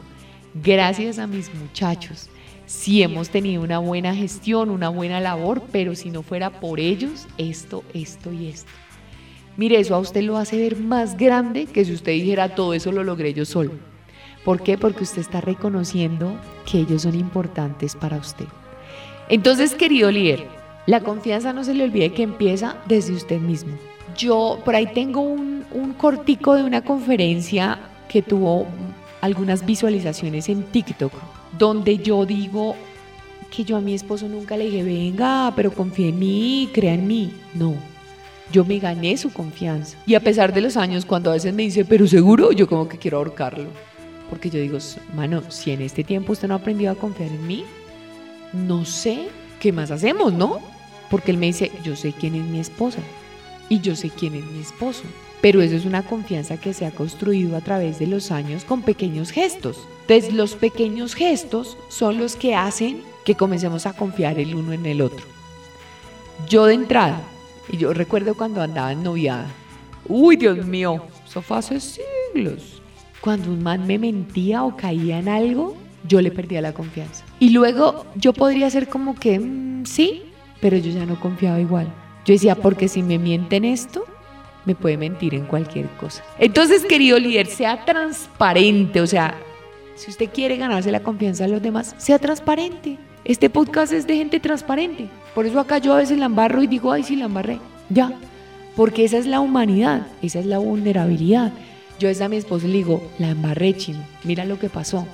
gracias 0.54 1.20
a 1.20 1.28
mis 1.28 1.54
muchachos 1.54 2.30
si 2.66 3.04
hemos 3.04 3.30
tenido 3.30 3.62
una 3.62 3.80
buena 3.80 4.16
gestión, 4.16 4.70
una 4.70 4.90
buena 4.90 5.20
labor, 5.20 5.62
pero 5.72 5.96
si 5.96 6.10
no 6.10 6.24
fuera 6.24 6.60
por 6.60 6.80
ellos, 6.80 7.28
esto, 7.38 7.84
esto 7.94 8.34
y 8.34 8.48
esto. 8.48 8.72
Mire, 9.58 9.80
eso 9.80 9.96
a 9.96 10.00
usted 10.00 10.24
lo 10.24 10.38
hace 10.38 10.58
ver 10.58 10.78
más 10.78 11.16
grande 11.18 11.66
que 11.66 11.86
si 11.86 11.94
usted 11.94 12.12
dijera 12.12 12.56
todo 12.56 12.74
eso 12.74 12.92
lo 12.92 13.04
logré 13.04 13.34
yo 13.34 13.46
solo. 13.46 13.72
¿Por 14.46 14.62
qué? 14.62 14.78
Porque 14.78 15.04
usted 15.04 15.22
está 15.22 15.42
reconociendo 15.42 16.40
que 16.70 16.80
ellos 16.80 17.02
son 17.02 17.16
importantes 17.16 17.96
para 17.96 18.18
usted. 18.18 18.46
Entonces, 19.28 19.74
querido 19.74 20.12
líder, 20.12 20.48
la 20.86 21.02
confianza 21.02 21.52
no 21.52 21.64
se 21.64 21.74
le 21.74 21.84
olvide 21.84 22.14
que 22.14 22.24
empieza 22.24 22.78
desde 22.88 23.14
usted 23.14 23.42
mismo. 23.42 23.76
Yo 24.16 24.60
por 24.64 24.76
ahí 24.76 24.86
tengo 24.94 25.22
un, 25.22 25.66
un 25.72 25.94
cortico 25.94 26.54
de 26.54 26.64
una 26.64 26.84
conferencia 26.84 27.80
que 28.08 28.22
tuvo 28.22 28.68
algunas 29.20 29.66
visualizaciones 29.66 30.48
en 30.48 30.64
TikTok 30.64 31.12
donde 31.58 31.98
yo 31.98 32.26
digo 32.26 32.76
que 33.50 33.64
yo 33.64 33.78
a 33.78 33.82
mi 33.82 33.94
esposo 33.94 34.28
nunca 34.28 34.58
le 34.58 34.66
dije, 34.66 34.84
venga, 34.84 35.52
pero 35.56 35.72
confíe 35.72 36.10
en 36.10 36.20
mí, 36.20 36.70
crea 36.74 36.94
en 36.94 37.08
mí. 37.08 37.34
No, 37.54 37.74
yo 38.52 38.66
me 38.66 38.80
gané 38.80 39.18
su 39.18 39.32
confianza. 39.32 39.98
Y 40.06 40.16
a 40.16 40.20
pesar 40.20 40.54
de 40.54 40.62
los 40.62 40.78
años, 40.78 41.06
cuando 41.06 41.30
a 41.30 41.34
veces 41.34 41.54
me 41.54 41.64
dice, 41.64 41.86
pero 41.86 42.06
seguro, 42.08 42.52
yo 42.52 42.68
como 42.68 42.88
que 42.88 42.98
quiero 42.98 43.18
ahorcarlo. 43.18 43.70
Porque 44.30 44.50
yo 44.50 44.60
digo, 44.60 44.78
mano, 45.14 45.44
si 45.50 45.72
en 45.72 45.82
este 45.82 46.04
tiempo 46.04 46.34
usted 46.34 46.48
no 46.48 46.56
ha 46.56 46.58
aprendido 46.58 46.92
a 46.92 46.96
confiar 46.96 47.30
en 47.30 47.46
mí, 47.46 47.64
no 48.54 48.86
sé 48.86 49.28
qué 49.60 49.72
más 49.72 49.92
hacemos, 49.92 50.34
¿no? 50.34 50.60
Porque 51.10 51.32
él 51.32 51.38
me 51.38 51.48
dice, 51.48 51.72
yo 51.84 51.96
sé 51.96 52.14
quién 52.14 52.36
es 52.36 52.44
mi 52.44 52.60
esposa 52.60 53.00
y 53.70 53.80
yo 53.80 53.96
sé 53.96 54.10
quién 54.10 54.36
es 54.36 54.46
mi 54.46 54.60
esposo. 54.60 55.04
Pero 55.42 55.62
eso 55.62 55.76
es 55.76 55.86
una 55.86 56.04
confianza 56.04 56.58
que 56.58 56.74
se 56.74 56.86
ha 56.86 56.92
construido 56.92 57.56
a 57.56 57.62
través 57.62 58.00
de 58.00 58.08
los 58.08 58.32
años 58.32 58.66
con 58.66 58.82
pequeños 58.82 59.32
gestos. 59.32 59.78
Entonces 60.02 60.34
los 60.34 60.56
pequeños 60.56 61.14
gestos 61.14 61.78
son 61.90 62.18
los 62.18 62.36
que 62.36 62.56
hacen 62.56 63.04
que 63.26 63.36
comencemos 63.36 63.86
a 63.86 63.94
confiar 63.94 64.40
el 64.40 64.56
uno 64.56 64.74
en 64.74 64.86
el 64.86 65.02
otro. 65.02 65.26
Yo 66.48 66.66
de 66.66 66.76
entrada, 66.76 67.22
y 67.70 67.78
yo 67.78 67.94
recuerdo 67.94 68.36
cuando 68.36 68.62
andaba 68.62 68.92
en 68.92 69.04
noviada, 69.04 69.48
uy 70.08 70.36
Dios 70.36 70.66
mío, 70.66 71.04
eso 71.28 71.42
fue 71.42 71.58
hace 71.58 71.80
siglos. 71.80 72.75
Cuando 73.26 73.52
un 73.52 73.64
man 73.64 73.88
me 73.88 73.98
mentía 73.98 74.64
o 74.64 74.78
caía 74.78 75.18
en 75.18 75.28
algo, 75.28 75.76
yo 76.08 76.22
le 76.22 76.30
perdía 76.30 76.62
la 76.62 76.74
confianza. 76.74 77.26
Y 77.40 77.50
luego 77.50 78.06
yo 78.14 78.34
podría 78.34 78.70
ser 78.70 78.88
como 78.88 79.16
que, 79.16 79.40
mm, 79.40 79.88
sí, 79.88 80.22
pero 80.62 80.78
yo 80.78 80.92
ya 80.92 81.08
no 81.08 81.20
confiaba 81.20 81.60
igual. 81.60 81.92
Yo 82.24 82.34
decía, 82.36 82.54
porque 82.54 82.88
si 82.88 83.02
me 83.02 83.18
mienten 83.18 83.66
esto, 83.66 84.06
me 84.66 84.76
puede 84.76 84.98
mentir 84.98 85.34
en 85.34 85.48
cualquier 85.48 85.88
cosa. 85.98 86.24
Entonces, 86.38 86.86
querido 86.86 87.18
líder, 87.18 87.48
sea 87.48 87.84
transparente, 87.84 89.02
o 89.02 89.08
sea, 89.08 89.34
si 89.96 90.12
usted 90.12 90.30
quiere 90.32 90.58
ganarse 90.58 90.92
la 90.92 91.02
confianza 91.02 91.46
de 91.46 91.50
los 91.50 91.64
demás, 91.64 91.96
sea 91.98 92.20
transparente. 92.20 93.00
Este 93.24 93.50
podcast 93.50 93.92
es 93.92 94.06
de 94.06 94.18
gente 94.18 94.40
transparente. 94.40 95.10
Por 95.34 95.48
eso 95.48 95.60
acá 95.60 95.80
yo 95.80 95.94
a 95.94 95.98
veces 95.98 96.20
la 96.20 96.28
embarro 96.28 96.62
y 96.62 96.68
digo, 96.68 96.92
ay, 96.92 97.02
sí, 97.02 97.16
la 97.16 97.26
embarré. 97.26 97.58
Ya. 97.90 98.14
Porque 98.76 99.04
esa 99.04 99.18
es 99.18 99.26
la 99.26 99.40
humanidad, 99.40 100.06
esa 100.22 100.38
es 100.38 100.46
la 100.46 100.60
vulnerabilidad. 100.60 101.54
Yo 102.00 102.10
a 102.10 102.30
mi 102.30 102.38
esposo 102.38 102.68
le 102.68 102.74
digo, 102.74 103.12
la 103.20 103.30
embarré, 103.30 103.76
chino. 103.76 104.00
Mira 104.24 104.46
lo 104.46 104.60
que 104.60 104.70
pasó. 104.70 105.06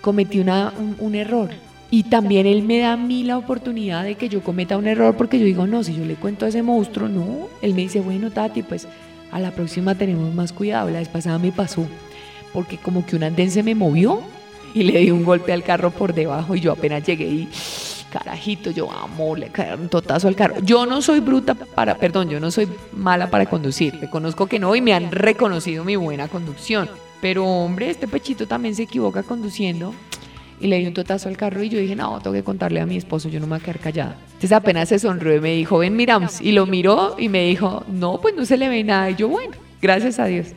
Cometí 0.00 0.40
una, 0.40 0.72
un, 0.78 0.96
un 0.98 1.14
error 1.14 1.50
y 1.90 2.04
también 2.04 2.46
él 2.46 2.62
me 2.62 2.78
da 2.78 2.92
a 2.92 2.96
mí 2.96 3.24
la 3.24 3.36
oportunidad 3.36 4.04
de 4.04 4.14
que 4.14 4.28
yo 4.28 4.42
cometa 4.42 4.76
un 4.76 4.86
error 4.86 5.16
porque 5.16 5.38
yo 5.38 5.44
digo, 5.44 5.66
no, 5.66 5.82
si 5.82 5.94
yo 5.94 6.04
le 6.04 6.14
cuento 6.14 6.46
a 6.46 6.48
ese 6.48 6.62
monstruo, 6.62 7.08
no. 7.08 7.48
Él 7.62 7.74
me 7.74 7.82
dice, 7.82 8.00
bueno, 8.00 8.30
Tati, 8.30 8.62
pues 8.62 8.86
a 9.32 9.40
la 9.40 9.50
próxima 9.50 9.96
tenemos 9.96 10.32
más 10.32 10.52
cuidado. 10.52 10.88
La 10.90 11.00
vez 11.00 11.08
pasada 11.08 11.38
me 11.38 11.50
pasó 11.50 11.86
porque 12.52 12.76
como 12.76 13.04
que 13.04 13.16
un 13.16 13.24
andén 13.24 13.50
se 13.50 13.62
me 13.62 13.74
movió 13.74 14.22
y 14.72 14.84
le 14.84 15.00
di 15.00 15.10
un 15.10 15.24
golpe 15.24 15.52
al 15.52 15.64
carro 15.64 15.90
por 15.90 16.14
debajo 16.14 16.54
y 16.54 16.60
yo 16.60 16.72
apenas 16.72 17.04
llegué 17.04 17.26
y 17.26 17.48
carajito, 18.10 18.70
yo 18.70 18.90
amo, 18.90 19.34
le 19.36 19.48
caí 19.48 19.72
un 19.72 19.88
totazo 19.88 20.28
al 20.28 20.36
carro. 20.36 20.56
Yo 20.62 20.84
no 20.84 21.00
soy 21.00 21.20
bruta 21.20 21.54
para, 21.54 21.96
perdón, 21.96 22.28
yo 22.28 22.40
no 22.40 22.50
soy 22.50 22.68
mala 22.92 23.30
para 23.30 23.46
conducir. 23.46 23.98
Reconozco 24.00 24.46
que 24.46 24.58
no 24.58 24.74
y 24.76 24.82
me 24.82 24.92
han 24.92 25.10
reconocido 25.10 25.84
mi 25.84 25.96
buena 25.96 26.28
conducción. 26.28 26.90
Pero 27.22 27.46
hombre, 27.46 27.90
este 27.90 28.08
pechito 28.08 28.46
también 28.46 28.74
se 28.74 28.82
equivoca 28.82 29.22
conduciendo 29.22 29.94
y 30.60 30.66
le 30.66 30.78
di 30.78 30.86
un 30.86 30.94
totazo 30.94 31.28
al 31.28 31.36
carro 31.36 31.62
y 31.62 31.68
yo 31.68 31.78
dije, 31.78 31.96
no, 31.96 32.20
tengo 32.20 32.34
que 32.34 32.44
contarle 32.44 32.80
a 32.80 32.86
mi 32.86 32.96
esposo, 32.96 33.28
yo 33.28 33.40
no 33.40 33.46
me 33.46 33.56
voy 33.56 33.60
a 33.60 33.64
quedar 33.64 33.78
callada. 33.78 34.16
Entonces 34.26 34.52
apenas 34.52 34.90
se 34.90 34.98
sonrió 34.98 35.34
y 35.36 35.40
me 35.40 35.54
dijo, 35.54 35.78
ven, 35.78 35.96
miramos. 35.96 36.40
Y 36.40 36.52
lo 36.52 36.66
miró 36.66 37.16
y 37.18 37.28
me 37.28 37.44
dijo, 37.46 37.84
no, 37.88 38.20
pues 38.20 38.34
no 38.34 38.44
se 38.44 38.56
le 38.56 38.68
ve 38.68 38.84
nada. 38.84 39.10
Y 39.10 39.16
yo, 39.16 39.28
bueno, 39.28 39.52
gracias 39.80 40.18
a 40.18 40.26
Dios. 40.26 40.48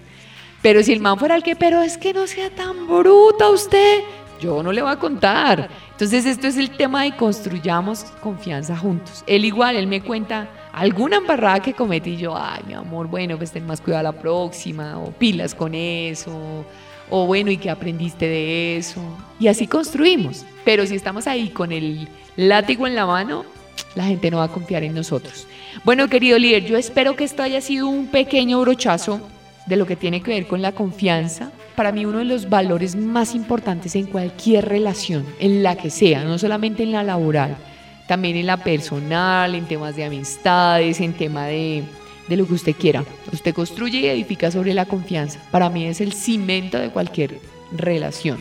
Pero 0.62 0.82
si 0.84 0.94
el 0.94 1.02
man 1.02 1.20
fuera 1.20 1.36
el 1.36 1.44
que, 1.44 1.56
pero 1.56 1.82
es 1.82 1.98
que 1.98 2.13
no 2.13 2.26
sea 2.28 2.50
tan 2.50 2.88
bruta 2.88 3.50
usted, 3.50 4.00
yo 4.43 4.62
no 4.62 4.71
le 4.71 4.82
voy 4.82 4.91
a 4.91 4.97
contar. 4.97 5.69
Entonces 5.91 6.25
esto 6.25 6.47
es 6.47 6.58
el 6.58 6.69
tema 6.71 7.03
de 7.03 7.15
construyamos 7.15 8.03
confianza 8.21 8.77
juntos. 8.77 9.23
Él 9.25 9.45
igual, 9.45 9.75
él 9.75 9.88
me 9.88 10.01
cuenta 10.01 10.49
alguna 10.71 11.17
embarrada 11.17 11.62
que 11.62 11.73
cometí 11.73 12.12
y 12.12 12.17
yo, 12.17 12.38
ay, 12.38 12.62
mi 12.67 12.73
amor, 12.73 13.08
bueno, 13.08 13.38
pues 13.38 13.51
ten 13.51 13.65
más 13.65 13.82
cuidado 13.82 14.03
la 14.03 14.12
próxima, 14.12 14.99
o 14.99 15.11
pilas 15.11 15.55
con 15.55 15.74
eso 15.76 16.65
o 17.09 17.28
bueno, 17.28 17.51
¿y 17.51 17.57
qué 17.57 17.70
aprendiste 17.70 18.26
de 18.26 18.78
eso? 18.78 18.99
Y 19.39 19.47
así 19.47 19.68
construimos. 19.68 20.45
Pero 20.65 20.86
si 20.86 20.95
estamos 20.95 21.28
ahí 21.28 21.49
con 21.49 21.72
el 21.72 22.07
látigo 22.36 22.88
en 22.88 22.95
la 22.95 23.05
mano, 23.05 23.45
la 23.95 24.05
gente 24.05 24.32
no 24.32 24.38
va 24.38 24.45
a 24.45 24.51
confiar 24.51 24.84
en 24.84 24.95
nosotros. 24.95 25.47
Bueno, 25.84 26.07
querido 26.07 26.39
líder, 26.39 26.65
yo 26.65 26.78
espero 26.78 27.15
que 27.15 27.24
esto 27.24 27.43
haya 27.43 27.61
sido 27.61 27.88
un 27.88 28.07
pequeño 28.07 28.59
brochazo 28.61 29.22
de 29.68 29.76
lo 29.76 29.86
que 29.86 29.95
tiene 29.95 30.22
que 30.22 30.32
ver 30.32 30.47
con 30.47 30.61
la 30.61 30.72
confianza. 30.72 31.51
Para 31.76 31.91
mí 31.91 32.05
uno 32.05 32.19
de 32.19 32.26
los 32.26 32.49
valores 32.49 32.95
más 32.95 33.36
importantes 33.36 33.95
en 33.95 34.05
cualquier 34.05 34.67
relación, 34.67 35.26
en 35.39 35.63
la 35.63 35.76
que 35.76 35.89
sea, 35.89 36.24
no 36.24 36.38
solamente 36.38 36.84
en 36.84 36.91
la 36.91 37.03
laboral, 37.03 37.57
también 38.07 38.36
en 38.36 38.47
la 38.47 38.57
personal, 38.57 39.55
en 39.55 39.65
temas 39.65 39.95
de 39.95 40.05
amistades, 40.05 40.99
en 40.99 41.13
tema 41.13 41.47
de 41.47 41.84
de 42.28 42.38
lo 42.38 42.47
que 42.47 42.53
usted 42.53 42.76
quiera. 42.76 43.03
Usted 43.32 43.53
construye 43.53 43.99
y 43.99 44.07
edifica 44.07 44.51
sobre 44.51 44.74
la 44.74 44.86
confianza. 44.86 45.39
Para 45.51 45.69
mí 45.69 45.86
es 45.86 46.01
el 46.01 46.13
cimento 46.13 46.78
de 46.78 46.89
cualquier 46.89 47.39
relación. 47.71 48.39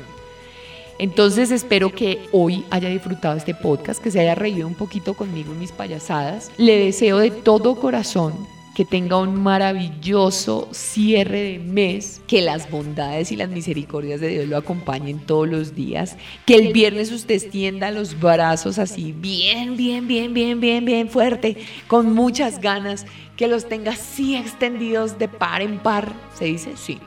Entonces 0.98 1.50
espero 1.50 1.92
que 1.92 2.20
hoy 2.32 2.64
haya 2.70 2.88
disfrutado 2.88 3.36
este 3.36 3.54
podcast, 3.54 4.02
que 4.02 4.10
se 4.10 4.20
haya 4.20 4.34
reído 4.34 4.68
un 4.68 4.74
poquito 4.74 5.14
conmigo 5.14 5.52
en 5.52 5.58
mis 5.58 5.72
payasadas. 5.72 6.52
Le 6.58 6.78
deseo 6.78 7.18
de 7.18 7.30
todo 7.30 7.76
corazón 7.76 8.34
que 8.74 8.84
tenga 8.84 9.18
un 9.18 9.42
maravilloso 9.42 10.68
cierre 10.72 11.42
de 11.42 11.58
mes, 11.58 12.22
que 12.26 12.40
las 12.40 12.70
bondades 12.70 13.30
y 13.30 13.36
las 13.36 13.50
misericordias 13.50 14.20
de 14.20 14.28
Dios 14.28 14.48
lo 14.48 14.56
acompañen 14.56 15.18
todos 15.20 15.48
los 15.48 15.74
días, 15.74 16.16
que 16.46 16.54
el 16.54 16.72
viernes 16.72 17.12
usted 17.12 17.34
extienda 17.34 17.90
los 17.90 18.18
brazos 18.18 18.78
así 18.78 19.12
bien, 19.12 19.76
bien, 19.76 20.08
bien, 20.08 20.32
bien, 20.32 20.60
bien, 20.60 20.84
bien 20.84 21.08
fuerte, 21.08 21.58
con 21.86 22.14
muchas 22.14 22.60
ganas, 22.60 23.06
que 23.36 23.48
los 23.48 23.68
tenga 23.68 23.92
así 23.92 24.36
extendidos 24.36 25.18
de 25.18 25.28
par 25.28 25.62
en 25.62 25.78
par, 25.78 26.12
se 26.34 26.46
dice 26.46 26.72
sí, 26.76 26.98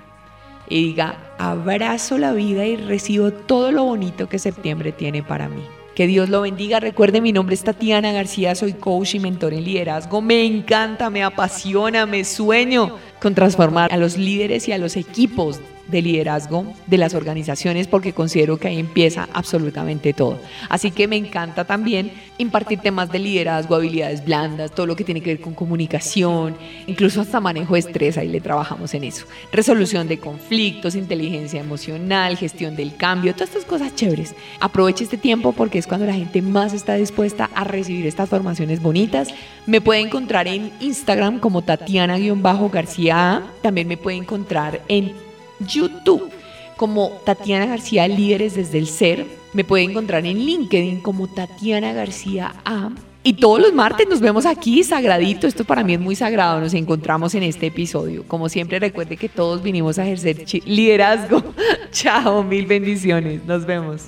y 0.70 0.88
diga, 0.88 1.34
abrazo 1.38 2.18
la 2.18 2.34
vida 2.34 2.66
y 2.66 2.76
recibo 2.76 3.32
todo 3.32 3.72
lo 3.72 3.84
bonito 3.86 4.28
que 4.30 4.40
septiembre 4.40 4.92
tiene 4.92 5.24
para 5.24 5.48
mí. 5.48 5.64
Que 5.96 6.08
Dios 6.08 6.30
lo 6.30 6.42
bendiga. 6.42 6.82
Recuerde, 6.82 7.22
mi 7.22 7.32
nombre 7.32 7.56
es 7.56 7.64
Tatiana 7.64 8.12
García, 8.12 8.54
soy 8.54 8.74
coach 8.74 9.16
y 9.16 9.20
mentor 9.20 9.54
en 9.54 9.64
liderazgo. 9.64 10.22
Me 10.22 10.46
encanta, 10.46 11.10
me 11.10 11.24
apasiona, 11.24 12.06
me 12.06 12.26
sueño 12.26 12.98
con 13.22 13.34
transformar 13.34 13.94
a 13.94 13.98
los 13.98 14.18
líderes 14.18 14.68
y 14.68 14.74
a 14.74 14.78
los 14.78 14.98
equipos 14.98 15.62
de 15.88 16.02
liderazgo 16.02 16.66
de 16.88 16.98
las 16.98 17.14
organizaciones 17.14 17.88
porque 17.88 18.14
considero 18.14 18.58
que 18.58 18.68
ahí 18.68 18.80
empieza 18.80 19.28
absolutamente 19.34 20.14
todo. 20.14 20.40
Así 20.70 20.92
que 20.92 21.08
me 21.08 21.16
encanta 21.16 21.66
también 21.66 22.12
impartir 22.38 22.80
temas 22.80 23.12
de 23.12 23.20
liderazgo, 23.20 23.76
habilidades 23.76 24.24
blandas, 24.26 24.72
todo 24.72 24.86
lo 24.86 24.96
que 24.96 25.04
tiene 25.04 25.22
que 25.22 25.32
ver 25.32 25.42
con 25.42 25.54
comunicación, 25.54 26.56
incluso 26.88 27.22
hasta 27.22 27.40
manejo 27.40 27.74
de 27.74 27.80
estrés, 27.80 28.18
ahí 28.18 28.28
le 28.28 28.42
trabajamos 28.42 28.94
en 28.94 29.04
eso. 29.04 29.26
Resolución 29.52 30.08
de 30.08 30.20
conflictos, 30.20 30.96
inteligencia 30.96 31.60
emocional, 31.60 32.38
gestión 32.38 32.76
del 32.76 32.96
cambio, 32.96 33.34
todas 33.34 33.50
estas 33.50 33.66
cosas 33.66 33.96
chéveres. 33.96 34.36
Aproveche 34.60 35.04
este 35.04 35.18
tiempo 35.18 35.54
porque 35.54 35.80
es 35.80 35.88
cuando 35.88 36.06
la 36.06 36.14
gente 36.14 36.42
más 36.42 36.74
está 36.74 36.96
dispuesta 36.96 37.50
a 37.56 37.64
recibir 37.64 38.06
estas 38.08 38.30
formaciones 38.30 38.82
bonitas. 38.82 39.30
Me 39.66 39.82
puede 39.82 40.02
encontrar 40.02 40.48
en 40.48 40.72
Instagram 40.80 41.40
como 41.40 41.62
Tatiana-García. 41.62 43.44
También 43.62 43.88
me 43.88 43.98
puede 43.98 44.18
encontrar 44.18 44.82
en 44.88 45.25
YouTube 45.60 46.32
como 46.78 47.22
Tatiana 47.26 47.66
García 47.66 48.08
Líderes 48.08 48.56
desde 48.56 48.78
el 48.78 48.88
Ser. 48.88 49.26
Me 49.54 49.64
puede 49.64 49.84
encontrar 49.84 50.26
en 50.26 50.40
LinkedIn 50.40 51.02
como 51.02 51.28
Tatiana 51.28 51.94
García 51.94 52.54
A. 52.66 52.90
Y 53.24 53.34
todos 53.34 53.60
los 53.60 53.74
martes 53.74 54.08
nos 54.08 54.20
vemos 54.20 54.46
aquí, 54.46 54.84
sagradito. 54.84 55.48
Esto 55.48 55.64
para 55.64 55.84
mí 55.84 55.94
es 55.94 56.00
muy 56.00 56.16
sagrado. 56.16 56.60
Nos 56.60 56.76
encontramos 56.76 57.34
en 57.34 57.42
este 57.42 57.68
episodio. 57.68 58.24
Como 58.28 58.50
siempre, 58.50 58.78
recuerde 58.78 59.18
que 59.18 59.30
todos 59.30 59.64
vinimos 59.64 59.98
a 59.98 60.04
ejercer 60.06 60.46
liderazgo. 60.66 61.42
Chao, 61.92 62.44
mil 62.44 62.68
bendiciones. 62.68 63.44
Nos 63.46 63.66
vemos. 63.66 64.04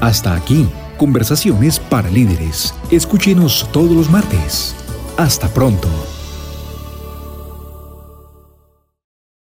Hasta 0.00 0.34
aquí 0.34 0.66
Conversaciones 1.02 1.80
para 1.80 2.08
líderes. 2.08 2.72
Escúchenos 2.92 3.68
todos 3.72 3.90
los 3.90 4.08
martes. 4.08 4.72
Hasta 5.16 5.48
pronto. 5.48 5.88